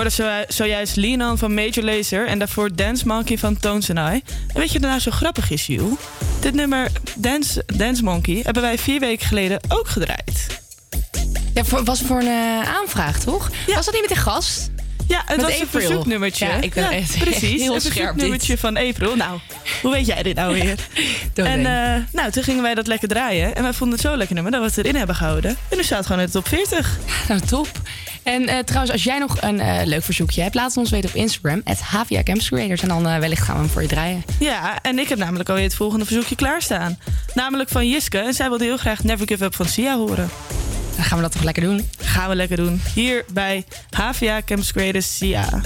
hoorde 0.00 0.44
zo, 0.48 0.54
zojuist 0.54 0.96
Linan 0.96 1.38
van 1.38 1.54
Major 1.54 1.84
Laser 1.84 2.26
en 2.26 2.38
daarvoor 2.38 2.74
Dance 2.74 3.06
Monkey 3.06 3.38
van 3.38 3.58
Tones 3.58 3.90
and 3.90 3.98
I. 4.14 4.22
En 4.52 4.60
weet 4.60 4.72
je 4.72 4.78
daarna 4.78 4.88
nou 4.88 5.00
zo 5.00 5.10
grappig 5.10 5.50
is, 5.50 5.66
Jules? 5.66 5.94
Dit 6.40 6.54
nummer 6.54 6.88
Dance, 7.16 7.62
Dance 7.66 8.02
Monkey 8.02 8.40
hebben 8.42 8.62
wij 8.62 8.78
vier 8.78 9.00
weken 9.00 9.26
geleden 9.26 9.60
ook 9.68 9.88
gedraaid. 9.88 10.46
Ja, 11.54 11.82
was 11.84 12.00
voor 12.00 12.20
een 12.20 12.26
eh, 12.26 12.76
aanvraag, 12.76 13.18
toch? 13.18 13.50
Ja. 13.66 13.74
Was 13.74 13.84
dat 13.84 13.94
niet 13.94 14.02
met 14.02 14.10
een 14.10 14.22
gast? 14.22 14.70
Ja, 15.08 15.22
het 15.26 15.36
met 15.36 15.46
was 15.46 15.60
een 15.60 15.66
verzoeknummertje. 15.66 16.46
Ja, 16.46 16.60
ik 16.60 16.76
echt 16.76 17.18
precies. 17.18 17.60
Heel 17.60 17.74
een 17.74 17.80
verzoeknummertje 17.80 18.58
van 18.58 18.76
April. 18.76 19.16
Nou, 19.16 19.40
hoe 19.82 19.92
weet 19.92 20.06
jij 20.06 20.22
dit 20.22 20.36
nou 20.36 20.52
weer? 20.52 20.78
en 21.34 21.66
eh, 21.66 22.02
nou, 22.12 22.30
toen 22.30 22.42
gingen 22.42 22.62
wij 22.62 22.74
dat 22.74 22.86
lekker 22.86 23.08
draaien. 23.08 23.54
En 23.54 23.62
wij 23.62 23.72
vonden 23.72 23.98
het 23.98 24.06
zo 24.06 24.16
lekker 24.16 24.34
nummer 24.34 24.52
dat 24.52 24.60
we 24.60 24.66
het 24.66 24.76
erin 24.76 24.96
hebben 24.96 25.16
gehouden. 25.16 25.56
En 25.68 25.76
nu 25.76 25.82
staat 25.82 25.98
het 25.98 26.06
gewoon 26.06 26.20
in 26.20 26.26
de 26.26 26.32
top 26.32 26.48
40. 26.48 26.98
Nou, 27.28 27.40
top. 27.40 27.68
En 28.30 28.48
eh, 28.48 28.58
trouwens, 28.58 28.92
als 28.92 29.04
jij 29.04 29.18
nog 29.18 29.36
een 29.40 29.60
eh, 29.60 29.86
leuk 29.86 30.02
verzoekje 30.02 30.42
hebt, 30.42 30.54
laat 30.54 30.68
het 30.68 30.76
ons 30.76 30.90
weten 30.90 31.10
op 31.10 31.16
Instagram. 31.16 31.60
Het 31.64 31.80
HVA 31.80 32.22
Campus 32.22 32.50
En 32.50 32.88
dan 32.88 33.08
eh, 33.08 33.18
wellicht 33.18 33.42
gaan 33.42 33.54
we 33.54 33.60
hem 33.60 33.70
voor 33.70 33.82
je 33.82 33.88
draaien. 33.88 34.24
Ja, 34.38 34.82
en 34.82 34.98
ik 34.98 35.08
heb 35.08 35.18
namelijk 35.18 35.48
alweer 35.48 35.64
het 35.64 35.74
volgende 35.74 36.04
verzoekje 36.04 36.36
klaarstaan. 36.36 36.98
Namelijk 37.34 37.68
van 37.68 37.88
Jiske. 37.88 38.18
En 38.18 38.34
zij 38.34 38.48
wilde 38.48 38.64
heel 38.64 38.76
graag 38.76 39.04
Never 39.04 39.26
Give 39.26 39.44
Up 39.44 39.54
van 39.54 39.66
Sia 39.66 39.96
horen. 39.96 40.30
Dan 40.96 41.04
gaan 41.04 41.16
we 41.16 41.22
dat 41.22 41.32
toch 41.32 41.42
lekker 41.42 41.62
doen? 41.62 41.90
Gaan 41.98 42.28
we 42.28 42.34
lekker 42.34 42.56
doen. 42.56 42.82
Hier 42.94 43.24
bij 43.32 43.64
HVA 43.90 44.42
Campus 44.44 45.16
Sia. 45.16 45.60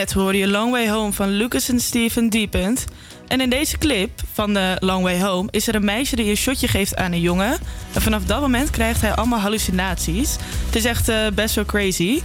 Net 0.00 0.12
hoorde 0.12 0.38
je 0.38 0.48
Long 0.48 0.70
Way 0.70 0.88
Home 0.88 1.12
van 1.12 1.30
Lucas 1.30 1.68
en 1.68 1.80
Steven 1.80 2.28
Deepend. 2.28 2.84
En 3.28 3.40
in 3.40 3.50
deze 3.50 3.78
clip 3.78 4.10
van 4.32 4.54
de 4.54 4.76
Long 4.78 5.02
Way 5.02 5.20
Home 5.20 5.48
is 5.50 5.68
er 5.68 5.74
een 5.74 5.84
meisje 5.84 6.16
die 6.16 6.30
een 6.30 6.36
shotje 6.36 6.68
geeft 6.68 6.96
aan 6.96 7.12
een 7.12 7.20
jongen. 7.20 7.58
En 7.92 8.02
vanaf 8.02 8.24
dat 8.24 8.40
moment 8.40 8.70
krijgt 8.70 9.00
hij 9.00 9.14
allemaal 9.14 9.38
hallucinaties. 9.38 10.36
Het 10.66 10.76
is 10.76 10.84
echt 10.84 11.08
eh, 11.08 11.26
best 11.34 11.54
wel 11.54 11.64
crazy. 11.64 12.22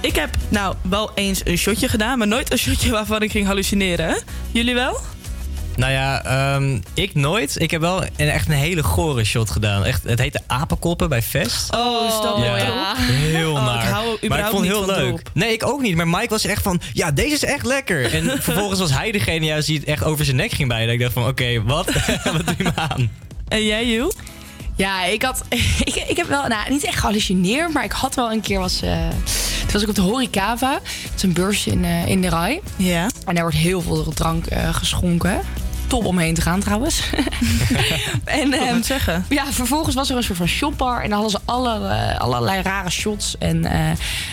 Ik 0.00 0.16
heb 0.16 0.36
nou 0.48 0.74
wel 0.82 1.10
eens 1.14 1.40
een 1.44 1.58
shotje 1.58 1.88
gedaan, 1.88 2.18
maar 2.18 2.26
nooit 2.26 2.52
een 2.52 2.58
shotje 2.58 2.90
waarvan 2.90 3.22
ik 3.22 3.30
ging 3.30 3.46
hallucineren. 3.46 4.22
Jullie 4.52 4.74
wel? 4.74 5.00
Nou 5.78 5.92
ja, 5.92 6.24
ehm, 6.24 6.78
ik 6.94 7.14
nooit. 7.14 7.60
Ik 7.60 7.70
heb 7.70 7.80
wel 7.80 8.02
een, 8.16 8.28
echt 8.28 8.48
een 8.48 8.54
hele 8.54 8.82
gore 8.82 9.24
shot 9.24 9.50
gedaan. 9.50 9.84
Echt, 9.84 10.02
het 10.04 10.18
heette 10.18 10.40
apenkoppen 10.46 11.08
bij 11.08 11.22
Vest. 11.22 11.74
Oh, 11.74 12.06
is 12.06 12.12
dat 12.22 12.36
mooi 12.38 12.48
Ja, 12.62 12.90
op? 12.90 12.96
heel 12.98 13.52
Oh, 13.52 13.58
ik 13.58 13.64
naar. 13.64 13.84
hou 13.86 14.28
maar 14.28 14.38
ik 14.38 14.44
vond 14.44 14.52
het 14.52 14.62
niet 14.62 14.70
heel 14.72 14.84
van 14.94 14.94
leuk. 14.94 15.06
drop. 15.06 15.30
Nee, 15.34 15.52
ik 15.52 15.66
ook 15.66 15.80
niet. 15.80 15.96
Maar 15.96 16.08
Mike 16.08 16.28
was 16.28 16.44
echt 16.44 16.62
van, 16.62 16.80
ja, 16.92 17.10
deze 17.12 17.34
is 17.34 17.44
echt 17.44 17.66
lekker. 17.66 18.14
En 18.14 18.24
vervolgens 18.42 18.80
was 18.80 18.90
hij 18.92 19.12
degene 19.12 19.46
juist 19.46 19.66
die 19.66 19.78
het 19.78 19.88
echt 19.88 20.04
over 20.04 20.24
zijn 20.24 20.36
nek 20.36 20.50
ging 20.52 20.68
bijna. 20.68 20.92
Ik 20.92 21.00
dacht 21.00 21.12
van, 21.12 21.26
oké, 21.26 21.62
wat? 21.62 21.86
wat 22.24 22.46
doe 22.46 22.54
je 22.58 22.64
me 22.64 22.72
aan? 22.74 23.10
En 23.48 23.64
jij, 23.64 23.86
Joe? 23.86 24.12
Ja, 24.76 25.04
ik 25.04 25.22
had. 25.22 25.42
Ik, 25.84 25.94
ik 26.08 26.16
heb 26.16 26.28
wel, 26.28 26.46
nou, 26.46 26.70
niet 26.70 26.84
echt 26.84 26.98
gehallucineerd, 26.98 27.72
maar 27.72 27.84
ik 27.84 27.92
had 27.92 28.14
wel 28.14 28.32
een 28.32 28.40
keer 28.40 28.58
was. 28.58 28.82
eh 28.82 29.08
toen 29.58 29.72
was 29.72 29.82
ik 29.82 29.88
op 29.88 29.94
de 29.94 30.00
Horicava. 30.00 30.72
Het 30.82 31.12
is 31.16 31.22
een 31.22 31.32
beurs 31.32 31.66
in, 31.66 31.84
eh, 31.84 32.06
in 32.06 32.20
de 32.20 32.28
Rai. 32.28 32.60
Ja. 32.76 33.06
En 33.26 33.34
daar 33.34 33.42
wordt 33.42 33.56
heel 33.58 33.80
veel 33.80 34.12
drank 34.14 34.46
eh, 34.46 34.74
geschonken. 34.74 35.40
Top 35.88 36.04
om 36.04 36.18
heen 36.18 36.34
te 36.34 36.40
gaan 36.40 36.60
trouwens. 36.60 37.02
en, 38.24 38.52
Ik 38.52 38.60
ehm, 38.60 38.74
moet 38.74 38.86
zeggen. 38.86 39.24
Ja, 39.28 39.52
vervolgens 39.52 39.94
was 39.94 40.10
er 40.10 40.16
een 40.16 40.22
soort 40.22 40.38
van 40.38 40.46
shopbar. 40.48 41.02
En 41.02 41.10
dan 41.10 41.20
hadden 41.20 41.30
ze 41.30 41.38
alle, 41.44 41.88
eh, 41.88 42.20
allerlei 42.20 42.62
rare 42.62 42.90
shots. 42.90 43.38
En, 43.38 43.64
eh, 43.64 43.90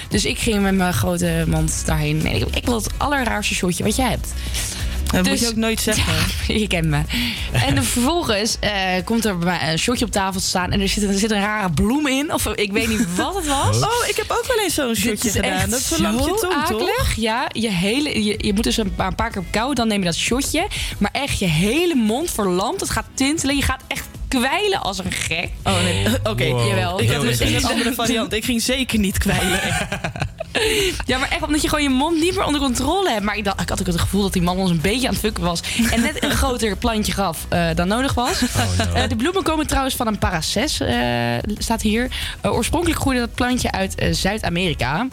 dus 0.09 0.25
ik 0.25 0.39
ging 0.39 0.61
met 0.61 0.75
mijn 0.75 0.93
grote 0.93 1.43
mand 1.47 1.83
daarheen. 1.85 2.25
En 2.25 2.35
ik, 2.35 2.55
ik 2.55 2.65
wil 2.65 2.75
het 2.75 2.89
allerraarste 2.97 3.53
shotje 3.53 3.83
wat 3.83 3.95
jij 3.95 4.09
hebt. 4.09 4.33
Dat 5.05 5.13
moet 5.13 5.25
Dus- 5.25 5.39
je 5.39 5.47
ook 5.47 5.55
nooit 5.55 5.81
zeggen. 5.81 6.13
je 6.61 6.67
kent 6.67 6.85
me. 6.87 7.01
En 7.51 7.83
vervolgens 7.83 8.57
eh, 8.59 8.71
komt 9.03 9.25
er 9.25 9.37
bij 9.37 9.47
mij 9.47 9.71
een 9.71 9.79
shotje 9.79 10.05
op 10.05 10.11
tafel 10.11 10.39
te 10.39 10.47
staan. 10.47 10.71
En 10.71 10.81
er 10.81 10.87
zit, 10.89 11.03
er 11.03 11.13
zit 11.13 11.31
een 11.31 11.41
rare 11.41 11.71
bloem 11.71 12.07
in. 12.07 12.33
Of 12.33 12.47
ik 12.47 12.71
weet 12.71 12.87
niet 12.87 13.15
wat 13.15 13.35
het 13.35 13.47
was. 13.47 13.81
Oh, 13.81 14.07
ik 14.07 14.15
heb 14.15 14.25
ook 14.29 14.45
wel 14.47 14.63
eens 14.63 14.73
zo'n 14.73 14.95
shotje 14.95 15.29
gedaan. 15.29 15.69
Dat 15.69 15.79
is 15.79 15.87
zo 15.87 16.01
lang 16.01 16.19
je 16.19 16.23
zo 16.23 16.35
tong, 16.35 16.65
toch? 16.65 17.13
Ja, 17.15 17.47
je, 17.51 17.69
hele, 17.71 18.23
je, 18.23 18.35
je 18.37 18.53
moet 18.53 18.63
dus 18.63 18.77
een 18.77 18.95
paar, 18.95 19.07
een 19.07 19.15
paar 19.15 19.29
keer 19.31 19.41
op 19.41 19.47
kou, 19.51 19.73
dan 19.73 19.87
neem 19.87 19.99
je 19.99 20.05
dat 20.05 20.15
shotje. 20.15 20.67
Maar 20.97 21.11
echt, 21.13 21.39
je 21.39 21.45
hele 21.45 21.95
mond 21.95 22.31
verlamt. 22.31 22.79
Het 22.79 22.89
gaat 22.89 23.07
tintelen. 23.13 23.55
Je 23.55 23.61
gaat 23.61 23.81
echt 23.87 24.07
kwijlen 24.27 24.81
als 24.81 24.97
een 24.97 25.11
gek. 25.11 25.49
Oh 25.63 25.83
nee, 25.83 26.05
oké. 26.23 26.49
Wow. 26.49 26.67
Jawel. 26.67 27.01
Ik 27.01 27.11
had 27.11 27.21
dus 27.21 27.39
een 27.39 27.65
andere 27.65 27.93
variant. 27.93 28.33
Ik 28.33 28.45
ging 28.45 28.61
zeker 28.61 28.99
niet 28.99 29.17
kwijlen. 29.17 29.59
Ja, 31.05 31.17
maar 31.17 31.29
echt 31.29 31.43
omdat 31.43 31.61
je 31.61 31.69
gewoon 31.69 31.83
je 31.83 31.89
mond 31.89 32.19
niet 32.19 32.35
meer 32.35 32.45
onder 32.45 32.61
controle 32.61 33.09
hebt. 33.09 33.23
Maar 33.23 33.37
ik, 33.37 33.43
dacht, 33.43 33.61
ik 33.61 33.69
had 33.69 33.79
ook 33.79 33.85
het 33.85 33.99
gevoel 33.99 34.21
dat 34.21 34.33
die 34.33 34.41
man 34.41 34.57
ons 34.57 34.69
een 34.69 34.81
beetje 34.81 35.07
aan 35.07 35.13
het 35.13 35.23
fucken 35.23 35.43
was. 35.43 35.61
En 35.91 36.01
net 36.01 36.23
een 36.23 36.31
groter 36.31 36.77
plantje 36.77 37.11
gaf 37.11 37.45
eh, 37.49 37.67
dan 37.75 37.87
nodig 37.87 38.13
was. 38.13 38.41
Eh, 38.93 39.07
de 39.07 39.15
bloemen 39.15 39.43
komen 39.43 39.67
trouwens 39.67 39.95
van 39.95 40.07
een 40.07 40.17
paraces, 40.17 40.79
eh, 40.79 40.97
staat 41.57 41.81
hier. 41.81 42.11
Oorspronkelijk 42.41 42.99
groeide 42.99 43.19
dat 43.21 43.33
plantje 43.33 43.71
uit 43.71 43.95
Zuid-Amerika. 44.11 45.07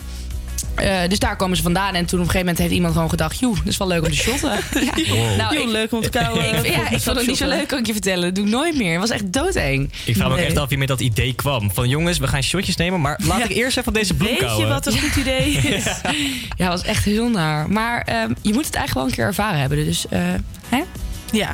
Eh, 0.74 1.08
dus 1.08 1.18
daar 1.18 1.36
komen 1.36 1.56
ze 1.56 1.62
vandaan. 1.62 1.94
En 1.94 2.04
toen 2.06 2.18
op 2.20 2.24
een 2.26 2.30
gegeven 2.30 2.38
moment 2.38 2.58
heeft 2.58 2.72
iemand 2.72 2.94
gewoon 2.94 3.08
gedacht... 3.10 3.38
joh, 3.38 3.56
dat 3.56 3.66
is 3.66 3.76
wel 3.76 3.88
leuk 3.88 4.02
om 4.04 4.10
te 4.10 4.16
shotten. 4.16 4.50
ja. 4.84 4.92
Wow. 5.38 5.50
Heel 5.50 5.68
leuk 5.68 5.92
om 5.92 6.00
te 6.02 6.08
kauwen. 6.18 6.54
Ik, 6.54 6.66
ja, 6.66 6.90
ik 6.90 7.00
vond 7.00 7.16
het 7.16 7.26
niet 7.26 7.36
zo 7.36 7.46
leuk, 7.48 7.68
kan 7.68 7.78
ik 7.78 7.86
je 7.86 7.92
vertellen. 7.92 8.22
Dat 8.24 8.34
doe 8.34 8.44
ik 8.44 8.50
nooit 8.50 8.76
meer. 8.76 8.90
Het 8.90 9.00
was 9.00 9.10
echt 9.10 9.32
doodeng. 9.32 9.90
Ik 10.04 10.14
vraag 10.14 10.26
me 10.26 10.32
ook 10.32 10.38
Nee. 10.38 10.46
echt 10.48 10.56
af 10.58 10.68
wie 10.68 10.78
met 10.78 10.88
dat 10.88 11.00
idee 11.00 11.34
kwam. 11.34 11.70
Van 11.72 11.88
jongens, 11.88 12.18
we 12.18 12.26
gaan 12.26 12.42
shotjes 12.42 12.76
nemen, 12.76 13.00
maar 13.00 13.20
laat 13.24 13.38
Ja. 13.38 13.44
ik 13.44 13.50
eerst 13.50 13.76
even 13.76 13.88
op 13.88 13.94
deze 13.94 14.14
bloem 14.14 14.30
Weet 14.38 14.56
je 14.56 14.66
wat 14.66 14.86
een 14.86 14.98
goed 15.00 15.16
idee 15.16 15.52
is? 15.76 15.84
Ja, 15.84 16.02
dat 16.56 16.68
was 16.68 16.82
echt 16.82 17.04
heel 17.04 17.28
naar. 17.28 17.70
Maar 17.70 18.02
ehm, 18.02 18.32
je 18.42 18.52
moet 18.52 18.66
het 18.66 18.74
eigenlijk 18.74 18.94
wel 18.94 19.04
een 19.04 19.10
keer 19.12 19.24
ervaren 19.24 19.60
hebben. 19.60 19.84
Dus, 19.84 20.08
eh, 20.08 20.20
hè? 20.68 20.82
Ja. 21.32 21.50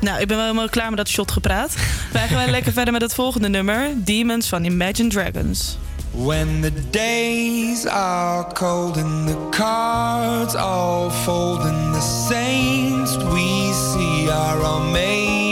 Nou, 0.00 0.20
ik 0.20 0.26
ben 0.26 0.36
wel 0.36 0.46
helemaal 0.46 0.68
klaar 0.68 0.88
met 0.88 0.96
dat 0.96 1.08
shot 1.08 1.30
gepraat. 1.30 1.74
Wij 2.12 2.28
gaan 2.28 2.50
lekker 2.50 2.72
verder 2.72 2.92
met 2.92 3.02
het 3.02 3.14
volgende 3.14 3.48
nummer. 3.48 3.88
Demons 3.96 4.48
van 4.48 4.64
Imagine 4.64 5.08
Dragons. 5.08 5.76
When 6.16 6.62
the 6.62 6.70
days 6.70 7.86
are 7.86 8.50
cold 8.54 8.96
and 8.96 9.28
the 9.28 9.50
cards 9.50 10.56
all 10.56 11.10
fold 11.10 11.60
and 11.60 11.94
the 11.94 12.00
saints 12.00 13.18
we 13.18 13.70
see 13.72 14.30
are 14.30 14.62
all 14.62 14.80
made 14.80 15.45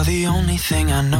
you're 0.00 0.04
the 0.04 0.26
only 0.26 0.56
thing 0.56 0.90
I 0.92 1.02
know. 1.02 1.19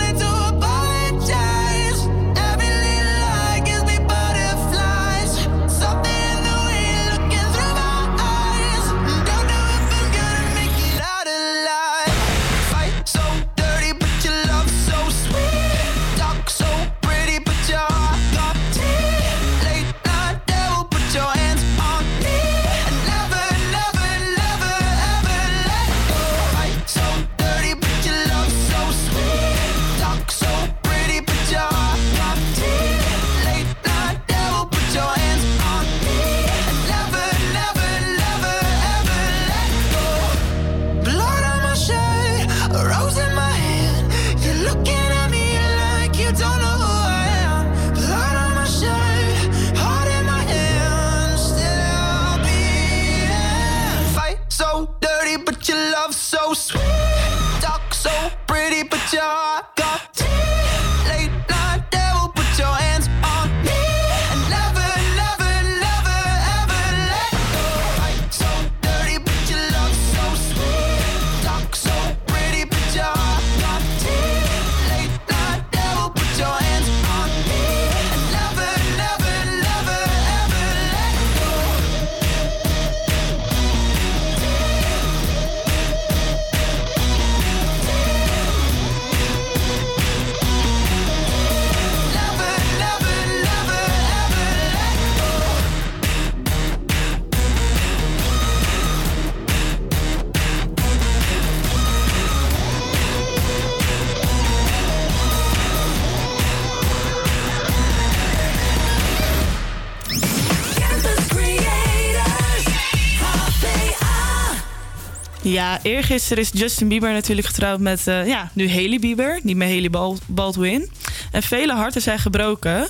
Ja, 115.51 115.79
eergisteren 115.83 116.43
is 116.43 116.49
Justin 116.53 116.87
Bieber 116.87 117.11
natuurlijk 117.11 117.47
getrouwd 117.47 117.79
met, 117.79 118.07
eh, 118.07 118.27
ja, 118.27 118.51
nu 118.53 118.69
Haley 118.69 118.99
Bieber. 118.99 119.39
Niet 119.43 119.55
meer 119.55 119.67
Haley 119.67 119.89
Bal- 119.89 120.17
Baldwin. 120.25 120.91
En 121.31 121.43
vele 121.43 121.73
harten 121.73 122.01
zijn 122.01 122.19
gebroken. 122.19 122.87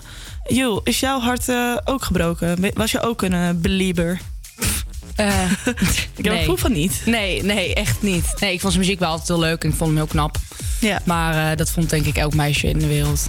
Joel, 0.47 0.81
is 0.83 0.99
jouw 0.99 1.19
hart 1.19 1.49
eh, 1.49 1.77
ook 1.85 2.03
gebroken? 2.03 2.71
Was 2.73 2.91
je 2.91 3.01
ook 3.01 3.21
een 3.21 3.33
eh, 3.33 3.49
belieber? 3.55 4.19
Ik 6.15 6.25
heb 6.25 6.33
het 6.33 6.39
gevoel 6.39 6.55
van 6.57 6.71
niet. 6.71 7.01
Nee, 7.05 7.43
nee, 7.43 7.73
echt 7.73 8.01
niet. 8.01 8.25
Nee, 8.39 8.53
ik 8.53 8.59
vond 8.59 8.73
zijn 8.73 8.85
muziek 8.85 8.99
wel 8.99 9.09
altijd 9.09 9.27
heel 9.27 9.39
leuk 9.39 9.63
en 9.63 9.69
ik 9.69 9.75
vond 9.75 9.89
hem 9.89 9.97
heel 9.99 10.07
knap. 10.07 10.35
Ja. 10.79 11.01
Maar 11.05 11.55
dat 11.55 11.71
vond 11.71 11.89
denk 11.89 12.05
ik 12.05 12.17
elk 12.17 12.33
meisje 12.33 12.67
in 12.67 12.79
de 12.79 12.88
wereld. 12.88 13.25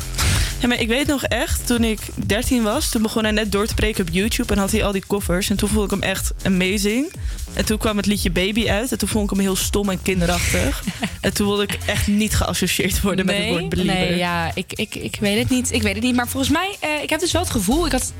Ja, 0.62 0.68
maar 0.68 0.80
ik 0.80 0.89
weet 0.89 1.06
nog 1.06 1.24
echt, 1.24 1.66
toen 1.66 1.84
ik 1.84 2.01
13 2.14 2.62
was, 2.62 2.90
toen 2.90 3.02
begon 3.02 3.22
hij 3.22 3.32
net 3.32 3.52
door 3.52 3.66
te 3.66 3.74
breken 3.74 4.06
op 4.06 4.12
YouTube 4.12 4.52
en 4.52 4.59
had 4.59 4.70
hij 4.70 4.84
al 4.84 4.93
die 4.93 5.06
covers. 5.06 5.51
En 5.51 5.56
toen 5.56 5.68
vond 5.68 5.84
ik 5.84 5.90
hem 5.90 6.02
echt 6.10 6.32
amazing. 6.43 7.12
En 7.55 7.64
toen 7.64 7.78
kwam 7.78 7.97
het 7.97 8.06
liedje 8.06 8.30
Baby 8.30 8.68
uit 8.68 8.93
en 8.93 8.98
toen 8.98 9.09
vond 9.09 9.24
ik 9.24 9.36
hem 9.36 9.44
heel 9.44 9.56
stom 9.56 9.90
en 9.90 10.02
kinderachtig. 10.02 10.84
en 11.20 11.34
toen 11.34 11.47
wilde 11.47 11.62
ik 11.62 11.78
echt 11.86 12.06
niet 12.06 12.34
geassocieerd 12.34 13.01
worden 13.01 13.26
met 13.26 13.36
het 13.36 13.48
woord 13.48 13.68
belieber. 13.68 13.94
nee, 13.94 14.16
ja, 14.16 14.51
ik, 14.55 14.72
ik, 14.72 14.94
ik 14.94 15.16
weet 15.20 15.39
het 15.39 15.48
niet. 15.48 15.72
Ik 15.72 15.82
weet 15.82 15.94
het 15.94 16.05
niet. 16.05 16.14
Maar 16.14 16.28
volgens 16.28 16.52
mij, 16.52 16.76
eh, 16.80 17.02
ik 17.02 17.10
heb 17.10 17.20
dus 17.20 17.32
wel 17.32 17.43
het 17.43 17.51
gevoel 17.51 17.86
ik 17.86 17.93
had, 17.93 18.12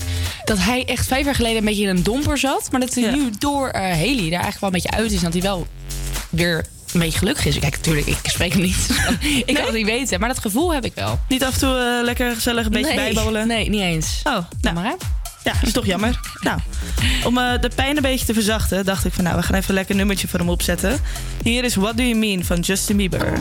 dat 0.44 0.59
hij 0.59 0.85
echt 0.85 1.06
vijf 1.06 1.24
jaar 1.24 1.35
geleden 1.35 1.59
een 1.59 1.64
beetje 1.64 1.82
in 1.82 1.97
een 1.97 2.02
domper 2.02 2.39
zat. 2.39 2.69
Maar 2.70 2.81
dat 2.81 2.94
hij 2.94 3.10
nu 3.10 3.31
door 3.39 3.69
eh 3.69 3.81
Haley 3.81 4.31
daar 4.31 4.43
eigenlijk 4.43 4.60
wel 4.60 4.69
een 4.69 4.81
beetje 4.81 4.97
uit 4.97 5.10
is. 5.10 5.19
En 5.19 5.24
dat 5.24 5.32
hij 5.32 5.43
wel 5.43 5.66
weer 6.31 6.64
een 6.94 7.01
beetje 7.01 7.19
gelukkig 7.19 7.44
is. 7.44 7.59
Kijk, 7.59 7.77
natuurlijk, 7.77 8.06
ik 8.06 8.19
spreek 8.23 8.52
hem 8.52 8.62
niet. 8.62 8.89
ik 9.47 9.55
kan 9.55 9.64
het 9.64 9.74
niet 9.74 9.86
weten. 9.86 10.20
Maar 10.20 10.28
dat 10.28 10.39
gevoel 10.39 10.74
heb 10.74 10.85
ik 10.85 10.93
wel. 10.94 11.19
Niet 11.28 11.44
af 11.44 11.52
en 11.52 11.59
toe 11.59 11.97
eh, 11.98 12.05
lekker 12.05 12.35
gezellig 12.35 12.64
een 12.64 12.70
beetje 12.70 12.94
Nee? 13.47 13.47
Nee, 13.47 13.69
niet 13.69 13.81
eens. 13.81 14.20
Oh, 14.24 14.39
nou. 14.60 14.74
maar 14.74 14.85
Ja, 15.44 15.52
dat 15.52 15.62
is 15.62 15.73
toch 15.73 15.86
jammer. 15.86 16.20
nou, 16.40 16.59
om 17.24 17.39
eh, 17.39 17.60
de 17.60 17.70
pijn 17.74 17.97
een 17.97 18.02
beetje 18.02 18.27
te 18.27 18.35
verzachten, 18.35 18.85
dacht 18.85 19.05
ik 19.05 19.12
van 19.12 19.24
nou, 19.24 19.36
we 19.36 19.43
gaan 19.43 19.55
even 19.55 19.69
een 19.69 19.74
lekker 19.74 19.94
nummertje 19.94 20.28
voor 20.28 20.39
hem 20.39 20.48
opzetten. 20.48 21.01
Hier 21.43 21.64
is 21.64 21.74
What 21.74 21.97
Do 21.97 22.02
You 22.02 22.14
Mean 22.14 22.44
van 22.44 22.60
Justin 22.60 22.97
Bieber. 22.97 23.32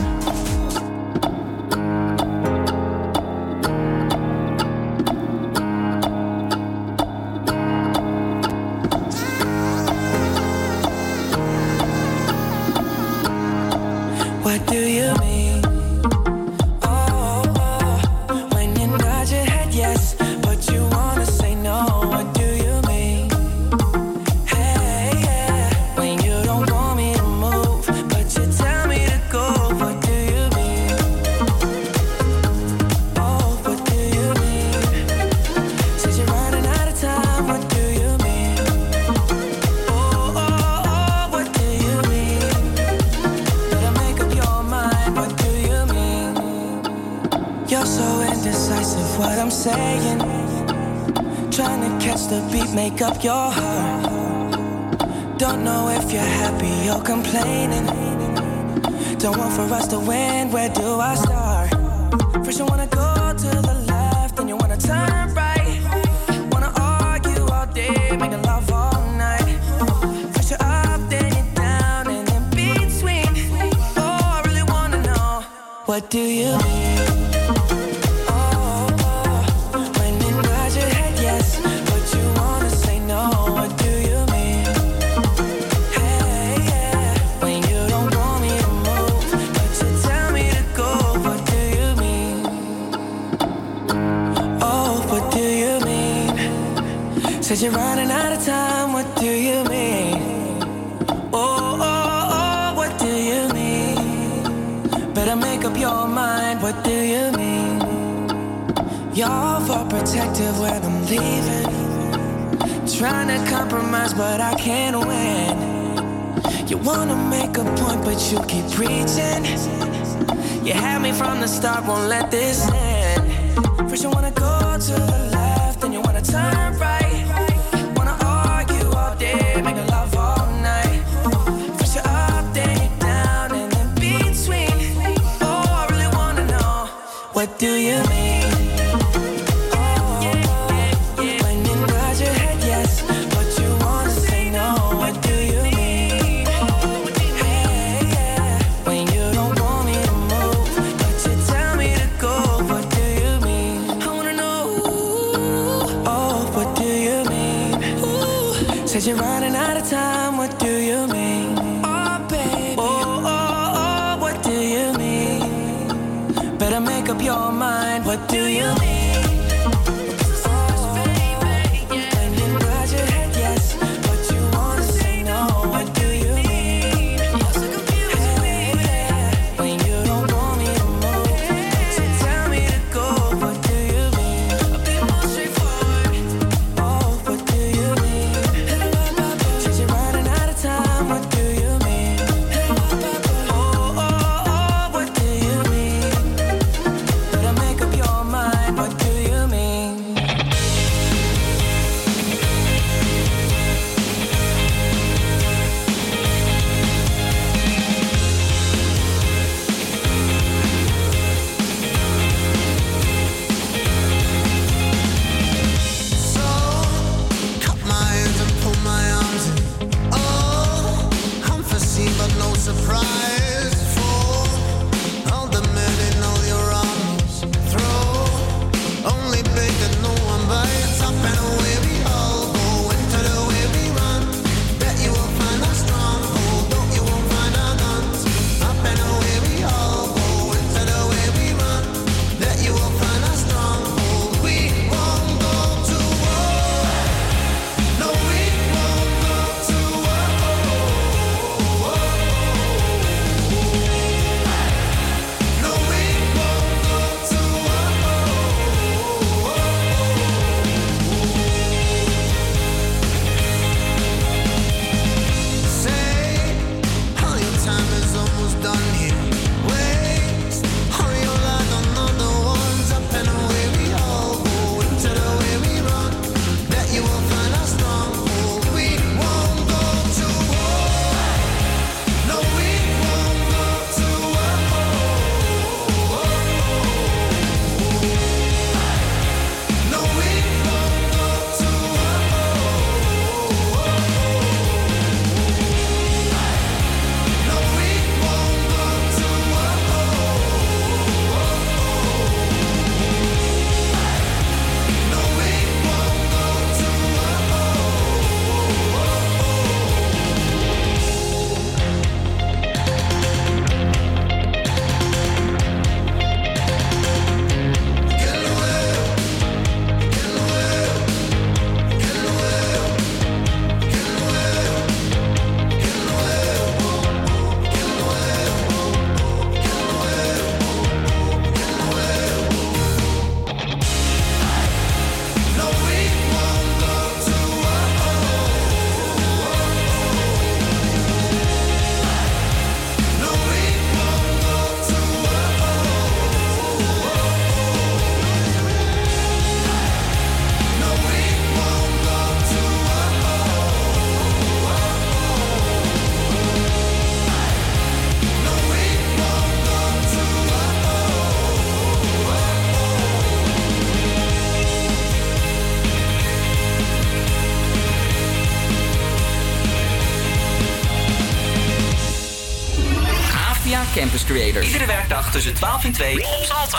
Campus 374.02 374.24
Creators. 374.24 374.66
Iedere 374.66 374.86
werkdag 374.86 375.30
tussen 375.32 375.54
12 375.54 375.84
en 375.84 375.92
2 375.92 376.18
op 376.18 376.44
Salto. 376.44 376.78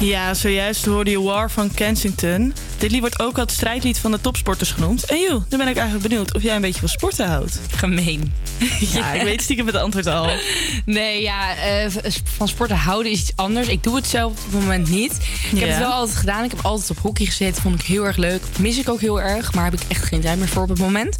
Ja, 0.00 0.34
zojuist 0.34 0.84
hoorde 0.84 1.10
je 1.10 1.22
War 1.22 1.50
van 1.50 1.74
Kensington. 1.74 2.54
Dit 2.78 2.90
lied 2.90 3.00
wordt 3.00 3.20
ook 3.20 3.34
al 3.34 3.42
het 3.42 3.52
strijdlied 3.52 3.98
van 3.98 4.10
de 4.10 4.20
topsporters 4.20 4.72
genoemd. 4.72 5.04
En 5.04 5.20
joh, 5.20 5.42
nu 5.48 5.56
ben 5.56 5.68
ik 5.68 5.76
eigenlijk 5.76 6.08
benieuwd 6.08 6.34
of 6.34 6.42
jij 6.42 6.54
een 6.54 6.60
beetje 6.60 6.80
van 6.80 6.88
sporten 6.88 7.26
houdt. 7.28 7.60
Gemeen. 7.70 8.32
Ja, 8.92 9.12
ik 9.12 9.22
weet 9.22 9.42
stiekem 9.42 9.66
het 9.66 9.74
antwoord 9.74 10.06
al. 10.06 10.30
Nee, 10.84 11.22
ja, 11.22 11.56
eh, 11.56 11.90
van 12.36 12.48
sporten 12.48 12.76
houden 12.76 13.12
is 13.12 13.20
iets 13.20 13.32
anders. 13.36 13.68
Ik 13.68 13.82
doe 13.82 13.96
het 13.96 14.06
zelf 14.06 14.32
op 14.32 14.52
het 14.52 14.60
moment 14.60 14.88
niet. 14.88 15.12
Ik 15.52 15.58
heb 15.58 15.68
het 15.68 15.78
wel 15.78 15.92
altijd 15.92 16.16
gedaan. 16.16 16.44
Ik 16.44 16.50
heb 16.50 16.64
altijd 16.64 16.90
op 16.90 16.98
hockey 16.98 17.26
gezeten. 17.26 17.62
Vond 17.62 17.80
ik 17.80 17.86
heel 17.86 18.04
erg 18.04 18.16
leuk. 18.16 18.42
Mis 18.58 18.78
ik 18.78 18.88
ook 18.88 19.00
heel 19.00 19.20
erg. 19.20 19.54
Maar 19.54 19.64
heb 19.64 19.74
ik 19.74 19.80
echt 19.88 20.04
geen 20.04 20.20
tijd 20.20 20.38
meer 20.38 20.48
voor 20.48 20.62
op 20.62 20.68
het 20.68 20.78
moment. 20.78 21.16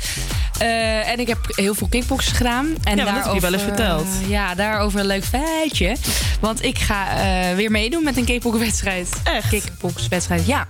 Eh, 0.60 1.08
en 1.08 1.20
ik 1.20 1.28
heb 1.28 1.38
heel 1.54 1.74
veel 1.74 1.86
kickboksen 1.88 2.34
gedaan. 2.36 2.66
En 2.84 2.96
Ja, 2.96 3.04
want 3.04 3.16
dat 3.16 3.24
heb 3.24 3.34
je 3.34 3.40
wel 3.40 3.52
eens 3.52 3.62
verteld. 3.62 4.06
eh, 4.22 4.28
ja, 4.30 4.54
daarover 4.54 5.00
een 5.00 5.06
leuk 5.06 5.24
feitje. 5.24 5.96
Want 6.40 6.64
ik 6.64 6.78
ga 6.78 7.06
eh, 7.16 7.56
weer 7.56 7.70
meedoen 7.70 8.04
met 8.04 8.16
een 8.16 8.24
kickboxwedstrijd. 8.24 9.08
Echt? 9.24 9.48
Kickboxwedstrijd, 9.48 10.46
ja. 10.46 10.66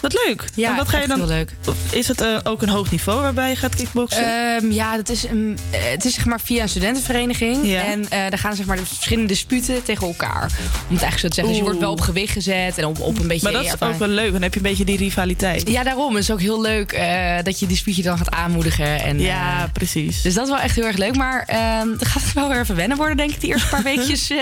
Wat 0.00 0.24
leuk. 0.26 0.44
Ja, 0.54 0.70
en 0.70 0.76
wat 0.76 0.88
ga 0.88 0.98
je 0.98 1.06
dan? 1.06 1.18
heel 1.18 1.26
leuk. 1.26 1.50
Is 1.90 2.08
het 2.08 2.20
eh, 2.20 2.38
ook 2.42 2.62
een 2.62 2.68
hoog 2.68 2.90
niveau 2.90 3.20
waarbij 3.22 3.48
je 3.50 3.56
gaat 3.56 3.74
kickboksen? 3.74 4.24
Ehm, 4.24 4.70
ja, 4.70 4.96
dat 4.96 5.08
is, 5.08 5.24
een, 5.24 5.58
eh, 5.70 5.80
het 5.90 6.04
is 6.04 6.14
zeg 6.14 6.24
maar 6.24 6.40
via 6.40 6.62
een 6.62 6.68
studentenvereniging. 6.68 7.66
Ja. 7.66 7.82
En 7.84 8.08
eh 8.08 8.18
daar 8.28 8.38
gaan 8.38 8.56
zeg 8.56 8.66
maar 8.66 8.76
de 8.76 8.86
verschillende 8.86 9.28
disputen 9.28 9.82
tegen 9.82 10.06
elkaar. 10.06 10.42
Om 10.88 10.94
het 10.94 11.02
eigenlijk 11.02 11.18
zo 11.20 11.28
te 11.28 11.34
zeggen. 11.34 11.48
Dus 11.52 11.56
je 11.56 11.62
wordt 11.62 11.80
wel 11.80 11.92
op 11.92 12.00
gewicht 12.00 12.32
gezet 12.32 12.78
en 12.78 12.84
op, 12.84 13.00
op 13.00 13.18
een 13.18 13.26
beetje... 13.28 13.42
maar 13.42 13.62
dat 13.62 13.74
is 13.74 13.80
ook 13.80 13.98
wel 13.98 14.08
leuk. 14.08 14.32
Dan 14.32 14.42
heb 14.42 14.52
je 14.54 14.60
een 14.60 14.66
beetje 14.66 14.84
die 14.84 14.96
rivaliteit. 14.96 15.68
Ja, 15.70 15.82
daarom. 15.82 16.14
Het 16.14 16.22
is 16.22 16.30
ook 16.30 16.40
heel 16.40 16.60
leuk 16.60 17.00
dat 17.42 17.58
je 17.58 17.66
dispuutje 17.66 18.02
dan 18.02 18.18
gaat 18.18 18.30
aanmoedigen. 18.30 19.00
En, 19.02 19.20
Ja, 19.20 19.70
precies. 19.72 20.22
dus 20.22 20.34
dat 20.34 20.44
is 20.44 20.50
wel 20.50 20.60
echt 20.60 20.76
heel 20.76 20.86
erg 20.86 20.96
leuk. 20.96 21.16
Maar 21.16 21.44
ehm 21.46 21.88
het 21.90 22.06
gaat 22.06 22.32
wel 22.32 22.48
weer 22.48 22.60
even 22.60 22.76
wennen 22.76 22.96
worden, 22.96 23.16
denk 23.16 23.30
ik, 23.30 23.40
die 23.40 23.50
eerste 23.50 23.68
paar 23.68 23.82
weekjes 23.92 24.32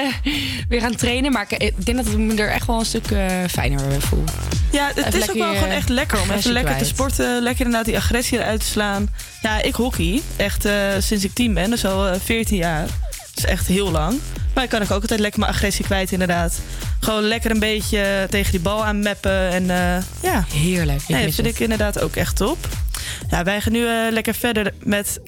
weer 0.69 0.81
gaan 0.81 0.95
trainen. 0.97 1.33
Maar 1.33 1.47
ik, 1.49 1.63
ik 1.63 1.87
denk 1.87 1.97
dat 1.97 2.07
ik 2.07 2.17
me 2.19 2.35
er 2.35 2.51
echt 2.51 2.67
wel 2.67 2.79
een 2.79 2.85
stuk 2.85 3.07
fijner 3.51 3.81
voel. 3.99 4.25
Ja, 4.71 4.91
het 4.95 5.07
Even 5.07 5.21
is 5.21 5.31
ook 5.31 5.37
wel 5.51 5.59
gewoon 5.63 5.77
echt 5.77 5.89
lekker 5.89 6.21
om 6.21 6.31
even 6.31 6.53
lekker 6.53 6.77
te 6.77 6.85
sporten. 6.85 7.43
Lekker 7.43 7.65
inderdaad 7.65 7.87
die 7.87 7.97
agressie 7.97 8.39
eruit 8.39 8.61
te 8.61 8.67
slaan. 8.67 9.09
Ja, 9.43 9.63
ik 9.63 9.75
hockey. 9.75 10.23
Echt 10.37 10.65
eh, 10.65 10.75
sinds 10.99 11.25
ik 11.25 11.35
tien 11.35 11.55
ben. 11.55 11.71
Dus 11.71 11.85
al 11.85 12.07
eh, 12.09 12.21
14 12.25 12.57
jaar. 12.57 12.83
Dat 13.35 13.45
is 13.45 13.45
echt 13.45 13.67
heel 13.67 13.91
lang. 13.91 14.19
Maar 14.55 14.65
ik 14.65 14.71
kan 14.71 14.83
ook 14.83 14.91
altijd 14.91 15.21
lekker 15.21 15.41
mijn 15.41 15.53
agressie 15.53 15.85
kwijt 15.85 16.13
inderdaad. 16.13 16.61
Gewoon 17.01 17.23
lekker 17.23 17.51
een 17.51 17.59
beetje 17.59 18.27
tegen 18.31 18.51
die 18.51 18.61
bal 18.61 18.85
aan 18.85 19.01
meppen. 19.03 19.51
En 19.51 19.71
eh, 19.71 20.03
ja. 20.23 20.45
Heerlijk. 20.53 21.01
ik 21.03 21.09
Nee, 21.09 21.23
vind 21.23 21.37
het. 21.37 21.47
ik 21.47 21.59
inderdaad 21.61 22.01
ook 22.01 22.17
echt 22.17 22.37
top. 22.37 22.59
Ja, 23.31 23.43
wij 23.45 23.61
gaan 23.61 23.73
nu 23.73 23.87
eh, 23.87 23.95
lekker 24.11 24.35
verder 24.35 24.73
met 24.83 25.21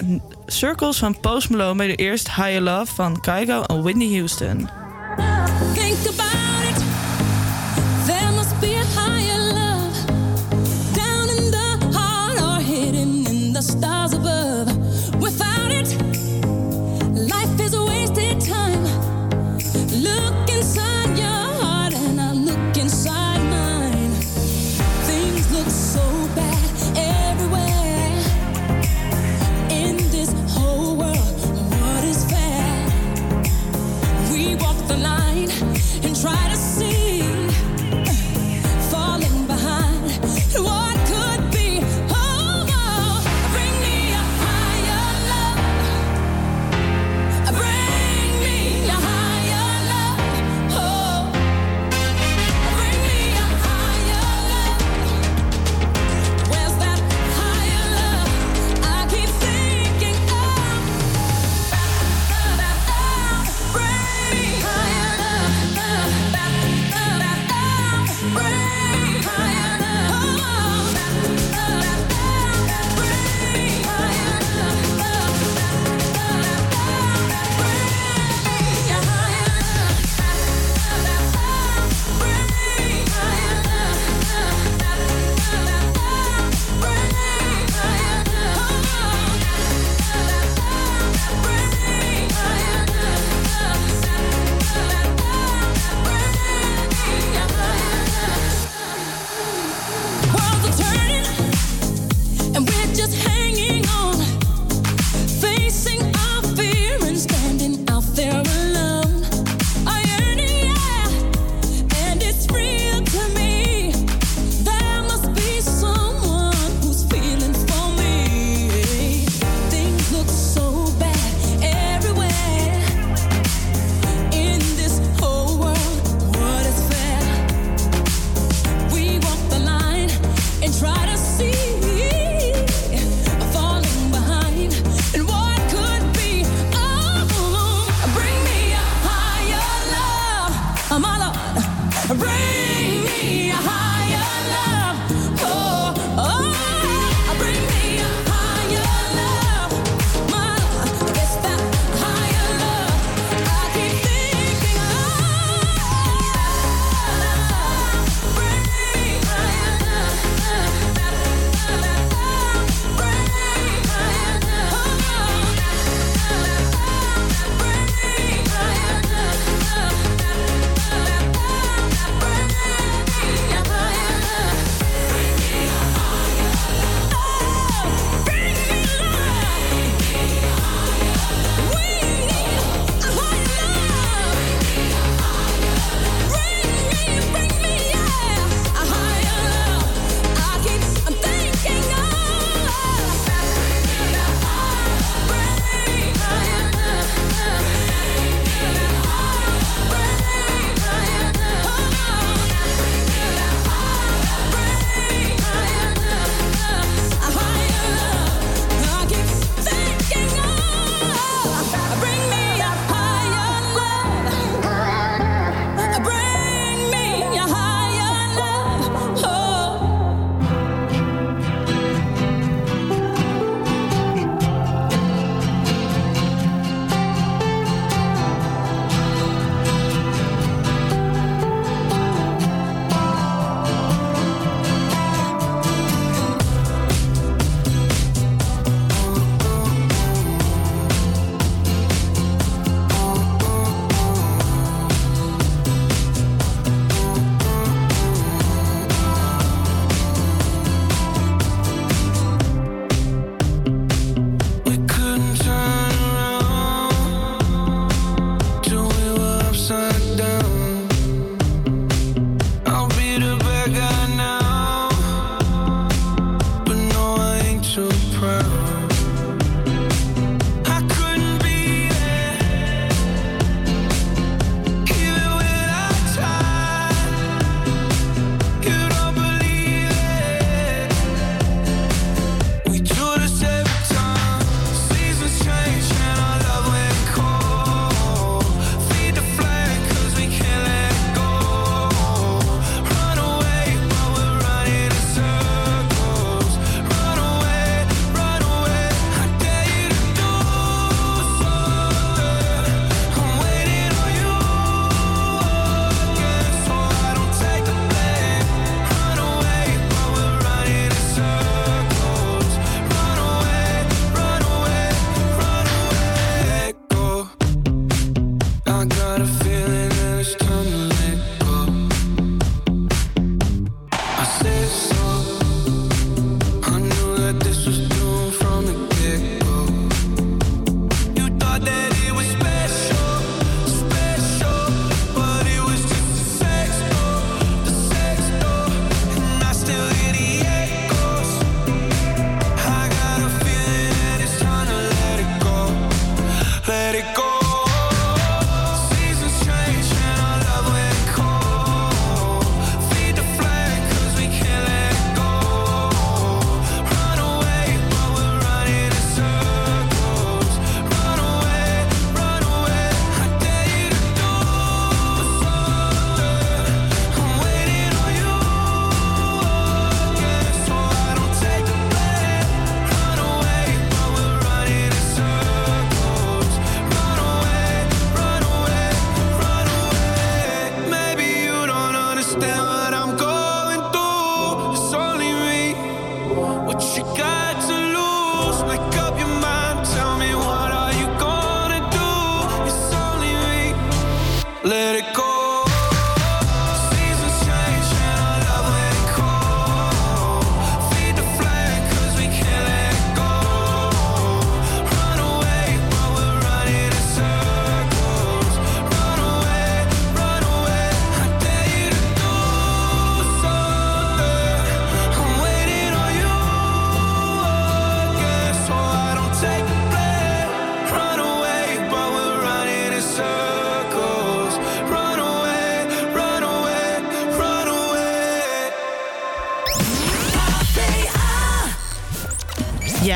Circles 0.47 0.97
van 0.97 1.20
Post 1.20 1.51
Malone. 1.51 1.74
Maar 1.74 1.86
eerst 1.86 2.26
Higher 2.34 2.60
Love 2.60 2.94
van 2.94 3.20
Kygo 3.20 3.62
en 3.62 3.82
Whitney 3.82 4.09
Houston. 4.16 4.68
Think 5.74 5.97
about 6.09 6.30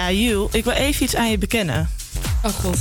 Ja, 0.04 0.12
Jules, 0.12 0.48
ik 0.52 0.64
wil 0.64 0.72
even 0.72 1.04
iets 1.04 1.16
aan 1.16 1.30
je 1.30 1.38
bekennen. 1.38 1.90
Oh 2.42 2.52
god. 2.52 2.78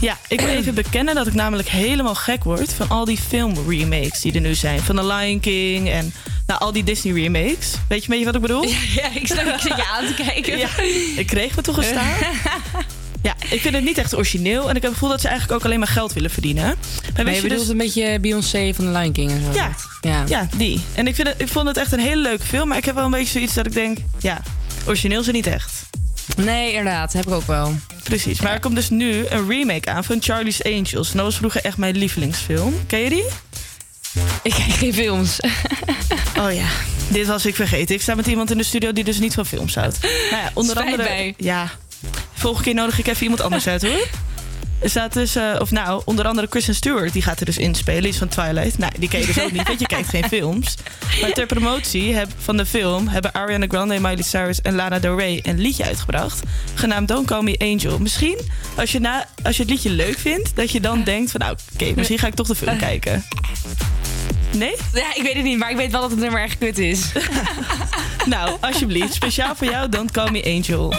Ja, 0.00 0.18
ik 0.28 0.40
wil 0.40 0.48
even 0.48 0.74
bekennen 0.74 1.14
dat 1.14 1.26
ik 1.26 1.34
namelijk 1.34 1.68
helemaal 1.68 2.14
gek 2.14 2.44
word 2.44 2.72
van 2.72 2.88
al 2.88 3.04
die 3.04 3.18
filmremakes 3.28 4.20
die 4.20 4.32
er 4.32 4.40
nu 4.40 4.54
zijn. 4.54 4.80
Van 4.80 4.96
The 4.96 5.06
Lion 5.06 5.40
King 5.40 5.90
en 5.90 6.12
nou, 6.46 6.60
al 6.60 6.72
die 6.72 6.84
Disney 6.84 7.22
remakes. 7.22 7.72
Weet 7.88 8.04
je 8.04 8.12
een 8.12 8.18
beetje 8.18 8.24
wat 8.24 8.34
ik 8.34 8.40
bedoel? 8.40 8.62
Ja, 8.62 8.78
ja, 8.94 9.08
ik 9.14 9.26
snap, 9.26 9.46
ik 9.46 9.60
zit 9.60 9.76
je 9.76 9.86
aan 9.86 10.06
te 10.06 10.14
kijken. 10.14 10.58
Ja, 10.58 10.68
ik 11.16 11.26
kreeg 11.26 11.56
me 11.56 11.62
toegestaan. 11.62 12.08
Ja, 13.22 13.34
ik 13.50 13.60
vind 13.60 13.74
het 13.74 13.84
niet 13.84 13.98
echt 13.98 14.16
origineel. 14.16 14.68
En 14.68 14.76
ik 14.76 14.82
heb 14.82 14.90
het 14.90 14.92
gevoel 14.92 15.08
dat 15.08 15.20
ze 15.20 15.28
eigenlijk 15.28 15.58
ook 15.58 15.66
alleen 15.66 15.78
maar 15.78 15.88
geld 15.88 16.12
willen 16.12 16.30
verdienen. 16.30 16.74
Maar 17.16 17.24
je 17.24 17.30
je 17.32 17.42
bedoelt 17.42 17.60
dus- 17.60 17.68
een 17.68 17.76
beetje 17.76 18.20
Beyoncé 18.20 18.72
van 18.74 18.84
The 18.84 18.90
Lion 18.90 19.12
King 19.12 19.30
en 19.30 19.42
zo. 19.44 19.52
Ja, 19.52 19.74
ja. 20.00 20.24
ja, 20.28 20.48
die. 20.56 20.80
En 20.94 21.06
ik, 21.06 21.14
vind 21.14 21.28
het, 21.28 21.40
ik 21.40 21.48
vond 21.48 21.68
het 21.68 21.76
echt 21.76 21.92
een 21.92 22.00
hele 22.00 22.22
leuke 22.22 22.44
film. 22.44 22.68
Maar 22.68 22.76
ik 22.76 22.84
heb 22.84 22.94
wel 22.94 23.04
een 23.04 23.10
beetje 23.10 23.32
zoiets 23.32 23.54
dat 23.54 23.66
ik 23.66 23.72
denk... 23.72 23.98
Ja, 24.18 24.42
origineel 24.86 25.20
is 25.20 25.26
het 25.26 25.34
niet 25.34 25.46
echt. 25.46 25.77
Nee, 26.44 26.68
inderdaad. 26.72 27.12
Heb 27.12 27.26
ik 27.26 27.32
ook 27.32 27.46
wel. 27.46 27.74
Precies. 28.02 28.40
Maar 28.40 28.52
er 28.52 28.60
komt 28.60 28.74
dus 28.74 28.90
nu 28.90 29.26
een 29.28 29.48
remake 29.48 29.90
aan 29.90 30.04
van 30.04 30.22
Charlie's 30.22 30.62
Angels. 30.62 31.10
En 31.10 31.16
dat 31.16 31.24
was 31.24 31.36
vroeger 31.36 31.64
echt 31.64 31.76
mijn 31.76 31.96
lievelingsfilm. 31.96 32.74
Ken 32.86 32.98
je 32.98 33.08
die? 33.10 33.24
Ik 34.42 34.52
kijk 34.52 34.70
geen 34.70 34.94
films. 34.94 35.36
Oh 36.38 36.52
ja, 36.52 36.66
dit 37.08 37.26
was 37.26 37.46
ik 37.46 37.54
vergeten. 37.54 37.94
Ik 37.94 38.02
sta 38.02 38.14
met 38.14 38.26
iemand 38.26 38.50
in 38.50 38.58
de 38.58 38.64
studio 38.64 38.92
die 38.92 39.04
dus 39.04 39.18
niet 39.18 39.34
van 39.34 39.46
films 39.46 39.74
houdt. 39.74 40.02
Nou 40.02 40.42
ja, 40.42 40.50
onder 40.54 40.76
Spijt 40.76 40.90
andere... 40.92 41.08
mij. 41.08 41.34
Ja, 41.36 41.70
volgende 42.32 42.64
keer 42.64 42.74
nodig 42.74 42.98
ik 42.98 43.06
even 43.06 43.22
iemand 43.22 43.40
anders 43.40 43.66
uit 43.66 43.82
hoor. 43.82 44.08
Er 44.80 44.90
staat 44.90 45.12
dus, 45.12 45.36
eh, 45.36 45.56
of 45.58 45.70
nou, 45.70 46.02
onder 46.04 46.26
andere 46.26 46.48
Kristen 46.48 46.74
Stewart, 46.74 47.12
die 47.12 47.22
gaat 47.22 47.40
er 47.40 47.46
dus 47.46 47.58
in 47.58 47.74
spelen. 47.74 48.02
Die 48.02 48.10
is 48.10 48.18
van 48.18 48.28
Twilight. 48.28 48.78
Nou, 48.78 48.92
die 48.98 49.08
ken 49.08 49.20
je 49.20 49.26
dus 49.26 49.40
ook 49.40 49.52
niet, 49.52 49.66
want 49.66 49.80
je 49.80 49.86
kijkt 49.86 50.08
geen 50.08 50.24
films. 50.24 50.74
Maar 51.20 51.32
ter 51.32 51.46
promotie 51.46 52.14
heb, 52.14 52.28
van 52.38 52.56
de 52.56 52.66
film 52.66 53.08
hebben 53.08 53.32
Ariana 53.32 53.66
Grande, 53.68 54.00
Miley 54.00 54.22
Cyrus 54.22 54.62
en 54.62 54.74
Lana 54.74 54.98
Del 54.98 55.18
Rey 55.18 55.40
een 55.42 55.58
liedje 55.58 55.84
uitgebracht. 55.84 56.42
Genaamd 56.74 57.08
Don't 57.08 57.26
Call 57.26 57.42
Me 57.42 57.58
Angel. 57.58 57.98
Misschien, 57.98 58.38
als 58.76 58.92
je, 58.92 58.98
na, 58.98 59.26
als 59.42 59.56
je 59.56 59.62
het 59.62 59.70
liedje 59.70 59.90
leuk 59.90 60.18
vindt, 60.18 60.50
dat 60.54 60.70
je 60.70 60.80
dan 60.80 61.02
denkt 61.04 61.30
van, 61.30 61.40
nou, 61.40 61.56
oké, 61.74 61.92
misschien 61.96 62.18
ga 62.18 62.26
ik 62.26 62.34
toch 62.34 62.46
de 62.46 62.54
film 62.54 62.78
kijken. 62.78 63.24
Nee? 64.56 64.74
Ja, 64.92 65.14
ik 65.14 65.22
weet 65.22 65.34
het 65.34 65.44
niet, 65.44 65.58
maar 65.58 65.70
ik 65.70 65.76
weet 65.76 65.92
wel 65.92 66.00
dat 66.00 66.10
het 66.10 66.20
nummer 66.20 66.42
echt 66.42 66.58
kut 66.58 66.78
is. 66.78 67.00
Nou, 68.28 68.56
alsjeblieft, 68.60 69.14
speciaal 69.14 69.56
voor 69.56 69.66
jou, 69.66 69.88
Don't 69.88 70.10
Call 70.10 70.30
Me 70.30 70.44
Angel. 70.44 70.94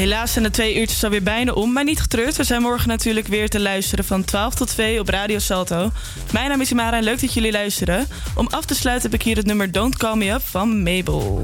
Helaas 0.00 0.32
zijn 0.32 0.44
de 0.44 0.50
twee 0.50 0.78
uurtjes 0.78 1.04
alweer 1.04 1.22
bijna 1.22 1.52
om, 1.52 1.72
maar 1.72 1.84
niet 1.84 2.00
getreurd. 2.00 2.36
We 2.36 2.44
zijn 2.44 2.62
morgen 2.62 2.88
natuurlijk 2.88 3.26
weer 3.26 3.48
te 3.48 3.60
luisteren 3.60 4.04
van 4.04 4.24
12 4.24 4.54
tot 4.54 4.68
2 4.68 5.00
op 5.00 5.08
Radio 5.08 5.38
Salto. 5.38 5.90
Mijn 6.32 6.48
naam 6.48 6.60
is 6.60 6.70
Imara 6.70 6.96
en 6.96 7.02
leuk 7.02 7.20
dat 7.20 7.34
jullie 7.34 7.52
luisteren. 7.52 8.06
Om 8.34 8.46
af 8.46 8.64
te 8.64 8.74
sluiten 8.74 9.10
heb 9.10 9.20
ik 9.20 9.26
hier 9.26 9.36
het 9.36 9.46
nummer 9.46 9.72
Don't 9.72 9.96
Call 9.96 10.16
Me 10.16 10.30
Up 10.30 10.42
van 10.42 10.82
Mabel. 10.82 11.42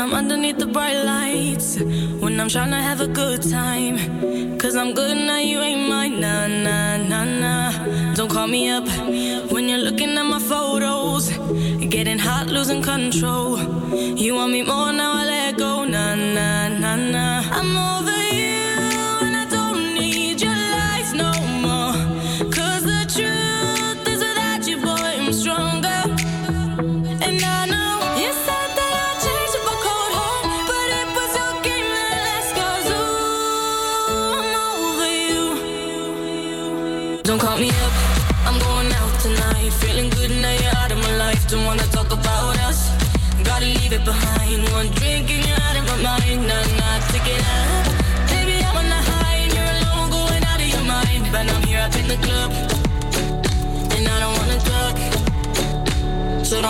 When 0.00 0.08
I'm 0.08 0.16
underneath 0.16 0.56
the 0.56 0.66
bright 0.66 1.04
lights, 1.04 1.78
when 1.78 2.40
I'm 2.40 2.48
trying 2.48 2.70
to 2.70 2.78
have 2.78 3.02
a 3.02 3.06
good 3.06 3.42
time. 3.42 3.98
Cause 4.58 4.74
I'm 4.74 4.94
good 4.94 5.14
now, 5.14 5.36
you 5.36 5.60
ain't 5.60 5.90
mine. 5.90 6.20
Nah, 6.20 6.46
nah, 6.46 6.96
nah, 6.96 7.24
nah. 7.24 8.14
Don't 8.14 8.30
call 8.30 8.46
me 8.46 8.70
up 8.70 8.88
when 9.52 9.68
you're 9.68 9.84
looking 9.88 10.16
at 10.16 10.22
my 10.22 10.38
photos. 10.38 11.28
Getting 11.86 12.18
hot, 12.18 12.46
losing 12.46 12.80
control. 12.80 13.58
You 13.94 14.36
want 14.36 14.52
me 14.52 14.62
more 14.62 14.90
now, 14.90 15.20
I 15.20 15.24
let 15.26 15.58
go. 15.58 15.84
Nah, 15.84 16.14
nah, 16.14 16.68
nah, 16.68 16.96
nah. 16.96 17.42
I'm 17.52 17.76
over 17.76 18.19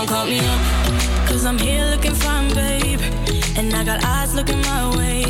Don't 0.01 0.09
call 0.09 0.24
me 0.24 0.39
up. 0.40 1.28
Cause 1.28 1.44
I'm 1.44 1.59
here 1.59 1.85
looking 1.85 2.14
fine, 2.14 2.48
babe. 2.55 3.02
And 3.59 3.74
I 3.74 3.85
got 3.85 4.02
eyes 4.02 4.35
looking 4.35 4.62
my 4.62 4.97
way. 4.97 5.24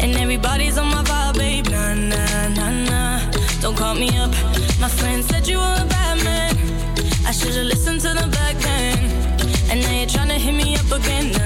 And 0.00 0.16
everybody's 0.16 0.78
on 0.78 0.86
my 0.86 1.02
vibe, 1.02 1.36
babe. 1.36 1.68
Nah, 1.68 1.92
nah, 1.92 2.48
nah, 2.48 2.70
nah. 2.88 3.30
Don't 3.60 3.76
call 3.76 3.94
me 3.94 4.08
up. 4.16 4.30
My 4.80 4.88
friend 4.88 5.22
said 5.22 5.46
you 5.46 5.58
were 5.58 5.76
a 5.82 5.84
bad 5.84 6.24
man. 6.24 6.56
I 7.26 7.32
should've 7.32 7.66
listened 7.66 8.00
to 8.00 8.14
the 8.14 8.26
back 8.32 8.56
then. 8.56 8.96
And 9.70 9.82
now 9.82 9.92
you're 9.92 10.08
trying 10.08 10.28
to 10.28 10.38
hit 10.38 10.54
me 10.54 10.76
up 10.76 10.90
again. 10.90 11.39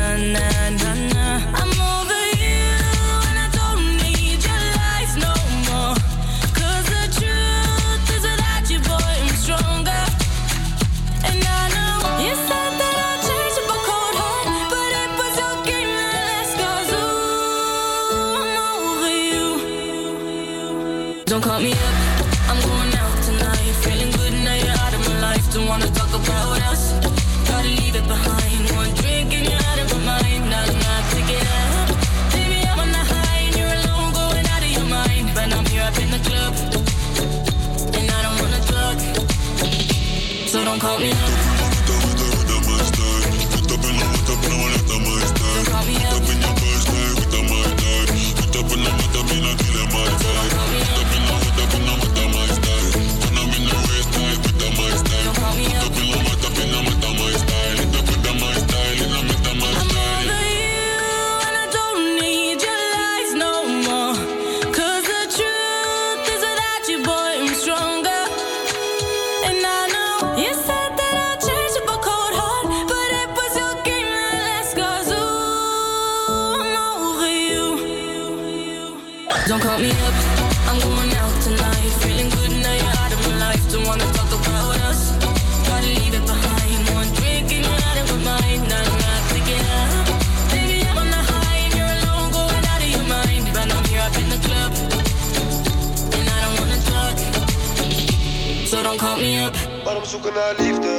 zoeken 100.14 100.34
naar 100.34 100.54
liefde, 100.58 100.92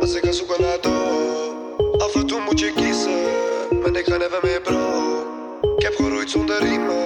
als 0.00 0.14
ik 0.14 0.24
ga 0.24 0.32
zoeken 0.32 0.60
naar 0.60 0.80
dood. 0.80 2.00
Af 2.00 2.14
en 2.14 2.26
toe 2.26 2.40
moet 2.40 2.60
je 2.60 2.72
kiezen, 2.72 3.20
maar 3.80 4.00
ik 4.00 4.06
ga 4.06 4.14
even 4.14 4.38
mee 4.42 4.60
bro. 4.60 4.80
Ik 5.76 5.82
heb 5.82 5.94
geroeid 5.94 6.30
zonder 6.30 6.58
riemen, 6.58 7.04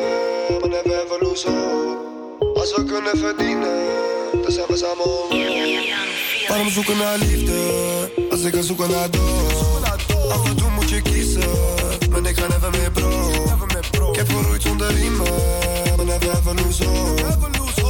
maar 0.60 0.69
never 0.69 1.05
even 1.05 1.19
loose 1.20 1.51
hope. 1.51 2.60
Als 2.60 2.74
we 2.74 2.85
kunnen 2.85 3.19
verdienen, 3.19 3.78
dan 4.43 4.52
zijn 4.52 4.66
we 4.69 4.77
samen. 4.77 6.48
Waarom 6.48 6.69
zoeken 6.69 6.97
naar 6.97 7.19
liefde, 7.19 7.59
als 8.31 8.43
ik 8.43 8.55
ga 8.55 8.62
zoeken 8.62 8.90
naar 8.90 9.10
dood. 9.10 9.82
Af 10.31 10.48
en 10.48 10.56
toe 10.56 10.70
moet 10.70 10.90
je 10.90 11.02
kiezen, 11.02 11.51
maar 12.10 12.27
ik 12.31 12.39
ga 12.39 12.47
even 12.47 12.70
mee 12.70 12.90
bro. 12.90 14.10
Ik 14.10 14.16
heb 14.16 14.28
geroeid 14.28 14.62
zonder 14.62 14.93
riemen, 14.93 15.32
maar 15.97 16.06
never 16.06 16.31
even 16.31 16.56
loose 16.62 16.85
hope. 16.85 17.24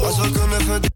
Als 0.06 0.18
we 0.20 0.30
kunnen 0.30 0.60
verdienen. 0.60 0.91